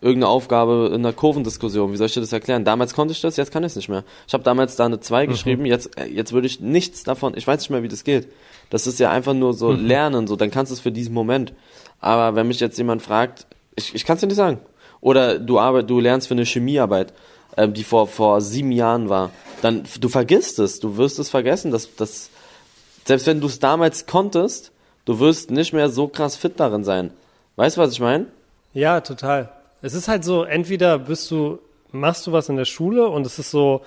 irgendeine 0.00 0.28
Aufgabe 0.28 0.88
in 0.88 1.00
einer 1.00 1.12
Kurvendiskussion, 1.12 1.92
wie 1.92 1.96
soll 1.96 2.06
ich 2.06 2.14
dir 2.14 2.20
das 2.20 2.32
erklären? 2.32 2.64
Damals 2.64 2.94
konnte 2.94 3.12
ich 3.12 3.20
das, 3.20 3.36
jetzt 3.36 3.52
kann 3.52 3.62
ich 3.64 3.72
es 3.72 3.76
nicht 3.76 3.88
mehr. 3.88 4.04
Ich 4.26 4.32
habe 4.32 4.42
damals 4.42 4.76
da 4.76 4.86
eine 4.86 5.00
2 5.00 5.26
geschrieben, 5.26 5.66
jetzt, 5.66 5.98
äh, 5.98 6.06
jetzt 6.06 6.32
würde 6.32 6.46
ich 6.46 6.60
nichts 6.60 7.04
davon, 7.04 7.36
ich 7.36 7.46
weiß 7.46 7.60
nicht 7.60 7.70
mehr, 7.70 7.82
wie 7.82 7.88
das 7.88 8.04
geht. 8.04 8.28
Das 8.70 8.86
ist 8.86 8.98
ja 8.98 9.10
einfach 9.10 9.34
nur 9.34 9.52
so 9.52 9.72
lernen, 9.72 10.26
so, 10.26 10.36
dann 10.36 10.50
kannst 10.50 10.70
du 10.70 10.74
es 10.74 10.80
für 10.80 10.92
diesen 10.92 11.12
Moment. 11.12 11.52
Aber 12.00 12.34
wenn 12.34 12.48
mich 12.48 12.60
jetzt 12.60 12.78
jemand 12.78 13.02
fragt, 13.02 13.46
ich, 13.76 13.94
ich 13.94 14.04
kann 14.04 14.14
es 14.14 14.20
dir 14.20 14.26
nicht 14.26 14.36
sagen. 14.36 14.60
Oder 15.00 15.38
du 15.38 15.58
arbeit, 15.58 15.90
du 15.90 16.00
lernst 16.00 16.28
für 16.28 16.34
eine 16.34 16.44
Chemiearbeit, 16.44 17.12
ähm, 17.56 17.74
die 17.74 17.84
vor, 17.84 18.06
vor 18.06 18.40
sieben 18.40 18.72
Jahren 18.72 19.08
war, 19.08 19.30
dann, 19.60 19.84
du 20.00 20.08
vergisst 20.08 20.58
es, 20.58 20.80
du 20.80 20.96
wirst 20.96 21.18
es 21.18 21.28
vergessen, 21.28 21.70
dass, 21.70 21.94
das, 21.96 22.30
selbst 23.04 23.26
wenn 23.26 23.40
du 23.40 23.48
es 23.48 23.58
damals 23.58 24.06
konntest, 24.06 24.72
du 25.04 25.18
wirst 25.18 25.50
nicht 25.50 25.72
mehr 25.72 25.90
so 25.90 26.08
krass 26.08 26.36
fit 26.36 26.58
darin 26.58 26.84
sein. 26.84 27.10
Weißt 27.56 27.76
du, 27.76 27.80
was 27.80 27.92
ich 27.92 28.00
meine? 28.00 28.26
Ja, 28.72 29.00
total. 29.00 29.50
Es 29.82 29.94
ist 29.94 30.08
halt 30.08 30.24
so, 30.24 30.44
entweder 30.44 30.98
bist 30.98 31.30
du, 31.30 31.58
machst 31.92 32.26
du 32.26 32.32
was 32.32 32.48
in 32.48 32.56
der 32.56 32.64
Schule 32.66 33.08
und 33.08 33.26
es 33.26 33.38
ist 33.38 33.50
so, 33.50 33.82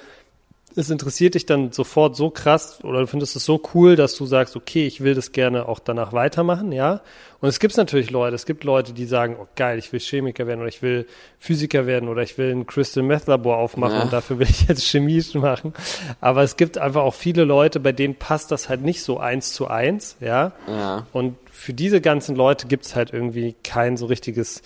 es 0.75 0.89
interessiert 0.89 1.35
dich 1.35 1.45
dann 1.45 1.71
sofort 1.71 2.15
so 2.15 2.31
krass 2.31 2.79
oder 2.83 3.01
du 3.01 3.07
findest 3.07 3.35
es 3.35 3.45
so 3.45 3.61
cool, 3.75 3.95
dass 3.95 4.15
du 4.15 4.25
sagst, 4.25 4.55
okay, 4.55 4.87
ich 4.87 5.01
will 5.01 5.13
das 5.13 5.31
gerne 5.31 5.67
auch 5.69 5.77
danach 5.77 6.13
weitermachen, 6.13 6.71
ja. 6.71 7.01
Und 7.41 7.49
es 7.49 7.59
gibt 7.59 7.77
natürlich 7.77 8.09
Leute, 8.09 8.35
es 8.35 8.47
gibt 8.47 8.63
Leute, 8.63 8.93
die 8.93 9.05
sagen, 9.05 9.35
oh 9.39 9.45
geil, 9.55 9.77
ich 9.77 9.91
will 9.93 9.99
Chemiker 9.99 10.47
werden 10.47 10.61
oder 10.61 10.69
ich 10.69 10.81
will 10.81 11.05
Physiker 11.37 11.85
werden 11.85 12.09
oder 12.09 12.23
ich 12.23 12.39
will 12.39 12.49
ein 12.51 12.65
Crystal 12.65 13.03
Meth 13.03 13.27
Labor 13.27 13.57
aufmachen 13.57 13.97
Ja. 13.97 14.01
und 14.03 14.13
dafür 14.13 14.39
will 14.39 14.47
ich 14.49 14.61
jetzt 14.67 14.83
Chemie 14.83 15.23
machen. 15.35 15.73
Aber 16.21 16.41
es 16.41 16.57
gibt 16.57 16.79
einfach 16.79 17.03
auch 17.03 17.13
viele 17.13 17.43
Leute, 17.43 17.79
bei 17.79 17.91
denen 17.91 18.15
passt 18.15 18.49
das 18.51 18.67
halt 18.67 18.81
nicht 18.81 19.03
so 19.03 19.19
eins 19.19 19.53
zu 19.53 19.67
eins, 19.67 20.15
ja. 20.21 20.53
Ja. 20.67 21.05
Und 21.13 21.35
für 21.51 21.73
diese 21.73 22.01
ganzen 22.01 22.35
Leute 22.35 22.65
gibt 22.65 22.85
es 22.85 22.95
halt 22.95 23.13
irgendwie 23.13 23.55
kein 23.63 23.95
so 23.95 24.07
richtiges 24.07 24.63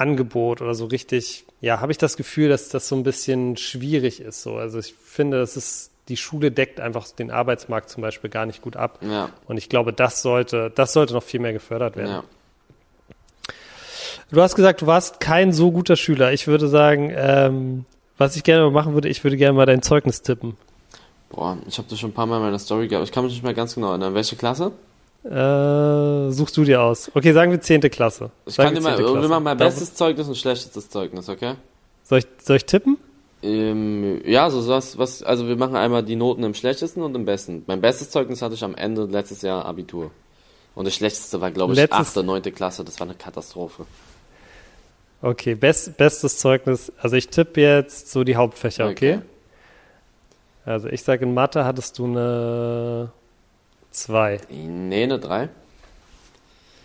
Angebot 0.00 0.62
oder 0.62 0.74
so 0.74 0.86
richtig, 0.86 1.44
ja, 1.60 1.80
habe 1.80 1.92
ich 1.92 1.98
das 1.98 2.16
Gefühl, 2.16 2.48
dass 2.48 2.68
das 2.68 2.88
so 2.88 2.96
ein 2.96 3.02
bisschen 3.02 3.56
schwierig 3.56 4.20
ist. 4.20 4.42
So. 4.42 4.56
Also 4.56 4.78
ich 4.78 4.94
finde, 4.94 5.38
das 5.38 5.56
ist, 5.56 5.90
die 6.08 6.16
Schule 6.16 6.50
deckt 6.50 6.80
einfach 6.80 7.08
den 7.10 7.30
Arbeitsmarkt 7.30 7.90
zum 7.90 8.02
Beispiel 8.02 8.30
gar 8.30 8.46
nicht 8.46 8.62
gut 8.62 8.76
ab. 8.76 9.00
Ja. 9.02 9.30
Und 9.46 9.56
ich 9.56 9.68
glaube, 9.68 9.92
das 9.92 10.22
sollte, 10.22 10.70
das 10.74 10.92
sollte 10.92 11.14
noch 11.14 11.22
viel 11.22 11.40
mehr 11.40 11.52
gefördert 11.52 11.96
werden. 11.96 12.10
Ja. 12.10 12.24
Du 14.30 14.42
hast 14.42 14.56
gesagt, 14.56 14.82
du 14.82 14.86
warst 14.86 15.20
kein 15.20 15.52
so 15.52 15.70
guter 15.72 15.96
Schüler. 15.96 16.32
Ich 16.32 16.46
würde 16.46 16.68
sagen, 16.68 17.12
ähm, 17.14 17.84
was 18.18 18.36
ich 18.36 18.44
gerne 18.44 18.64
mal 18.64 18.70
machen 18.70 18.94
würde, 18.94 19.08
ich 19.08 19.24
würde 19.24 19.36
gerne 19.36 19.56
mal 19.56 19.66
dein 19.66 19.80
Zeugnis 19.80 20.22
tippen. 20.22 20.56
Boah, 21.30 21.56
ich 21.66 21.78
habe 21.78 21.88
das 21.88 21.98
schon 21.98 22.10
ein 22.10 22.14
paar 22.14 22.26
Mal 22.26 22.36
in 22.36 22.42
meiner 22.42 22.58
Story 22.58 22.88
gehabt. 22.88 23.06
Ich 23.06 23.12
kann 23.12 23.24
mich 23.24 23.32
nicht 23.32 23.42
mehr 23.42 23.54
ganz 23.54 23.74
genau 23.74 23.90
erinnern. 23.90 24.14
Welche 24.14 24.36
Klasse? 24.36 24.72
Äh, 25.28 26.30
suchst 26.32 26.56
du 26.56 26.64
dir 26.64 26.80
aus. 26.82 27.10
Okay, 27.14 27.32
sagen 27.32 27.50
wir 27.52 27.60
zehnte 27.60 27.90
Klasse. 27.90 28.30
Ich 28.46 28.54
Sagen 28.54 28.68
kann 28.68 28.74
dir 28.76 28.80
wir 28.82 28.90
mal, 28.90 29.12
Klasse. 29.12 29.28
machen 29.28 29.44
mal 29.44 29.56
Da- 29.56 29.64
bestes 29.66 29.94
Zeugnis 29.94 30.26
und 30.28 30.36
schlechtestes 30.36 30.88
Zeugnis, 30.88 31.28
okay? 31.28 31.54
Soll 32.04 32.20
ich, 32.20 32.26
soll 32.42 32.56
ich 32.56 32.64
tippen? 32.64 32.96
Ähm, 33.42 34.20
ja, 34.24 34.48
so 34.50 34.66
was, 34.68 34.96
was, 34.98 35.22
also 35.22 35.46
wir 35.46 35.56
machen 35.56 35.76
einmal 35.76 36.02
die 36.02 36.16
Noten 36.16 36.42
im 36.44 36.54
schlechtesten 36.54 37.02
und 37.02 37.14
im 37.14 37.24
besten. 37.26 37.62
Mein 37.66 37.80
bestes 37.80 38.10
Zeugnis 38.10 38.40
hatte 38.42 38.54
ich 38.54 38.64
am 38.64 38.74
Ende 38.74 39.04
letztes 39.04 39.42
Jahr 39.42 39.64
Abitur. 39.66 40.10
Und 40.74 40.86
das 40.86 40.94
schlechteste 40.94 41.40
war, 41.40 41.50
glaube 41.50 41.72
ich, 41.74 41.78
Letztes- 41.78 41.98
achte, 41.98 42.22
neunte 42.24 42.50
Klasse. 42.50 42.84
Das 42.84 42.98
war 42.98 43.06
eine 43.06 43.14
Katastrophe. 43.16 43.84
Okay, 45.20 45.54
best, 45.56 45.96
bestes 45.96 46.38
Zeugnis. 46.38 46.90
Also 47.00 47.16
ich 47.16 47.28
tippe 47.28 47.60
jetzt 47.60 48.10
so 48.10 48.24
die 48.24 48.36
Hauptfächer, 48.36 48.88
okay? 48.88 49.16
Okay. 49.16 49.22
Also 50.64 50.88
ich 50.88 51.02
sage, 51.02 51.24
in 51.24 51.34
Mathe 51.34 51.64
hattest 51.64 51.98
du 51.98 52.04
eine 52.06 53.10
2, 53.98 54.40
Nee, 54.50 55.02
eine 55.02 55.18
drei. 55.18 55.48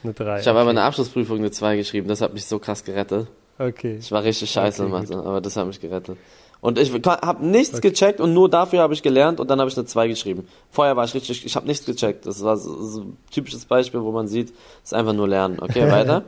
eine 0.03 0.14
3. 0.14 0.39
Ich 0.39 0.47
habe 0.47 0.57
okay. 0.57 0.61
aber 0.61 0.70
eine 0.72 0.84
Abschlussprüfung 0.84 1.38
eine 1.38 1.51
zwei 1.51 1.76
geschrieben. 1.78 2.07
Das 2.07 2.22
hat 2.22 2.34
mich 2.34 2.45
so 2.45 2.59
krass 2.59 2.84
gerettet. 2.84 3.28
Okay. 3.59 3.97
Ich 3.99 4.11
war 4.11 4.24
richtig 4.24 4.49
scheiße 4.49 4.84
Okay, 4.84 4.91
in 4.91 4.99
Mathe, 4.99 5.18
aber 5.18 5.39
das 5.39 5.55
hat 5.55 5.68
mich 5.68 5.80
gerettet. 5.80 6.18
Und 6.59 6.80
ich 6.80 6.91
habe 6.93 7.45
nichts 7.45 7.82
gecheckt 7.82 8.22
und 8.22 8.34
nur 8.34 8.49
dafür 8.49 8.80
habe 8.80 8.93
ich 8.93 9.03
gelernt 9.03 9.39
und 9.39 9.49
dann 9.49 9.59
habe 9.59 9.70
ich 9.70 9.78
eine 9.78 9.86
2 9.86 10.07
geschrieben. 10.07 10.47
Vorher 10.72 10.95
war 10.95 11.03
ich 11.05 11.14
richtig, 11.14 11.45
ich 11.45 11.55
habe 11.55 11.68
nichts 11.68 11.86
gecheckt. 11.86 12.26
Das 12.26 12.41
war 12.43 12.57
so, 12.57 12.82
so 12.82 13.01
ein 13.01 13.18
typisches 13.32 13.66
Beispiel, 13.66 14.01
wo 14.01 14.11
man 14.11 14.28
sieht, 14.28 14.49
es 14.49 14.91
ist 14.91 14.93
einfach 14.93 15.14
nur 15.14 15.28
lernen. 15.28 15.59
Okay, 15.59 15.91
weiter. 15.91 16.24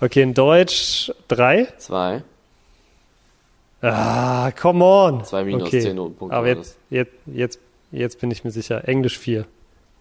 Okay, 0.00 0.22
in 0.22 0.32
Deutsch 0.32 1.12
3. 1.26 1.68
2. 1.76 2.22
Ah, 3.80 4.50
come 4.52 4.84
on. 4.84 5.24
Zwei 5.24 5.44
minus 5.44 5.68
okay. 5.68 5.80
zehn 5.80 5.96
Notenpunkte 5.96 6.36
Aber 6.36 6.48
jetzt, 6.48 6.78
jetzt, 6.90 7.12
jetzt, 7.26 7.60
jetzt 7.92 8.20
bin 8.20 8.30
ich 8.30 8.44
mir 8.44 8.50
sicher. 8.50 8.86
Englisch 8.88 9.18
4. 9.18 9.46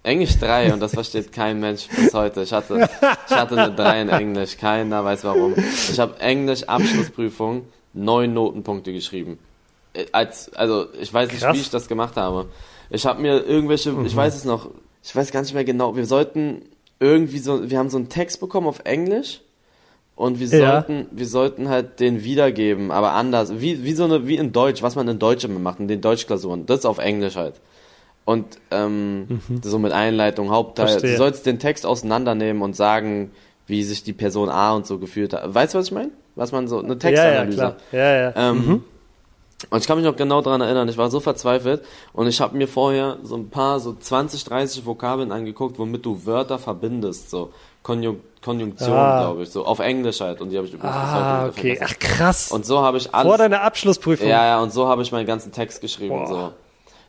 Englisch 0.03 0.37
3 0.39 0.73
und 0.73 0.79
das 0.79 0.93
versteht 0.93 1.31
kein 1.33 1.59
Mensch 1.59 1.87
bis 1.87 2.13
heute. 2.13 2.43
Ich 2.43 2.53
hatte, 2.53 2.87
ich 3.29 3.35
hatte 3.35 3.57
eine 3.61 3.75
3 3.75 4.01
in 4.03 4.09
Englisch, 4.09 4.57
keiner 4.57 5.03
weiß 5.03 5.23
warum. 5.25 5.53
Ich 5.57 5.99
habe 5.99 6.19
Englisch 6.19 6.63
Abschlussprüfung 6.63 7.63
neun 7.93 8.33
Notenpunkte 8.33 8.93
geschrieben. 8.93 9.37
Äh, 9.93 10.05
Als, 10.13 10.53
also 10.53 10.85
ich 11.01 11.13
weiß 11.13 11.31
nicht, 11.31 11.41
Krass. 11.41 11.55
wie 11.55 11.61
ich 11.61 11.69
das 11.69 11.87
gemacht 11.87 12.15
habe. 12.15 12.45
Ich 12.89 13.05
habe 13.05 13.21
mir 13.21 13.43
irgendwelche, 13.43 13.93
ich 14.05 14.15
weiß 14.15 14.35
es 14.35 14.45
noch, 14.45 14.69
ich 15.03 15.13
weiß 15.13 15.31
gar 15.31 15.41
nicht 15.41 15.53
mehr 15.53 15.65
genau. 15.65 15.95
Wir 15.97 16.05
sollten 16.05 16.61
irgendwie 17.01 17.39
so, 17.39 17.69
wir 17.69 17.77
haben 17.77 17.89
so 17.89 17.97
einen 17.97 18.07
Text 18.09 18.39
bekommen 18.39 18.67
auf 18.67 18.79
Englisch 18.85 19.41
und 20.15 20.39
wir 20.39 20.47
Ja. 20.47 20.71
sollten, 20.85 21.07
wir 21.11 21.27
sollten 21.27 21.67
halt 21.67 21.99
den 21.99 22.23
wiedergeben, 22.23 22.91
aber 22.91 23.11
anders, 23.11 23.59
wie, 23.59 23.83
wie 23.83 23.93
so 23.93 24.05
eine, 24.05 24.25
wie 24.25 24.37
in 24.37 24.53
Deutsch, 24.53 24.81
was 24.83 24.95
man 24.95 25.07
in 25.09 25.19
Deutsch 25.19 25.43
immer 25.43 25.59
macht, 25.59 25.79
in 25.81 25.89
den 25.89 25.99
Deutschklausuren. 26.01 26.65
Das 26.65 26.85
auf 26.85 26.97
Englisch 26.99 27.35
halt. 27.35 27.55
Und 28.27 28.59
ähm, 28.71 29.39
so 29.63 29.79
mit 29.79 29.93
Einleitung, 29.93 30.51
Hauptteil. 30.51 30.89
Verstehe. 30.89 31.11
Du 31.11 31.17
sollst 31.17 31.45
den 31.45 31.59
Text 31.59 31.85
auseinandernehmen 31.85 32.61
und 32.61 32.75
sagen, 32.75 33.31
wie 33.67 33.83
sich 33.83 34.03
die 34.03 34.11
Person 34.11 34.49
A 34.49 34.73
und 34.73 34.85
so 34.85 34.97
gefühlt 34.99 35.31
hat. 35.33 35.53
Weißt 35.55 35.73
du, 35.73 35.77
was 35.77 35.85
ich 35.85 35.91
meine? 35.93 36.11
Was 36.35 36.51
man 36.51 36.67
so, 36.67 36.79
eine 36.79 36.89
Ja, 36.89 36.93
ja, 36.93 36.97
Textanalyse. 37.45 37.57
klar. 37.57 37.75
Ja, 37.93 38.13
ja. 38.21 38.33
Ähm, 38.35 38.83
Und 39.71 39.79
ich 39.79 39.87
kann 39.87 39.97
mich 39.97 40.05
noch 40.05 40.17
genau 40.17 40.41
daran 40.41 40.59
erinnern, 40.59 40.87
ich 40.89 40.97
war 40.97 41.09
so 41.09 41.19
verzweifelt 41.21 41.83
und 42.13 42.27
ich 42.27 42.41
habe 42.41 42.55
mir 42.57 42.67
vorher 42.67 43.17
so 43.23 43.35
ein 43.37 43.49
paar, 43.49 43.79
so 43.79 43.95
20, 43.97 44.43
30 44.43 44.85
Vokabeln 44.85 45.31
angeguckt, 45.31 45.79
womit 45.79 46.05
du 46.05 46.25
Wörter 46.25 46.59
verbindest, 46.59 47.29
so 47.31 47.51
Konjun 47.81 48.19
Konjunktion, 48.43 48.91
Ah. 48.95 49.19
glaube 49.21 49.43
ich, 49.43 49.49
so 49.49 49.65
auf 49.65 49.79
Englisch 49.79 50.19
halt 50.21 50.41
und 50.41 50.49
die 50.51 50.57
habe 50.57 50.67
ich 50.67 50.73
übrigens 50.73 50.95
Ah, 50.95 51.47
okay. 51.47 51.79
Ach, 51.83 51.97
krass. 51.97 52.51
Und 52.51 52.65
so 52.67 52.81
habe 52.81 52.97
ich 52.97 53.05
Vor 53.05 53.15
alles, 53.15 53.37
deiner 53.37 53.61
Abschlussprüfung. 53.63 54.27
ja, 54.27 54.45
ja, 54.45 54.59
und 54.61 54.71
so 54.73 54.87
habe 54.87 55.01
ich 55.01 55.11
meinen 55.11 55.25
ganzen 55.25 55.51
Text 55.51 55.81
geschrieben, 55.81 56.09
Boah. 56.19 56.27
so. 56.27 56.51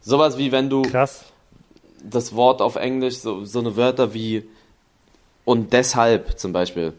Sowas 0.09 0.39
wie 0.39 0.53
wenn 0.53 0.71
du 0.71 0.81
Krass. 0.83 1.25
das 2.03 2.35
Wort 2.35 2.63
auf 2.63 2.77
Englisch, 2.77 3.19
so, 3.19 3.45
so 3.45 3.59
eine 3.59 3.77
Wörter 3.77 4.15
wie 4.15 4.49
und 5.45 5.75
deshalb 5.75 6.39
zum 6.39 6.55
Beispiel. 6.55 6.95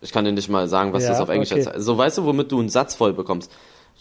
Ich 0.00 0.12
kann 0.12 0.24
dir 0.24 0.30
nicht 0.30 0.48
mal 0.48 0.68
sagen, 0.68 0.92
was 0.92 1.02
Ja, 1.02 1.08
das 1.10 1.20
auf 1.20 1.28
Englisch 1.28 1.50
okay. 1.50 1.66
heißt. 1.66 1.80
So 1.80 1.98
weißt 1.98 2.18
du, 2.18 2.24
womit 2.24 2.52
du 2.52 2.60
einen 2.60 2.68
Satz 2.68 2.94
voll 2.94 3.14
bekommst. 3.14 3.50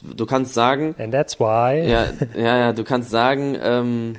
Du 0.04 0.28
kannst 0.28 0.54
sagen, 0.54 0.94
And 1.00 1.12
that's 1.12 1.40
why. 1.40 1.90
ja, 1.90 2.06
ja, 2.36 2.58
ja, 2.58 2.74
du 2.74 2.84
kannst 2.84 3.10
sagen, 3.10 3.58
ähm, 3.60 4.16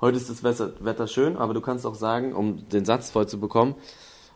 heute 0.00 0.16
ist 0.16 0.30
das 0.30 0.44
Wetter, 0.44 1.08
schön, 1.08 1.36
aber 1.36 1.52
du 1.52 1.60
kannst 1.60 1.86
auch 1.86 1.96
sagen, 1.96 2.34
um 2.34 2.68
den 2.68 2.84
Satz 2.84 3.10
voll 3.10 3.26
zu 3.26 3.40
bekommen, 3.40 3.74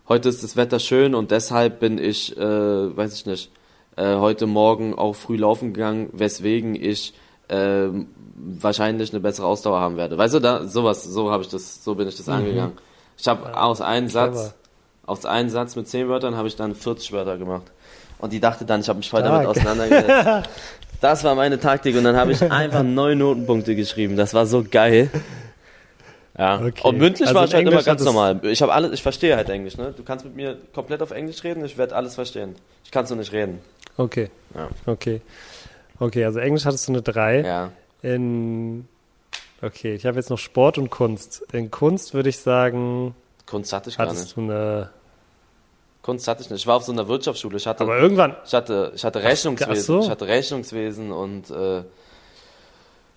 heute 0.08 0.28
ist 0.28 0.42
das 0.42 0.56
Wetter 0.56 0.80
schön 0.80 1.14
und 1.14 1.30
deshalb 1.30 1.78
bin 1.78 1.98
ich, 1.98 2.36
äh, 2.36 2.96
weiß 2.96 3.14
ich 3.14 3.26
nicht, 3.26 3.52
äh, 3.96 4.16
heute 4.16 4.46
Morgen 4.46 4.94
auch 4.96 5.14
früh 5.14 5.36
laufen 5.36 5.72
gegangen, 5.72 6.08
weswegen 6.12 6.74
ich 6.74 7.14
äh, 7.50 7.88
wahrscheinlich 8.36 9.12
eine 9.12 9.20
bessere 9.20 9.46
Ausdauer 9.46 9.80
haben 9.80 9.96
werde. 9.96 10.16
Weißt 10.16 10.34
du, 10.34 10.40
da 10.40 10.66
sowas, 10.66 11.04
so 11.04 11.30
habe 11.30 11.42
ich 11.42 11.48
das, 11.48 11.84
so 11.84 11.94
bin 11.94 12.08
ich 12.08 12.16
das 12.16 12.28
angegangen. 12.28 12.72
Ich 13.18 13.28
habe 13.28 13.56
aus 13.56 13.80
einem. 13.80 14.08
Satz, 14.08 14.54
aus 15.06 15.26
einem 15.26 15.50
Satz 15.50 15.74
mit 15.74 15.88
zehn 15.88 16.08
Wörtern 16.08 16.36
habe 16.36 16.46
ich 16.46 16.54
dann 16.56 16.74
40 16.74 17.12
Wörter 17.12 17.36
gemacht. 17.36 17.64
Und 18.18 18.32
die 18.32 18.38
dachte 18.38 18.64
dann, 18.64 18.80
ich 18.80 18.88
habe 18.88 18.98
mich 18.98 19.10
voll 19.10 19.22
damit 19.22 19.46
auseinandergesetzt. 19.46 20.48
Das 21.00 21.24
war 21.24 21.34
meine 21.34 21.58
Taktik 21.58 21.96
und 21.96 22.04
dann 22.04 22.14
habe 22.14 22.32
ich 22.32 22.42
einfach 22.42 22.82
neun 22.84 23.16
Notenpunkte 23.16 23.74
geschrieben. 23.74 24.16
Das 24.16 24.34
war 24.34 24.44
so 24.44 24.62
geil. 24.70 25.10
Ja. 26.36 26.60
Okay. 26.60 26.72
Und 26.84 26.98
mündlich 26.98 27.26
Also 27.26 27.38
war 27.40 27.46
ich 27.46 27.54
halt 27.54 27.66
immer 27.66 27.82
ganz 27.82 28.04
normal. 28.04 28.38
Ich 28.42 28.60
habe 28.60 28.72
alles, 28.74 28.92
ich 28.92 29.02
verstehe 29.02 29.34
halt 29.34 29.48
Englisch, 29.48 29.78
ne? 29.78 29.94
Du 29.96 30.02
kannst 30.02 30.26
mit 30.26 30.36
mir 30.36 30.58
komplett 30.74 31.00
auf 31.00 31.10
Englisch 31.10 31.42
reden, 31.42 31.64
ich 31.64 31.78
werde 31.78 31.96
alles 31.96 32.16
verstehen. 32.16 32.54
Ich 32.84 32.90
kann 32.90 33.06
so 33.06 33.14
nicht 33.14 33.32
reden. 33.32 33.60
Okay. 33.96 34.30
Ja. 34.54 34.68
Okay. 34.84 35.22
Okay, 36.00 36.24
also 36.24 36.40
Englisch 36.40 36.64
hattest 36.64 36.88
du 36.88 36.92
eine 36.92 37.02
3. 37.02 37.40
Ja. 37.42 37.72
In 38.02 38.88
Okay, 39.62 39.94
ich 39.94 40.06
habe 40.06 40.16
jetzt 40.16 40.30
noch 40.30 40.38
Sport 40.38 40.78
und 40.78 40.90
Kunst. 40.90 41.42
In 41.52 41.70
Kunst 41.70 42.14
würde 42.14 42.30
ich 42.30 42.38
sagen, 42.38 43.14
Kunst 43.44 43.72
hatte 43.72 43.90
ich 43.90 43.98
gar 43.98 44.06
hattest 44.06 44.24
nicht. 44.24 44.36
du 44.36 44.40
eine 44.40 44.90
Kunst 46.02 46.26
hatte 46.28 46.42
ich 46.42 46.48
nicht. 46.48 46.60
Ich 46.60 46.66
war 46.66 46.76
auf 46.76 46.84
so 46.84 46.92
einer 46.92 47.08
Wirtschaftsschule. 47.08 47.58
Ich 47.58 47.66
hatte, 47.66 47.84
aber 47.84 47.98
irgendwann 47.98 48.36
ich 48.46 48.54
hatte, 48.54 48.92
ich 48.94 49.04
hatte 49.04 49.22
Rechnungswesen. 49.22 49.72
ach 49.72 49.76
so. 49.76 50.00
Ich 50.00 50.08
hatte 50.08 50.26
Rechnungswesen 50.26 51.12
und 51.12 51.50
äh, 51.50 51.82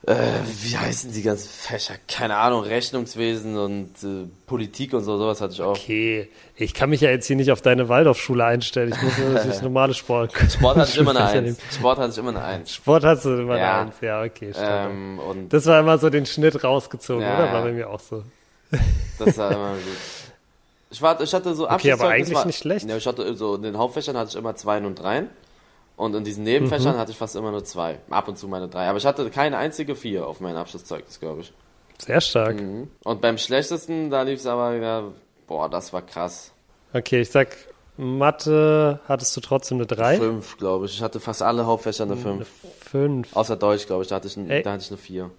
Äh, 0.06 0.16
wie 0.64 0.78
heißen 0.78 1.14
die 1.14 1.22
ganzen 1.22 1.48
Fächer? 1.48 1.94
Keine 2.10 2.36
Ahnung, 2.36 2.64
Rechnungswesen 2.64 3.58
und 3.58 3.92
äh, 4.04 4.28
Politik 4.48 4.92
und 4.94 5.02
so, 5.06 5.18
sowas 5.18 5.40
hatte 5.40 5.54
ich 5.54 5.62
auch. 5.62 5.78
Okay, 5.78 6.30
ich 6.58 6.74
kann 6.74 6.90
mich 6.90 7.00
ja 7.00 7.10
jetzt 7.10 7.26
hier 7.28 7.38
nicht 7.38 7.52
auf 7.54 7.62
deine 7.62 7.88
Waldorfschule 7.88 8.44
einstellen. 8.44 8.94
Ich 8.94 9.02
muss 9.02 9.18
natürlich 9.18 9.62
normale 9.62 9.94
Sport. 9.94 10.34
Sport 10.52 10.76
hatte 10.78 10.92
ich 10.92 10.98
immer 10.98 11.12
eine 11.12 11.24
Eins. 11.24 11.58
Sport 11.74 12.00
hatte 12.00 12.12
ich 12.12 12.18
immer 12.18 12.30
eine 12.32 12.44
Eins. 12.44 12.74
Sport 12.74 13.04
hast 13.06 13.24
du 13.24 13.30
immer 13.30 13.58
Ja. 13.58 13.80
eine 13.80 13.82
Eins. 13.92 13.96
Ja, 14.02 14.22
okay, 14.24 14.52
stimmt. 14.52 14.68
Ähm, 14.70 15.20
und 15.20 15.54
Das 15.54 15.66
war 15.68 15.80
immer 15.80 15.98
so 15.98 16.10
den 16.10 16.26
Schnitt 16.26 16.62
rausgezogen, 16.62 17.22
Ja, 17.24 17.36
oder? 17.38 17.54
War 17.54 17.62
bei 17.64 17.72
mir 17.72 17.90
auch 17.90 18.02
so. 18.02 18.24
das 19.20 19.38
war 19.38 19.52
immer 19.52 19.74
gut. 19.76 19.82
Ich, 20.92 21.02
war, 21.02 21.20
ich 21.22 21.34
hatte 21.34 21.56
so 21.56 21.64
Okay, 21.64 21.92
aber 21.94 22.04
Abschlusszeugnis 22.04 22.12
eigentlich 22.28 22.36
war, 22.38 22.46
nicht 22.46 22.60
schlecht. 22.60 22.90
Ja, 22.90 22.98
ich 22.98 23.08
hatte 23.08 23.36
so 23.36 23.56
in 23.56 23.62
den 23.64 23.78
Hauptfächern 23.78 24.18
hatte 24.18 24.32
ich 24.32 24.36
immer 24.36 24.54
Zweien 24.56 24.86
und 24.86 24.96
Dreien. 25.00 25.30
Und 25.96 26.16
in 26.16 26.24
diesen 26.24 26.44
Mhm. 26.44 26.50
Nebenfächern 26.50 26.98
hatte 26.98 27.12
ich 27.12 27.18
fast 27.18 27.36
immer 27.36 27.52
nur 27.52 27.64
zwei. 27.64 28.00
Ab 28.10 28.28
und 28.28 28.38
zu 28.38 28.48
meine 28.48 28.68
drei. 28.68 28.88
Aber 28.88 28.98
ich 28.98 29.06
hatte 29.06 29.30
keine 29.30 29.58
einzige 29.58 29.96
vier 29.96 30.28
auf 30.28 30.40
meinem 30.40 30.58
Abschlusszeugnis, 30.58 31.20
glaube 31.20 31.42
ich. 31.42 31.54
Sehr 32.00 32.20
stark. 32.22 32.60
Mhm. 32.60 32.90
Und 33.04 33.22
beim 33.22 33.38
schlechtesten, 33.38 34.10
da 34.10 34.24
lief 34.24 34.40
es 34.40 34.48
aber, 34.48 34.76
ja, 34.76 35.04
boah, 35.48 35.70
das 35.70 35.94
war 35.94 36.02
krass. 36.02 36.52
Okay, 36.94 37.22
ich 37.22 37.30
sag, 37.30 37.56
Mathe 37.98 39.00
hattest 39.08 39.36
du 39.38 39.42
trotzdem 39.42 39.78
eine 39.78 39.86
3? 39.88 40.18
Fünf, 40.18 40.58
glaube 40.58 40.86
ich. 40.86 40.94
Ich 40.96 41.02
hatte 41.02 41.20
fast 41.20 41.42
alle 41.42 41.66
Hauptfächer 41.66 42.04
eine 42.04 42.18
fünf. 42.18 42.48
5. 42.90 43.36
Außer 43.36 43.56
Deutsch, 43.56 43.86
glaube 43.86 44.04
ich, 44.04 44.10
da 44.10 44.16
hatte 44.16 44.28
ich, 44.28 44.38
ein, 44.38 44.48
da 44.64 44.72
hatte 44.74 44.84
ich 44.84 44.90
eine 44.90 44.98
vier. 44.98 45.30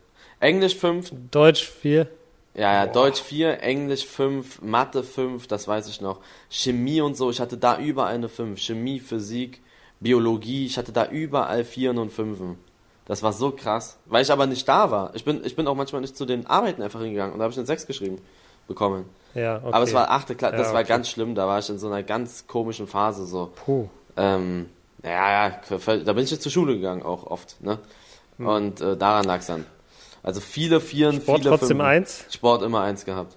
Englisch 0.40 0.76
fünf, 0.76 1.12
Deutsch 1.30 1.64
4. 1.68 2.06
ja, 2.54 2.72
ja, 2.74 2.86
Deutsch 2.86 3.20
vier, 3.20 3.60
Englisch 3.62 4.04
fünf, 4.06 4.60
Mathe 4.62 5.02
fünf, 5.02 5.46
das 5.46 5.66
weiß 5.68 5.88
ich 5.88 6.00
noch. 6.00 6.20
Chemie 6.50 7.00
und 7.00 7.16
so, 7.16 7.30
ich 7.30 7.40
hatte 7.40 7.56
da 7.56 7.78
überall 7.78 8.14
eine 8.14 8.28
fünf. 8.28 8.60
Chemie, 8.60 9.00
Physik, 9.00 9.62
Biologie, 10.00 10.66
ich 10.66 10.76
hatte 10.78 10.92
da 10.92 11.06
überall 11.06 11.64
Vieren 11.64 11.98
und 11.98 12.12
Fünfen. 12.12 12.58
Das 13.06 13.22
war 13.22 13.32
so 13.32 13.50
krass, 13.50 13.98
weil 14.06 14.22
ich 14.22 14.32
aber 14.32 14.46
nicht 14.46 14.66
da 14.68 14.90
war. 14.90 15.14
Ich 15.14 15.24
bin, 15.24 15.44
ich 15.44 15.56
bin 15.56 15.66
auch 15.66 15.74
manchmal 15.74 16.00
nicht 16.00 16.16
zu 16.16 16.24
den 16.24 16.46
Arbeiten 16.46 16.82
einfach 16.82 17.00
hingegangen 17.00 17.32
und 17.32 17.38
da 17.38 17.44
habe 17.44 17.52
ich 17.52 17.58
eine 17.58 17.66
sechs 17.66 17.86
geschrieben 17.86 18.18
bekommen. 18.66 19.04
Ja, 19.34 19.56
okay. 19.56 19.72
Aber 19.72 19.84
es 19.84 19.92
war 19.92 20.10
achte 20.10 20.34
Klasse, 20.34 20.56
das 20.56 20.68
Ja, 20.68 20.72
war 20.74 20.80
okay. 20.80 20.88
ganz 20.88 21.08
schlimm, 21.10 21.34
da 21.34 21.46
war 21.46 21.58
ich 21.58 21.68
in 21.68 21.78
so 21.78 21.86
einer 21.88 22.02
ganz 22.02 22.46
komischen 22.46 22.86
Phase 22.86 23.26
so. 23.26 23.50
Puh. 23.64 23.88
Ähm, 24.16 24.70
ja, 25.02 25.48
ja, 25.48 25.60
da 25.86 26.12
bin 26.14 26.24
ich 26.24 26.30
jetzt 26.30 26.42
zur 26.42 26.52
Schule 26.52 26.76
gegangen 26.76 27.02
auch 27.02 27.26
oft, 27.26 27.60
ne? 27.62 27.78
Und 28.38 28.80
äh, 28.80 28.96
daran 28.96 29.24
lag's 29.24 29.46
dann. 29.46 29.66
Also 30.22 30.40
viele 30.40 30.80
Vieren, 30.80 31.16
Hm. 31.16 31.22
Sport 31.22 31.38
viele 31.40 31.50
trotzdem 31.50 31.68
Fünfen. 31.76 31.86
1. 31.86 32.24
Sport 32.30 32.62
immer 32.62 32.80
eins 32.80 33.04
gehabt. 33.04 33.36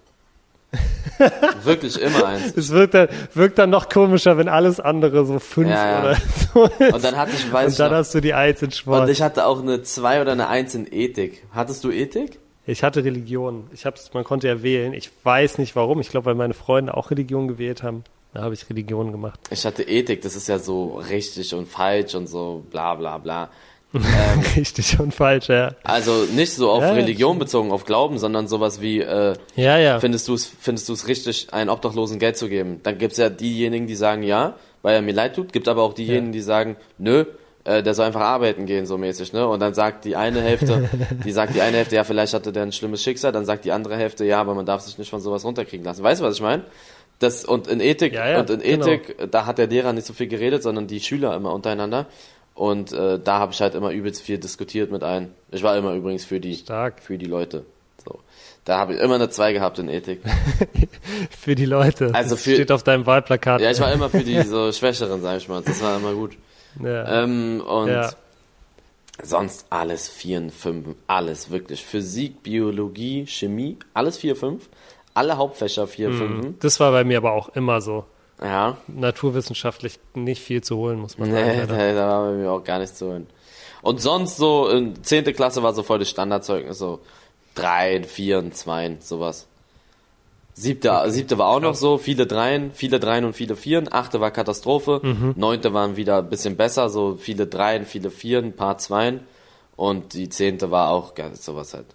Wirklich 1.64 2.00
immer 2.00 2.26
eins. 2.28 2.56
Es 2.56 2.70
wirkt 2.72 2.94
dann, 2.94 3.08
wirkt 3.34 3.58
dann 3.58 3.70
noch 3.70 3.90
komischer, 3.90 4.38
wenn 4.38 4.48
alles 4.50 4.80
andere 4.80 5.26
so 5.26 5.40
5 5.40 5.70
Ja, 5.70 5.86
ja. 5.86 6.00
oder 6.02 6.18
so 6.54 6.66
ist. 6.66 6.94
Und 6.94 7.04
dann 7.04 7.18
hatte 7.18 7.32
ich, 7.36 7.52
weiß 7.52 7.72
Und 7.72 7.80
dann 7.80 7.92
noch, 7.92 7.98
hast 8.00 8.14
du 8.14 8.22
die 8.22 8.34
1 8.34 8.62
in 8.62 8.72
Sport. 8.72 9.04
und 9.04 9.10
ich 9.10 9.22
hatte 9.22 9.46
auch 9.46 9.62
eine 9.62 9.82
zwei 9.84 10.22
oder 10.22 10.34
eine 10.34 10.48
eins 10.48 10.76
in 10.76 10.88
Ethik. 10.92 11.44
Hattest 11.52 11.84
du 11.84 11.92
Ethik? 11.92 12.40
Ich 12.66 12.84
hatte 12.84 13.04
Religion. 13.04 13.68
Ich 13.74 13.86
hab's, 13.86 14.14
man 14.14 14.24
konnte 14.26 14.48
ja 14.48 14.62
wählen. 14.62 14.94
Ich 14.94 15.10
weiß 15.24 15.58
nicht 15.58 15.76
warum. 15.76 16.02
Ich 16.02 16.10
glaube, 16.10 16.26
weil 16.28 16.36
meine 16.36 16.54
Freunde 16.54 16.96
auch 16.98 17.10
Religion 17.12 17.48
gewählt 17.48 17.82
haben. 17.82 18.04
Da 18.34 18.42
habe 18.44 18.54
ich 18.54 18.70
Religion 18.70 19.12
gemacht. 19.14 19.40
Ich 19.50 19.66
hatte 19.66 19.84
Ethik, 19.84 20.22
das 20.22 20.36
ist 20.36 20.48
ja 20.50 20.60
so 20.60 20.98
richtig 21.10 21.54
und 21.56 21.68
falsch 21.68 22.14
und 22.14 22.28
so 22.28 22.64
bla 22.70 22.94
bla 22.96 23.18
bla. 23.18 23.50
Richtig 24.56 25.00
und 25.00 25.14
falsch, 25.14 25.48
ja. 25.50 25.74
Also 25.84 26.26
nicht 26.34 26.54
so 26.54 26.70
auf 26.70 26.82
Ja, 26.82 26.90
ja, 26.90 26.94
Religion 26.96 27.40
bezogen, 27.40 27.72
auf 27.72 27.86
Glauben, 27.86 28.18
sondern 28.18 28.48
sowas 28.48 28.82
wie, 28.82 29.00
äh, 29.02 29.36
Ja, 29.56 29.78
ja. 29.78 30.00
findest 30.00 30.28
du 30.28 30.34
es 30.34 30.46
findest 30.46 30.90
du 30.90 30.94
es 30.94 31.08
richtig, 31.08 31.48
einen 31.54 31.70
Obdachlosen 31.70 32.20
Geld 32.20 32.38
zu 32.38 32.50
geben? 32.50 32.82
Dann 32.84 32.98
gibt's 32.98 33.18
ja 33.18 33.30
diejenigen, 33.30 33.88
die 33.88 33.96
sagen 33.96 34.24
ja, 34.24 34.56
weil 34.82 34.96
er 34.96 35.02
mir 35.02 35.14
leid 35.14 35.36
tut, 35.36 35.54
gibt 35.54 35.68
aber 35.68 35.84
auch 35.84 35.94
diejenigen, 35.94 36.32
die 36.34 36.42
sagen, 36.42 36.76
nö, 36.98 37.26
äh, 37.64 37.82
der 37.82 37.94
soll 37.94 38.06
einfach 38.06 38.22
arbeiten 38.22 38.66
gehen, 38.66 38.86
so 38.86 38.98
mäßig, 38.98 39.34
ne? 39.34 39.48
Und 39.48 39.60
dann 39.62 39.74
sagt 39.74 40.06
die 40.06 40.16
eine 40.16 40.42
Hälfte, 40.42 40.90
die 41.26 41.32
sagt 41.32 41.56
die 41.56 41.62
eine 41.62 41.78
Hälfte, 41.78 41.96
ja, 41.96 42.04
vielleicht 42.04 42.34
hatte 42.34 42.52
der 42.52 42.64
ein 42.64 42.72
schlimmes 42.74 43.02
Schicksal, 43.04 43.32
dann 43.32 43.46
sagt 43.46 43.66
die 43.66 43.72
andere 43.72 43.96
Hälfte, 43.96 44.26
ja, 44.26 44.40
aber 44.42 44.54
man 44.54 44.66
darf 44.66 44.82
sich 44.82 44.98
nicht 44.98 45.10
von 45.10 45.22
sowas 45.22 45.44
runterkriegen 45.46 45.86
lassen. 45.86 46.04
Weißt 46.04 46.22
du, 46.22 46.26
was 46.26 46.36
ich 46.36 46.42
meine? 46.42 46.64
Das, 47.20 47.46
und 47.46 47.68
in 47.68 47.80
Ethik, 47.80 48.14
Ja, 48.14 48.30
ja, 48.30 48.40
und 48.40 48.50
in 48.52 48.60
genau. 48.60 48.86
Ethik, 48.86 49.32
da 49.32 49.46
hat 49.48 49.58
der 49.58 49.68
Lehrer 49.68 49.92
nicht 49.92 50.06
so 50.06 50.14
viel 50.14 50.28
geredet, 50.28 50.62
sondern 50.62 50.86
die 50.88 51.00
Schüler 51.00 51.36
immer 51.36 51.52
untereinander. 51.52 52.06
Und 52.58 52.92
äh, 52.92 53.20
da 53.24 53.38
habe 53.38 53.54
ich 53.54 53.62
halt 53.62 53.76
immer 53.76 53.92
übelst 53.92 54.24
viel 54.24 54.40
diskutiert 54.40 54.92
mit 54.92 55.04
ein. 55.04 55.32
Ich 55.52 55.62
war 55.62 55.78
immer 55.78 55.94
übrigens 55.94 56.26
für 56.26 56.40
die, 56.40 56.56
Stark. 56.56 57.00
für 57.04 57.20
die 57.20 57.28
Leute. 57.28 57.64
So. 58.04 58.20
Da 58.66 58.80
habe 58.80 58.96
ich 58.96 59.00
immer 59.00 59.14
eine 59.16 59.30
2 59.30 59.54
gehabt 59.54 59.78
in 59.78 59.88
Ethik. 59.90 60.22
Für 61.40 61.54
die 61.56 61.66
Leute. 61.68 62.10
Also 62.14 62.32
das 62.36 62.44
für- 62.44 62.56
steht 62.56 62.72
auf 62.72 62.82
deinem 62.84 63.06
Wahlplakat. 63.06 63.62
Ja, 63.62 63.70
ich 63.72 63.80
war 63.80 63.94
immer 63.94 64.10
für 64.10 64.24
die 64.24 64.42
so 64.42 64.72
Schwächeren, 64.72 65.22
sag 65.22 65.38
ich 65.38 65.48
mal. 65.48 65.62
Das 65.62 65.82
war 65.84 65.98
immer 65.98 66.14
gut. 66.14 66.36
Ja. 66.84 67.24
Ähm, 67.24 67.62
und 67.66 67.88
Ja. 67.90 68.10
sonst 69.24 69.66
alles 69.70 70.10
4 70.10 70.38
und 70.40 70.52
5. 70.52 70.88
Alles, 71.08 71.50
wirklich. 71.52 71.84
Physik, 71.86 72.44
Biologie, 72.44 73.26
Chemie, 73.28 73.78
alles 73.94 74.18
4, 74.18 74.36
5. 74.36 74.68
Alle 75.14 75.38
Hauptfächer 75.38 75.88
4, 75.88 76.10
Mhm. 76.10 76.18
5. 76.42 76.60
Das 76.60 76.80
war 76.80 76.92
bei 76.92 77.04
mir 77.04 77.18
aber 77.18 77.32
auch 77.34 77.50
immer 77.50 77.82
so. 77.82 78.06
Ja. 78.42 78.78
Naturwissenschaftlich 78.88 80.00
nicht 80.14 80.42
viel 80.42 80.62
zu 80.64 80.78
holen, 80.78 81.00
muss 81.00 81.18
man 81.18 81.30
Nee, 81.30 81.36
sagen. 81.58 81.70
leider. 81.72 81.94
da 81.96 82.08
war 82.10 82.26
bei 82.32 82.38
mir 82.38 82.52
auch 82.52 82.64
gar 82.64 82.80
nichts 82.80 82.98
zu 82.98 83.08
holen. 83.08 83.28
Und 83.82 84.02
sonst 84.02 84.38
so, 84.38 84.70
in 84.70 85.04
10. 85.04 85.24
Klasse 85.34 85.64
war 85.64 85.74
so 85.74 85.82
voll 85.84 86.00
das 86.00 86.10
Standardzeugnis, 86.10 86.78
so 86.78 87.00
3, 87.56 88.04
4, 88.04 88.52
2, 88.52 88.98
sowas. 89.00 89.48
Siebte, 90.54 91.04
siebte 91.08 91.38
war 91.38 91.50
auch 91.50 91.60
noch 91.60 91.76
so, 91.76 91.98
viele 92.00 92.26
Dreien, 92.26 92.72
viele 92.74 93.00
Dreien 93.00 93.26
und 93.26 93.34
viele 93.34 93.56
Vieren. 93.56 93.88
Achte 93.92 94.20
war 94.20 94.32
Katastrophe. 94.32 95.00
Mhm. 95.04 95.34
Neunte 95.36 95.74
waren 95.74 95.98
wieder 95.98 96.18
ein 96.18 96.30
bisschen 96.30 96.58
besser, 96.58 96.90
so 96.90 97.16
viele 97.16 97.46
Dreien, 97.46 97.86
viele 97.86 98.10
Vieren, 98.10 98.46
ein 98.46 98.56
paar 98.56 98.80
Zweien. 98.80 99.22
Und 99.76 100.14
die 100.14 100.30
zehnte 100.30 100.72
war 100.72 100.90
auch 100.90 101.14
sowas 101.34 101.76
halt. 101.76 101.86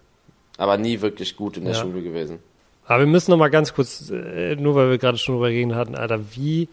Aber 0.57 0.77
nie 0.77 1.01
wirklich 1.01 1.35
gut 1.35 1.57
in 1.57 1.65
der 1.65 1.73
Ja. 1.73 1.81
Schule 1.81 2.01
gewesen. 2.01 2.39
Aber 2.85 2.99
wir 2.99 3.07
müssen 3.07 3.31
noch 3.31 3.37
mal 3.37 3.49
ganz 3.49 3.73
kurz, 3.73 4.09
äh, 4.09 4.55
nur 4.55 4.75
weil 4.75 4.89
wir 4.89 4.97
gerade 4.97 5.17
schon 5.17 5.35
drüber 5.35 5.49
geredet 5.49 5.75
hatten, 5.75 5.95
Alter, 5.95 6.19
wie 6.35 6.67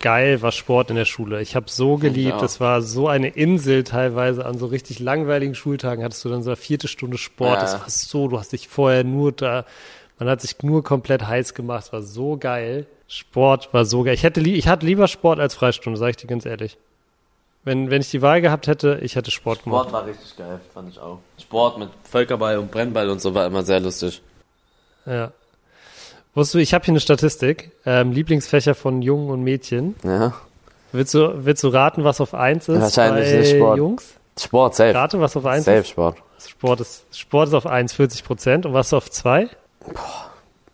geil 0.00 0.42
war 0.42 0.52
Sport 0.52 0.90
in 0.90 0.96
der 0.96 1.04
Schule. 1.04 1.40
Ich 1.40 1.56
habe 1.56 1.66
so 1.70 1.96
geliebt. 1.96 2.42
Es 2.42 2.60
war 2.60 2.82
so 2.82 3.08
eine 3.08 3.28
Insel 3.28 3.84
teilweise 3.84 4.44
an 4.44 4.58
so 4.58 4.66
richtig 4.66 4.98
langweiligen 4.98 5.54
Schultagen. 5.54 6.04
Hattest 6.04 6.24
du 6.24 6.28
dann 6.28 6.42
so 6.42 6.50
eine 6.50 6.56
vierte 6.56 6.88
Stunde 6.88 7.16
Sport. 7.16 7.56
Ja. 7.56 7.60
Das 7.60 7.74
war 7.74 7.88
so, 7.88 8.28
du 8.28 8.38
hast 8.38 8.52
dich 8.52 8.68
vorher 8.68 9.04
nur 9.04 9.32
da, 9.32 9.64
man 10.18 10.28
hat 10.28 10.40
sich 10.40 10.60
nur 10.62 10.84
komplett 10.84 11.26
heiß 11.26 11.54
gemacht. 11.54 11.86
Es 11.86 11.92
war 11.92 12.02
so 12.02 12.36
geil. 12.36 12.86
Sport 13.08 13.72
war 13.72 13.84
so 13.84 14.02
geil. 14.02 14.14
Ich 14.14 14.24
hätte, 14.24 14.40
ich 14.40 14.68
hatte 14.68 14.84
lieber 14.84 15.08
Sport 15.08 15.38
als 15.38 15.54
Freistunde, 15.54 15.98
sage 15.98 16.10
ich 16.10 16.16
dir 16.16 16.26
ganz 16.26 16.46
ehrlich. 16.46 16.76
Wenn, 17.64 17.90
wenn 17.90 18.00
ich 18.00 18.10
die 18.10 18.22
Wahl 18.22 18.40
gehabt 18.40 18.66
hätte, 18.66 18.98
ich 19.02 19.14
hätte 19.14 19.30
Sport 19.30 19.62
gemacht. 19.62 19.88
Sport 19.88 19.92
war 19.92 20.06
richtig 20.06 20.36
geil, 20.36 20.60
fand 20.74 20.90
ich 20.90 20.98
auch. 20.98 21.18
Sport 21.40 21.78
mit 21.78 21.90
Völkerball 22.02 22.58
und 22.58 22.72
Brennball 22.72 23.08
und 23.08 23.20
so 23.20 23.34
war 23.34 23.46
immer 23.46 23.62
sehr 23.62 23.78
lustig. 23.78 24.20
Ja. 25.06 25.32
Wusstest 26.34 26.54
du, 26.54 26.58
ich 26.58 26.72
habe 26.74 26.84
hier 26.84 26.92
eine 26.92 27.00
Statistik. 27.00 27.72
Ähm, 27.84 28.12
Lieblingsfächer 28.12 28.74
von 28.74 29.02
Jungen 29.02 29.30
und 29.30 29.42
Mädchen. 29.42 29.94
Ja. 30.04 30.32
Willst 30.92 31.14
du, 31.14 31.44
willst 31.44 31.62
du 31.62 31.68
raten, 31.68 32.04
was 32.04 32.20
auf 32.20 32.34
eins 32.34 32.68
ist? 32.68 32.80
Wahrscheinlich 32.80 33.30
bei 33.30 33.38
nicht 33.38 33.50
Sport. 33.56 33.78
Jungs? 33.78 34.14
Sport, 34.38 34.74
safe. 34.74 34.94
Rate, 34.94 35.20
was 35.20 35.36
auf 35.36 35.44
eins 35.46 35.64
Safe 35.66 35.78
ist? 35.78 35.88
Sport. 35.88 36.16
Sport 36.38 36.80
ist, 36.80 37.04
Sport 37.16 37.48
ist 37.48 37.54
auf 37.54 37.66
eins, 37.66 37.92
40 37.92 38.24
Prozent. 38.24 38.66
Und 38.66 38.72
was 38.72 38.92
auf 38.94 39.10
zwei? 39.10 39.48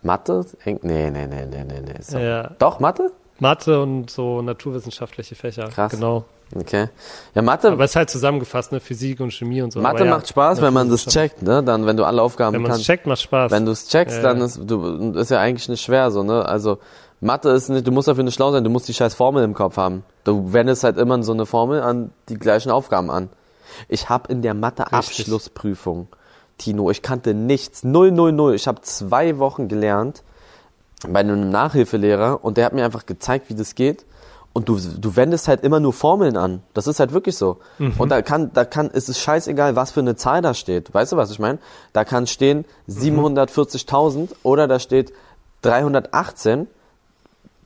Mathe? 0.01 0.45
Eng- 0.65 0.79
Nee, 0.81 1.09
nee, 1.11 1.27
nee, 1.27 1.45
nee, 1.45 1.63
nee, 1.65 1.81
nee. 1.81 2.01
So. 2.01 2.17
Ja. 2.17 2.51
Doch, 2.59 2.79
Mathe? 2.79 3.11
Mathe 3.39 3.81
und 3.81 4.09
so 4.09 4.41
naturwissenschaftliche 4.41 5.35
Fächer. 5.35 5.67
Krass. 5.69 5.91
Genau. 5.91 6.25
Okay. 6.55 6.87
Ja, 7.35 7.41
Mathe, 7.43 7.71
Aber 7.71 7.83
es 7.83 7.91
ist 7.91 7.95
halt 7.95 8.09
zusammengefasst, 8.09 8.71
ne? 8.71 8.79
Physik 8.79 9.19
und 9.19 9.31
Chemie 9.31 9.61
und 9.61 9.71
so. 9.71 9.81
Mathe 9.81 10.03
ja, 10.03 10.09
macht 10.09 10.27
Spaß, 10.27 10.61
wenn 10.61 10.73
man 10.73 10.89
das 10.89 11.05
checkt, 11.05 11.43
ne? 11.43 11.61
Dann, 11.63 11.85
wenn 11.85 11.95
du 11.95 12.05
alle 12.05 12.21
Aufgaben 12.23 12.55
Wenn 12.55 12.63
man 12.63 12.71
es 12.71 12.77
kannst. 12.77 12.87
checkt, 12.87 13.05
macht 13.05 13.21
Spaß. 13.21 13.51
Wenn 13.51 13.65
du 13.65 13.71
es 13.71 13.87
checkst, 13.87 14.17
Ja. 14.17 14.23
dann 14.23 14.41
ist, 14.41 14.59
du, 14.65 15.11
ist 15.11 15.29
ja 15.29 15.39
eigentlich 15.39 15.69
nicht 15.69 15.81
schwer, 15.83 16.09
so, 16.09 16.23
ne? 16.23 16.43
Also, 16.45 16.79
Mathe 17.21 17.49
ist 17.49 17.69
nicht, 17.69 17.85
du 17.85 17.91
musst 17.91 18.07
dafür 18.07 18.23
nicht 18.23 18.33
schlau 18.33 18.51
sein, 18.51 18.63
du 18.63 18.69
musst 18.71 18.87
die 18.87 18.93
scheiß 18.95 19.13
Formel 19.13 19.43
im 19.43 19.53
Kopf 19.53 19.77
haben. 19.77 20.03
Du 20.23 20.51
wendest 20.53 20.83
halt 20.83 20.97
immer 20.97 21.21
so 21.21 21.33
eine 21.33 21.45
Formel 21.45 21.81
an 21.81 22.11
die 22.29 22.35
gleichen 22.39 22.71
Aufgaben 22.71 23.11
an. 23.11 23.29
Ich 23.87 24.09
habe 24.09 24.31
in 24.31 24.41
der 24.41 24.55
Mathe-Abschlussprüfung, 24.55 26.07
Tino, 26.57 26.89
ich 26.89 27.01
kannte 27.01 27.33
nichts, 27.33 27.83
null, 27.83 28.11
null, 28.11 28.31
null. 28.31 28.55
Ich 28.55 28.67
habe 28.67 28.81
zwei 28.81 29.37
Wochen 29.37 29.67
gelernt 29.67 30.23
bei 31.07 31.19
einem 31.19 31.49
Nachhilfelehrer 31.49 32.43
und 32.43 32.57
der 32.57 32.65
hat 32.65 32.73
mir 32.73 32.85
einfach 32.85 33.05
gezeigt, 33.05 33.49
wie 33.49 33.55
das 33.55 33.75
geht. 33.75 34.05
Und 34.51 34.67
du, 34.67 34.77
du 34.77 35.15
wendest 35.15 35.47
halt 35.47 35.63
immer 35.63 35.79
nur 35.79 35.93
Formeln 35.93 36.35
an. 36.35 36.63
Das 36.73 36.87
ist 36.87 36.99
halt 36.99 37.13
wirklich 37.13 37.37
so. 37.37 37.59
Und 37.97 38.09
da 38.09 38.21
kann, 38.23 38.51
da 38.51 38.65
kann, 38.65 38.89
ist 38.89 39.07
es 39.07 39.19
scheißegal, 39.19 39.75
was 39.75 39.91
für 39.91 39.99
eine 39.99 40.15
Zahl 40.15 40.41
da 40.41 40.55
steht. 40.55 40.93
Weißt 40.93 41.11
du, 41.11 41.17
was 41.17 41.29
ich 41.29 41.39
meine? 41.39 41.59
Da 41.93 42.03
kann 42.03 42.25
stehen 42.25 42.65
740.000 42.89 44.29
oder 44.41 44.67
da 44.67 44.79
steht 44.79 45.13
318. 45.61 46.67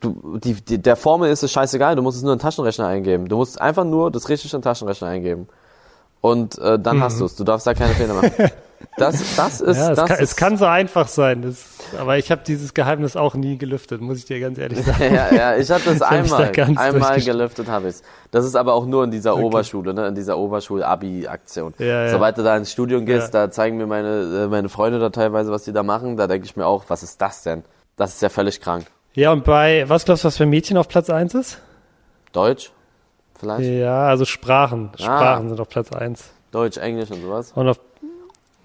Du, 0.01 0.38
die, 0.38 0.55
die, 0.55 0.77
der 0.77 0.97
Formel 0.97 1.31
ist 1.31 1.41
es 1.41 1.51
scheißegal, 1.51 1.95
du 1.95 2.01
musst 2.01 2.17
es 2.17 2.23
nur 2.23 2.34
in 2.34 2.38
den 2.38 2.43
Taschenrechner 2.43 2.88
eingeben. 2.88 3.29
Du 3.29 3.38
musst 3.38 3.59
einfach 3.61 3.86
nur 3.86 4.11
das 4.11 4.27
Richtige 4.27 4.53
in 4.53 4.59
den 4.59 4.63
Taschenrechner 4.65 5.07
eingeben. 5.07 5.47
Und 6.19 6.57
äh, 6.59 6.77
dann 6.77 7.01
hast 7.01 7.19
du 7.19 7.25
es. 7.25 7.36
Du 7.36 7.45
darfst 7.45 7.65
da 7.65 7.73
keine 7.73 7.93
Fehler 7.93 8.13
machen. 8.13 8.31
Das, 8.97 9.36
das 9.36 9.61
ist, 9.61 9.77
ja, 9.77 9.91
es, 9.91 9.95
das 9.95 10.07
kann, 10.09 10.17
ist, 10.17 10.21
es 10.21 10.36
kann 10.36 10.57
so 10.57 10.65
einfach 10.65 11.07
sein. 11.07 11.41
Das, 11.41 11.72
Aber 11.99 12.17
ich 12.17 12.31
habe 12.31 12.41
dieses 12.45 12.73
Geheimnis 12.73 13.15
auch 13.15 13.35
nie 13.35 13.57
gelüftet, 13.57 14.01
muss 14.01 14.17
ich 14.17 14.25
dir 14.25 14.39
ganz 14.39 14.57
ehrlich 14.57 14.81
sagen. 14.85 15.13
ja, 15.13 15.33
ja, 15.33 15.55
ich 15.57 15.69
habe 15.71 15.81
das 15.85 15.95
Ich 15.95 16.01
hab 16.01 16.11
einmal, 16.11 16.51
da 16.51 16.63
einmal 16.81 17.21
gelüftet 17.21 17.67
habe 17.67 17.89
ich 17.89 17.95
Das 18.31 18.45
ist 18.45 18.55
aber 18.55 18.73
auch 18.73 18.85
nur 18.85 19.03
in 19.03 19.11
dieser 19.11 19.33
Okay. 19.33 19.43
Oberschule, 19.43 19.93
ne, 19.93 20.07
in 20.07 20.15
dieser 20.15 20.37
Oberschul-Abi-Aktion. 20.37 21.73
Ja, 21.79 21.85
ja. 22.05 22.09
Sobald 22.09 22.37
du 22.37 22.43
da 22.43 22.55
ins 22.57 22.71
Studium 22.71 23.05
gehst, 23.05 23.33
Ja. 23.33 23.45
da 23.47 23.51
zeigen 23.51 23.77
mir 23.77 23.87
meine, 23.87 24.43
äh, 24.45 24.47
meine 24.47 24.69
Freunde 24.69 24.99
da 24.99 25.09
teilweise, 25.09 25.51
was 25.51 25.63
die 25.63 25.73
da 25.73 25.83
machen, 25.83 26.17
da 26.17 26.27
denke 26.27 26.45
ich 26.45 26.55
mir 26.55 26.65
auch, 26.65 26.85
was 26.87 27.03
ist 27.03 27.21
das 27.21 27.43
denn? 27.43 27.63
Das 27.95 28.13
ist 28.13 28.21
ja 28.21 28.29
völlig 28.29 28.59
krank. 28.61 28.85
Ja, 29.13 29.31
und 29.31 29.43
bei, 29.43 29.87
was 29.87 30.05
glaubst 30.05 30.23
du, 30.23 30.27
was 30.27 30.37
für 30.37 30.45
Mädchen 30.45 30.77
auf 30.77 30.87
Platz 30.87 31.09
1 31.09 31.35
ist? 31.35 31.59
Deutsch? 32.31 32.71
Vielleicht? 33.39 33.69
Ja, 33.69 34.07
also 34.07 34.25
Sprachen. 34.25 34.89
Ah. 34.93 34.97
Sprachen 35.03 35.49
sind 35.49 35.59
auf 35.59 35.69
Platz 35.69 35.91
1. 35.91 36.31
Deutsch, 36.51 36.77
Englisch 36.77 37.11
und 37.11 37.21
sowas. 37.21 37.51
Und 37.53 37.67
auf, 37.67 37.79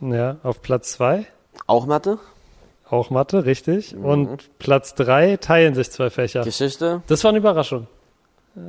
ja, 0.00 0.36
auf 0.42 0.62
Platz 0.62 0.92
2 0.92 1.26
Auch 1.66 1.86
Mathe? 1.86 2.18
Auch 2.90 3.10
Mathe, 3.10 3.44
richtig. 3.44 3.94
Mhm. 3.94 4.04
Und 4.04 4.58
Platz 4.58 4.94
3 4.94 5.36
teilen 5.38 5.74
sich 5.74 5.90
zwei 5.90 6.10
Fächer. 6.10 6.42
Geschichte? 6.44 7.02
Das 7.06 7.22
war 7.24 7.30
eine 7.30 7.38
Überraschung. 7.38 7.86
Äh, 8.56 8.60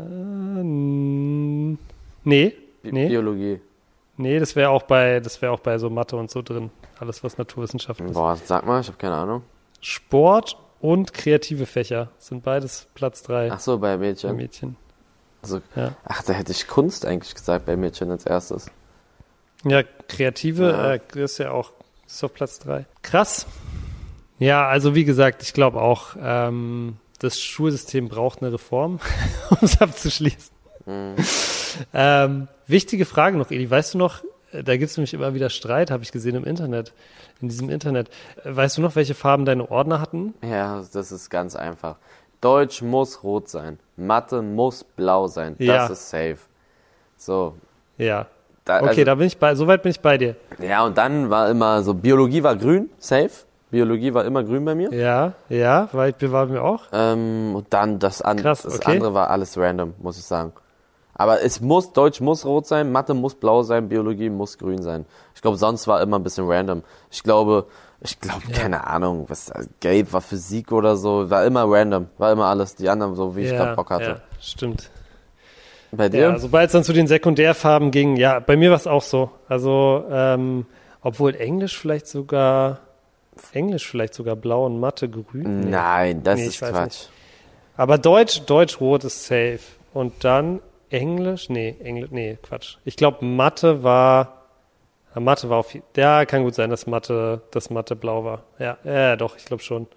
nee, 2.23 2.53
Bi 2.83 2.91
Nee. 2.91 3.07
Biologie? 3.09 3.59
nee, 4.17 4.39
das 4.39 4.55
wäre 4.55 4.69
auch 4.69 4.83
bei, 4.83 5.19
das 5.19 5.41
wäre 5.41 5.51
auch 5.51 5.59
bei 5.59 5.77
so 5.77 5.89
Mathe 5.89 6.15
und 6.17 6.29
so 6.29 6.41
drin. 6.41 6.69
Alles, 6.99 7.23
was 7.23 7.37
Naturwissenschaften 7.37 8.07
ist. 8.07 8.13
Boah, 8.13 8.35
sag 8.43 8.65
mal, 8.65 8.81
ich 8.81 8.87
habe 8.87 8.97
keine 8.97 9.15
Ahnung. 9.15 9.43
Sport 9.81 10.57
und 10.81 11.13
kreative 11.13 11.65
Fächer 11.65 12.09
sind 12.17 12.43
beides 12.43 12.87
Platz 12.93 13.23
3 13.23 13.51
Ach 13.51 13.59
so, 13.59 13.77
bei 13.79 13.95
bei 13.95 13.97
Mädchen. 14.07 14.35
Mädchen. 14.35 14.75
Also, 15.41 15.61
Ja. 15.75 15.95
ach, 16.03 16.21
da 16.23 16.33
hätte 16.33 16.51
ich 16.51 16.67
Kunst 16.67 17.05
eigentlich 17.05 17.33
gesagt 17.33 17.65
bei 17.65 17.77
Mädchen 17.77 18.11
als 18.11 18.25
erstes. 18.25 18.69
Ja, 19.63 19.83
kreative 20.07 20.69
Ja. 20.69 20.93
Äh, 20.93 21.23
ist 21.23 21.37
ja 21.37 21.51
auch 21.51 21.71
ist 22.05 22.23
auf 22.23 22.33
Platz 22.33 22.59
3. 22.59 22.85
Krass. 23.03 23.45
Ja, 24.39 24.67
also 24.67 24.95
wie 24.95 25.03
gesagt, 25.05 25.43
ich 25.43 25.53
glaube 25.53 25.81
auch, 25.81 26.15
ähm, 26.21 26.97
das 27.19 27.39
Schulsystem 27.41 28.07
braucht 28.09 28.41
eine 28.41 28.53
Reform, 28.53 28.99
um 29.49 29.57
es 29.61 29.79
abzuschließen. 29.81 30.51
Mhm. 30.85 31.15
Ähm, 31.93 32.47
wichtige 32.67 33.05
Frage 33.05 33.37
noch, 33.37 33.51
Eli. 33.51 33.69
Weißt 33.69 33.93
du 33.93 33.97
noch, 33.97 34.23
äh, 34.51 34.63
da 34.63 34.77
gibt 34.77 34.89
es 34.91 34.97
nämlich 34.97 35.13
immer 35.13 35.33
wieder 35.33 35.49
Streit, 35.49 35.91
habe 35.91 36.03
ich 36.03 36.11
gesehen 36.11 36.35
im 36.35 36.45
Internet, 36.45 36.93
in 37.41 37.49
diesem 37.49 37.69
Internet. 37.69 38.09
Äh, 38.43 38.55
Weißt 38.55 38.77
du 38.77 38.81
noch, 38.81 38.95
welche 38.95 39.13
Farben 39.13 39.45
deine 39.45 39.69
Ordner 39.69 39.99
hatten? 40.01 40.33
Ja, 40.41 40.83
das 40.93 41.11
ist 41.11 41.29
ganz 41.29 41.55
einfach. 41.55 41.97
Deutsch 42.41 42.81
muss 42.81 43.21
rot 43.23 43.49
sein. 43.49 43.77
Mathe 43.97 44.41
muss 44.41 44.83
blau 44.85 45.27
sein. 45.27 45.55
Das 45.59 45.67
Ja. 45.67 45.87
ist 45.87 46.09
safe. 46.09 46.37
So. 47.17 47.55
Ja. 47.97 48.27
Da, 48.63 48.77
Okay, 48.77 48.87
also, 48.89 49.03
da 49.03 49.15
bin 49.15 49.27
ich 49.27 49.37
bei, 49.37 49.55
soweit 49.55 49.81
bin 49.83 49.89
ich 49.89 49.99
bei 49.99 50.17
dir. 50.17 50.35
Ja, 50.59 50.85
und 50.85 50.97
dann 50.97 51.29
war 51.29 51.49
immer 51.49 51.83
so, 51.83 51.93
Biologie 51.93 52.41
war 52.43 52.55
grün, 52.55 52.89
safe. 52.99 53.31
Biologie 53.71 54.13
war 54.13 54.25
immer 54.25 54.43
grün 54.43 54.65
bei 54.65 54.75
mir. 54.75 54.91
Ja, 54.93 55.33
ja, 55.47 55.89
weil 55.91 56.13
wir 56.17 56.31
waren 56.31 56.51
wir 56.51 56.63
auch. 56.63 56.85
Ähm, 56.91 57.55
und 57.55 57.67
dann 57.71 57.99
das, 57.99 58.21
an, 58.21 58.37
Krass, 58.37 58.63
das 58.63 58.75
okay. 58.75 58.93
andere 58.93 59.13
war 59.13 59.29
alles 59.29 59.57
random, 59.57 59.93
muss 59.99 60.17
ich 60.17 60.25
sagen. 60.25 60.53
Aber 61.13 61.43
es 61.43 61.59
muss, 61.59 61.91
Deutsch 61.91 62.21
muss 62.21 62.45
rot 62.45 62.65
sein, 62.65 62.91
Mathe 62.91 63.13
muss 63.13 63.35
blau 63.35 63.61
sein, 63.61 63.89
Biologie 63.89 64.29
muss 64.29 64.57
grün 64.57 64.81
sein. 64.81 65.05
Ich 65.35 65.41
glaube, 65.41 65.57
sonst 65.57 65.87
war 65.87 66.01
immer 66.01 66.17
ein 66.17 66.23
bisschen 66.23 66.49
random. 66.49 66.81
Ich 67.11 67.23
glaube, 67.23 67.65
ich 68.01 68.19
glaube, 68.19 68.43
keine 68.53 68.87
Ahnung, 68.87 69.25
was, 69.27 69.49
äh, 69.49 69.65
gelb 69.81 70.13
war 70.13 70.21
Physik 70.21 70.71
oder 70.71 70.95
so, 70.95 71.29
war 71.29 71.45
immer 71.45 71.65
random, 71.67 72.07
war 72.17 72.31
immer 72.31 72.45
alles, 72.45 72.75
die 72.75 72.89
anderen 72.89 73.15
so, 73.15 73.35
wie 73.35 73.41
ich 73.41 73.51
ja, 73.51 73.57
gerade 73.57 73.75
Bock 73.75 73.89
hatte. 73.89 74.05
Ja, 74.05 74.21
stimmt. 74.39 74.89
Bei 75.91 76.07
dir? 76.07 76.21
Ja, 76.21 76.39
sobald 76.39 76.67
es 76.67 76.71
dann 76.73 76.83
zu 76.83 76.93
den 76.93 77.07
Sekundärfarben 77.07 77.91
ging, 77.91 78.15
ja, 78.15 78.39
bei 78.39 78.55
mir 78.55 78.69
war 78.69 78.77
es 78.77 78.87
auch 78.87 79.01
so. 79.01 79.31
Also, 79.47 80.05
ähm, 80.09 80.65
obwohl 81.01 81.35
Englisch 81.35 81.77
vielleicht 81.77 82.07
sogar, 82.07 82.79
Englisch 83.53 83.87
vielleicht 83.87 84.13
sogar 84.13 84.35
blau 84.35 84.65
und 84.65 84.79
Mathe 84.79 85.09
grün. 85.09 85.61
Nee. 85.61 85.69
Nein, 85.71 86.23
das 86.23 86.39
Nee, 86.39 86.45
ist 86.47 86.59
Quatsch. 86.59 86.85
nicht. 86.85 87.09
Aber 87.77 87.97
Deutsch, 87.97 88.41
Deutsch-Rot 88.45 89.03
ist 89.05 89.25
safe. 89.25 89.59
Und 89.93 90.23
dann 90.23 90.59
Englisch, 90.89 91.49
nee, 91.49 91.75
Englisch, 91.83 92.11
nee, 92.11 92.37
Quatsch. 92.41 92.77
Ich 92.83 92.95
glaube, 92.95 93.23
Mathe 93.25 93.83
war, 93.83 94.43
ja, 95.15 95.21
Mathe 95.21 95.49
war 95.49 95.57
auf, 95.59 95.73
ja, 95.95 96.25
kann 96.25 96.43
gut 96.43 96.55
sein, 96.55 96.69
dass 96.69 96.87
Mathe, 96.87 97.41
dass 97.51 97.69
Mathe 97.69 97.95
blau 97.95 98.23
war. 98.25 98.43
Ja, 98.59 98.77
ja, 98.83 99.15
doch, 99.15 99.37
ich 99.37 99.45
glaube 99.45 99.63
schon. 99.63 99.87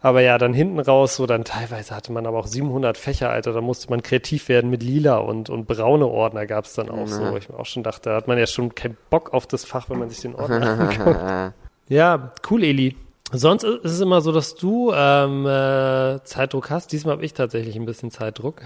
Aber 0.00 0.20
ja, 0.20 0.36
dann 0.36 0.52
hinten 0.52 0.78
raus, 0.80 1.16
so 1.16 1.24
dann 1.24 1.44
teilweise 1.44 1.96
hatte 1.96 2.12
man 2.12 2.26
aber 2.26 2.38
auch 2.38 2.46
700 2.46 2.98
Fächer, 2.98 3.30
Alter, 3.30 3.54
da 3.54 3.62
musste 3.62 3.88
man 3.88 4.02
kreativ 4.02 4.50
werden 4.50 4.68
mit 4.68 4.82
lila 4.82 5.16
und, 5.16 5.48
und 5.48 5.66
braune 5.66 6.06
Ordner 6.06 6.44
gab 6.44 6.66
es 6.66 6.74
dann 6.74 6.90
auch 6.90 7.06
so, 7.06 7.32
wo 7.32 7.36
ich 7.38 7.48
mir 7.48 7.58
auch 7.58 7.64
schon 7.64 7.82
dachte, 7.82 8.10
da 8.10 8.16
hat 8.16 8.28
man 8.28 8.36
ja 8.36 8.46
schon 8.46 8.74
keinen 8.74 8.98
Bock 9.08 9.32
auf 9.32 9.46
das 9.46 9.64
Fach, 9.64 9.88
wenn 9.88 9.98
man 9.98 10.10
sich 10.10 10.20
den 10.20 10.34
Ordner 10.34 10.78
anguckt. 10.78 11.54
Ja, 11.88 12.32
cool, 12.50 12.64
Eli. 12.64 12.96
Sonst 13.32 13.64
ist 13.64 13.92
es 13.92 14.00
immer 14.00 14.20
so, 14.20 14.32
dass 14.32 14.54
du 14.54 14.92
ähm, 14.94 15.46
äh, 15.46 16.22
Zeitdruck 16.24 16.70
hast. 16.70 16.92
Diesmal 16.92 17.16
habe 17.16 17.24
ich 17.24 17.34
tatsächlich 17.34 17.76
ein 17.76 17.84
bisschen 17.84 18.10
Zeitdruck. 18.10 18.62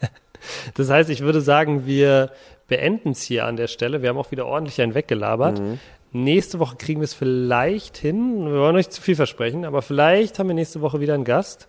das 0.74 0.90
heißt, 0.90 1.10
ich 1.10 1.20
würde 1.20 1.40
sagen, 1.40 1.86
wir 1.86 2.30
beenden 2.68 3.10
es 3.10 3.22
hier 3.22 3.46
an 3.46 3.56
der 3.56 3.66
Stelle. 3.66 4.00
Wir 4.00 4.10
haben 4.10 4.18
auch 4.18 4.30
wieder 4.30 4.46
ordentlich 4.46 4.80
einen 4.80 4.94
weggelabert. 4.94 5.60
Nächste 6.12 6.58
Woche 6.58 6.76
kriegen 6.76 7.00
wir 7.00 7.04
es 7.04 7.14
vielleicht 7.14 7.96
hin. 7.96 8.46
Wir 8.46 8.60
wollen 8.60 8.76
euch 8.76 8.86
nicht 8.86 8.92
zu 8.92 9.02
viel 9.02 9.16
versprechen, 9.16 9.64
aber 9.64 9.82
vielleicht 9.82 10.38
haben 10.38 10.48
wir 10.48 10.54
nächste 10.54 10.80
Woche 10.80 11.00
wieder 11.00 11.14
einen 11.14 11.24
Gast. 11.24 11.68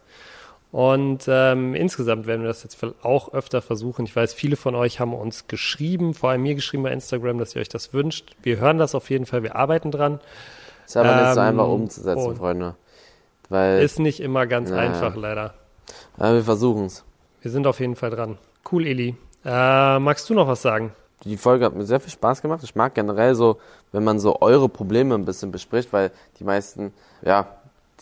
Und 0.71 1.25
ähm, 1.27 1.75
insgesamt 1.75 2.27
werden 2.27 2.41
wir 2.41 2.47
das 2.47 2.63
jetzt 2.63 2.77
auch 3.03 3.33
öfter 3.33 3.61
versuchen. 3.61 4.05
Ich 4.05 4.15
weiß, 4.15 4.33
viele 4.33 4.55
von 4.55 4.73
euch 4.73 4.99
haben 5.01 5.13
uns 5.13 5.47
geschrieben, 5.47 6.13
vor 6.13 6.29
allem 6.29 6.43
mir 6.43 6.55
geschrieben 6.55 6.83
bei 6.83 6.91
Instagram, 6.93 7.39
dass 7.39 7.55
ihr 7.55 7.61
euch 7.61 7.67
das 7.69 7.93
wünscht. 7.93 8.35
Wir 8.41 8.57
hören 8.59 8.77
das 8.77 8.95
auf 8.95 9.09
jeden 9.09 9.25
Fall, 9.25 9.43
wir 9.43 9.55
arbeiten 9.57 9.91
dran. 9.91 10.19
Ist 10.85 10.95
aber 10.95 11.13
nicht 11.15 11.33
so 11.33 11.39
Ähm, 11.41 11.47
einfach 11.47 11.67
umzusetzen, 11.67 12.25
und- 12.25 12.37
Freunde. 12.37 12.75
Weil, 13.49 13.81
Ist 13.83 13.99
nicht 13.99 14.21
immer 14.21 14.47
ganz 14.47 14.69
Ja. 14.69 14.77
einfach, 14.77 15.15
leider. 15.17 15.53
ja, 16.17 16.33
wir 16.33 16.43
versuchen's. 16.43 17.03
Wir 17.41 17.51
sind 17.51 17.67
auf 17.67 17.81
jeden 17.81 17.97
Fall 17.97 18.09
dran. 18.11 18.37
Cool, 18.71 18.87
Eli. 18.87 19.15
Äh, 19.43 19.99
magst 19.99 20.29
du 20.29 20.33
noch 20.33 20.47
was 20.47 20.61
sagen? 20.61 20.93
Die 21.25 21.35
Folge 21.35 21.65
hat 21.65 21.75
mir 21.75 21.83
sehr 21.85 21.99
viel 21.99 22.11
Spaß 22.11 22.41
gemacht. 22.41 22.61
Ich 22.63 22.75
mag 22.75 22.95
generell 22.95 23.35
so, 23.35 23.57
wenn 23.91 24.03
man 24.05 24.19
so 24.19 24.39
eure 24.41 24.69
Probleme 24.69 25.15
ein 25.15 25.25
bisschen 25.25 25.51
bespricht, 25.51 25.91
weil 25.91 26.11
die 26.39 26.43
meisten, 26.45 26.93
ja, 27.23 27.47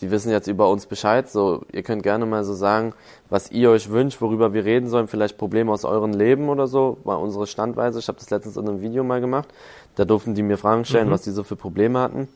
die 0.00 0.10
wissen 0.10 0.30
jetzt 0.30 0.46
über 0.46 0.68
uns 0.70 0.86
Bescheid. 0.86 1.28
So, 1.30 1.62
ihr 1.72 1.82
könnt 1.82 2.02
gerne 2.02 2.26
mal 2.26 2.44
so 2.44 2.54
sagen, 2.54 2.94
was 3.28 3.50
ihr 3.50 3.70
euch 3.70 3.90
wünscht, 3.90 4.20
worüber 4.20 4.52
wir 4.54 4.64
reden 4.64 4.88
sollen, 4.88 5.08
vielleicht 5.08 5.36
Probleme 5.38 5.70
aus 5.72 5.84
euren 5.84 6.12
Leben 6.12 6.48
oder 6.48 6.66
so, 6.66 6.98
war 7.04 7.20
unsere 7.20 7.46
Standweise. 7.46 7.98
Ich 7.98 8.08
habe 8.08 8.18
das 8.18 8.30
letztens 8.30 8.56
in 8.56 8.68
einem 8.68 8.80
Video 8.80 9.04
mal 9.04 9.20
gemacht. 9.20 9.48
Da 9.96 10.04
durften 10.04 10.34
die 10.34 10.42
mir 10.42 10.56
Fragen 10.56 10.84
stellen, 10.84 11.08
Mhm. 11.08 11.12
was 11.12 11.22
die 11.22 11.30
so 11.30 11.42
für 11.42 11.56
Probleme 11.56 11.98
hatten. 11.98 12.28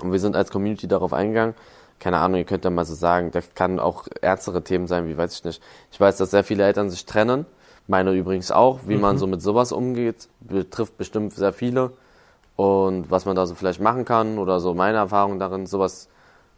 Und 0.00 0.12
wir 0.12 0.18
sind 0.20 0.36
als 0.36 0.50
Community 0.50 0.88
darauf 0.88 1.12
eingegangen. 1.12 1.54
Keine 2.00 2.18
Ahnung, 2.18 2.38
ihr 2.38 2.44
könnt 2.44 2.64
ja 2.64 2.70
mal 2.70 2.84
so 2.84 2.94
sagen, 2.94 3.30
das 3.32 3.54
kann 3.54 3.80
auch 3.80 4.06
ernstere 4.20 4.62
Themen 4.62 4.86
sein, 4.86 5.08
wie 5.08 5.16
weiß 5.16 5.34
ich 5.34 5.44
nicht. 5.44 5.62
Ich 5.90 6.00
weiß, 6.00 6.16
dass 6.16 6.30
sehr 6.30 6.44
viele 6.44 6.64
Eltern 6.64 6.90
sich 6.90 7.04
trennen. 7.06 7.46
Meine 7.88 8.12
übrigens 8.12 8.50
auch. 8.52 8.80
Wie 8.86 8.96
man 8.96 9.18
so 9.18 9.26
mit 9.26 9.42
sowas 9.42 9.72
umgeht, 9.72 10.28
betrifft 10.40 10.96
bestimmt 10.98 11.32
sehr 11.32 11.52
viele. 11.52 11.90
Und 12.54 13.10
was 13.10 13.24
man 13.24 13.34
da 13.34 13.46
so 13.46 13.54
vielleicht 13.54 13.80
machen 13.80 14.04
kann 14.04 14.38
oder 14.38 14.60
so 14.60 14.74
meine 14.74 14.98
Erfahrung 14.98 15.38
darin, 15.38 15.66
sowas, 15.66 16.08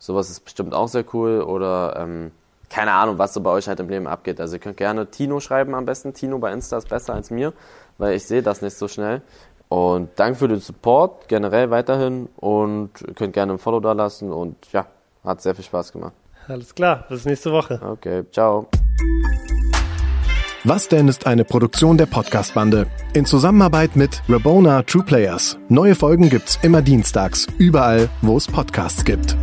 sowas 0.01 0.28
ist 0.30 0.40
bestimmt 0.40 0.74
auch 0.74 0.88
sehr 0.88 1.05
cool. 1.14 1.42
Oder 1.42 1.94
ähm, 1.96 2.32
keine 2.68 2.92
Ahnung, 2.92 3.18
was 3.18 3.34
so 3.34 3.40
bei 3.40 3.51
euch 3.51 3.68
halt 3.68 3.78
im 3.78 3.88
Leben 3.88 4.09
abgeht. 4.09 4.40
Also 4.40 4.57
ihr 4.57 4.61
könnt 4.61 4.76
gerne 4.76 5.07
Tino 5.11 5.38
schreiben 5.38 5.76
am 5.76 5.86
besten. 5.86 6.12
Tino 6.14 6.38
bei 6.38 6.53
Insta 6.53 6.78
ist 6.78 6.88
besser 6.88 7.14
als 7.14 7.30
mir, 7.30 7.53
weil 7.98 8.14
ich 8.14 8.26
sehe 8.26 8.42
das 8.42 8.62
nicht 8.62 8.76
so 8.76 8.88
schnell. 8.88 9.22
Und 9.68 10.11
danke 10.16 10.36
für 10.36 10.48
den 10.48 10.59
Support 10.59 11.28
generell 11.28 11.70
weiterhin 11.70 12.28
und 12.36 12.90
ihr 13.07 13.14
könnt 13.14 13.34
gerne 13.34 13.53
ein 13.53 13.59
Follow 13.59 13.78
da 13.78 13.92
lassen 13.92 14.32
und 14.32 14.57
ja, 14.72 14.86
hat 15.22 15.40
sehr 15.42 15.55
viel 15.55 15.64
Spaß 15.64 15.92
gemacht. 15.92 16.12
Alles 16.48 16.74
klar, 16.74 17.05
bis 17.09 17.24
nächste 17.24 17.53
Woche. 17.53 17.80
Okay, 17.80 18.24
ciao. 18.32 18.66
Was 20.64 20.88
denn 20.88 21.09
ist 21.09 21.26
eine 21.26 21.44
Produktion 21.44 21.96
der 21.96 22.07
Podcast-Bande 22.07 22.86
in 23.14 23.24
Zusammenarbeit 23.24 23.96
mit 23.96 24.22
Rabona 24.28 24.82
True 24.82 25.05
Players. 25.05 25.57
Neue 25.68 25.94
Folgen 25.94 26.28
gibt's 26.28 26.59
immer 26.62 26.82
dienstags, 26.82 27.46
überall, 27.57 28.11
wo 28.20 28.36
es 28.36 28.46
Podcasts 28.46 29.05
gibt. 29.05 29.36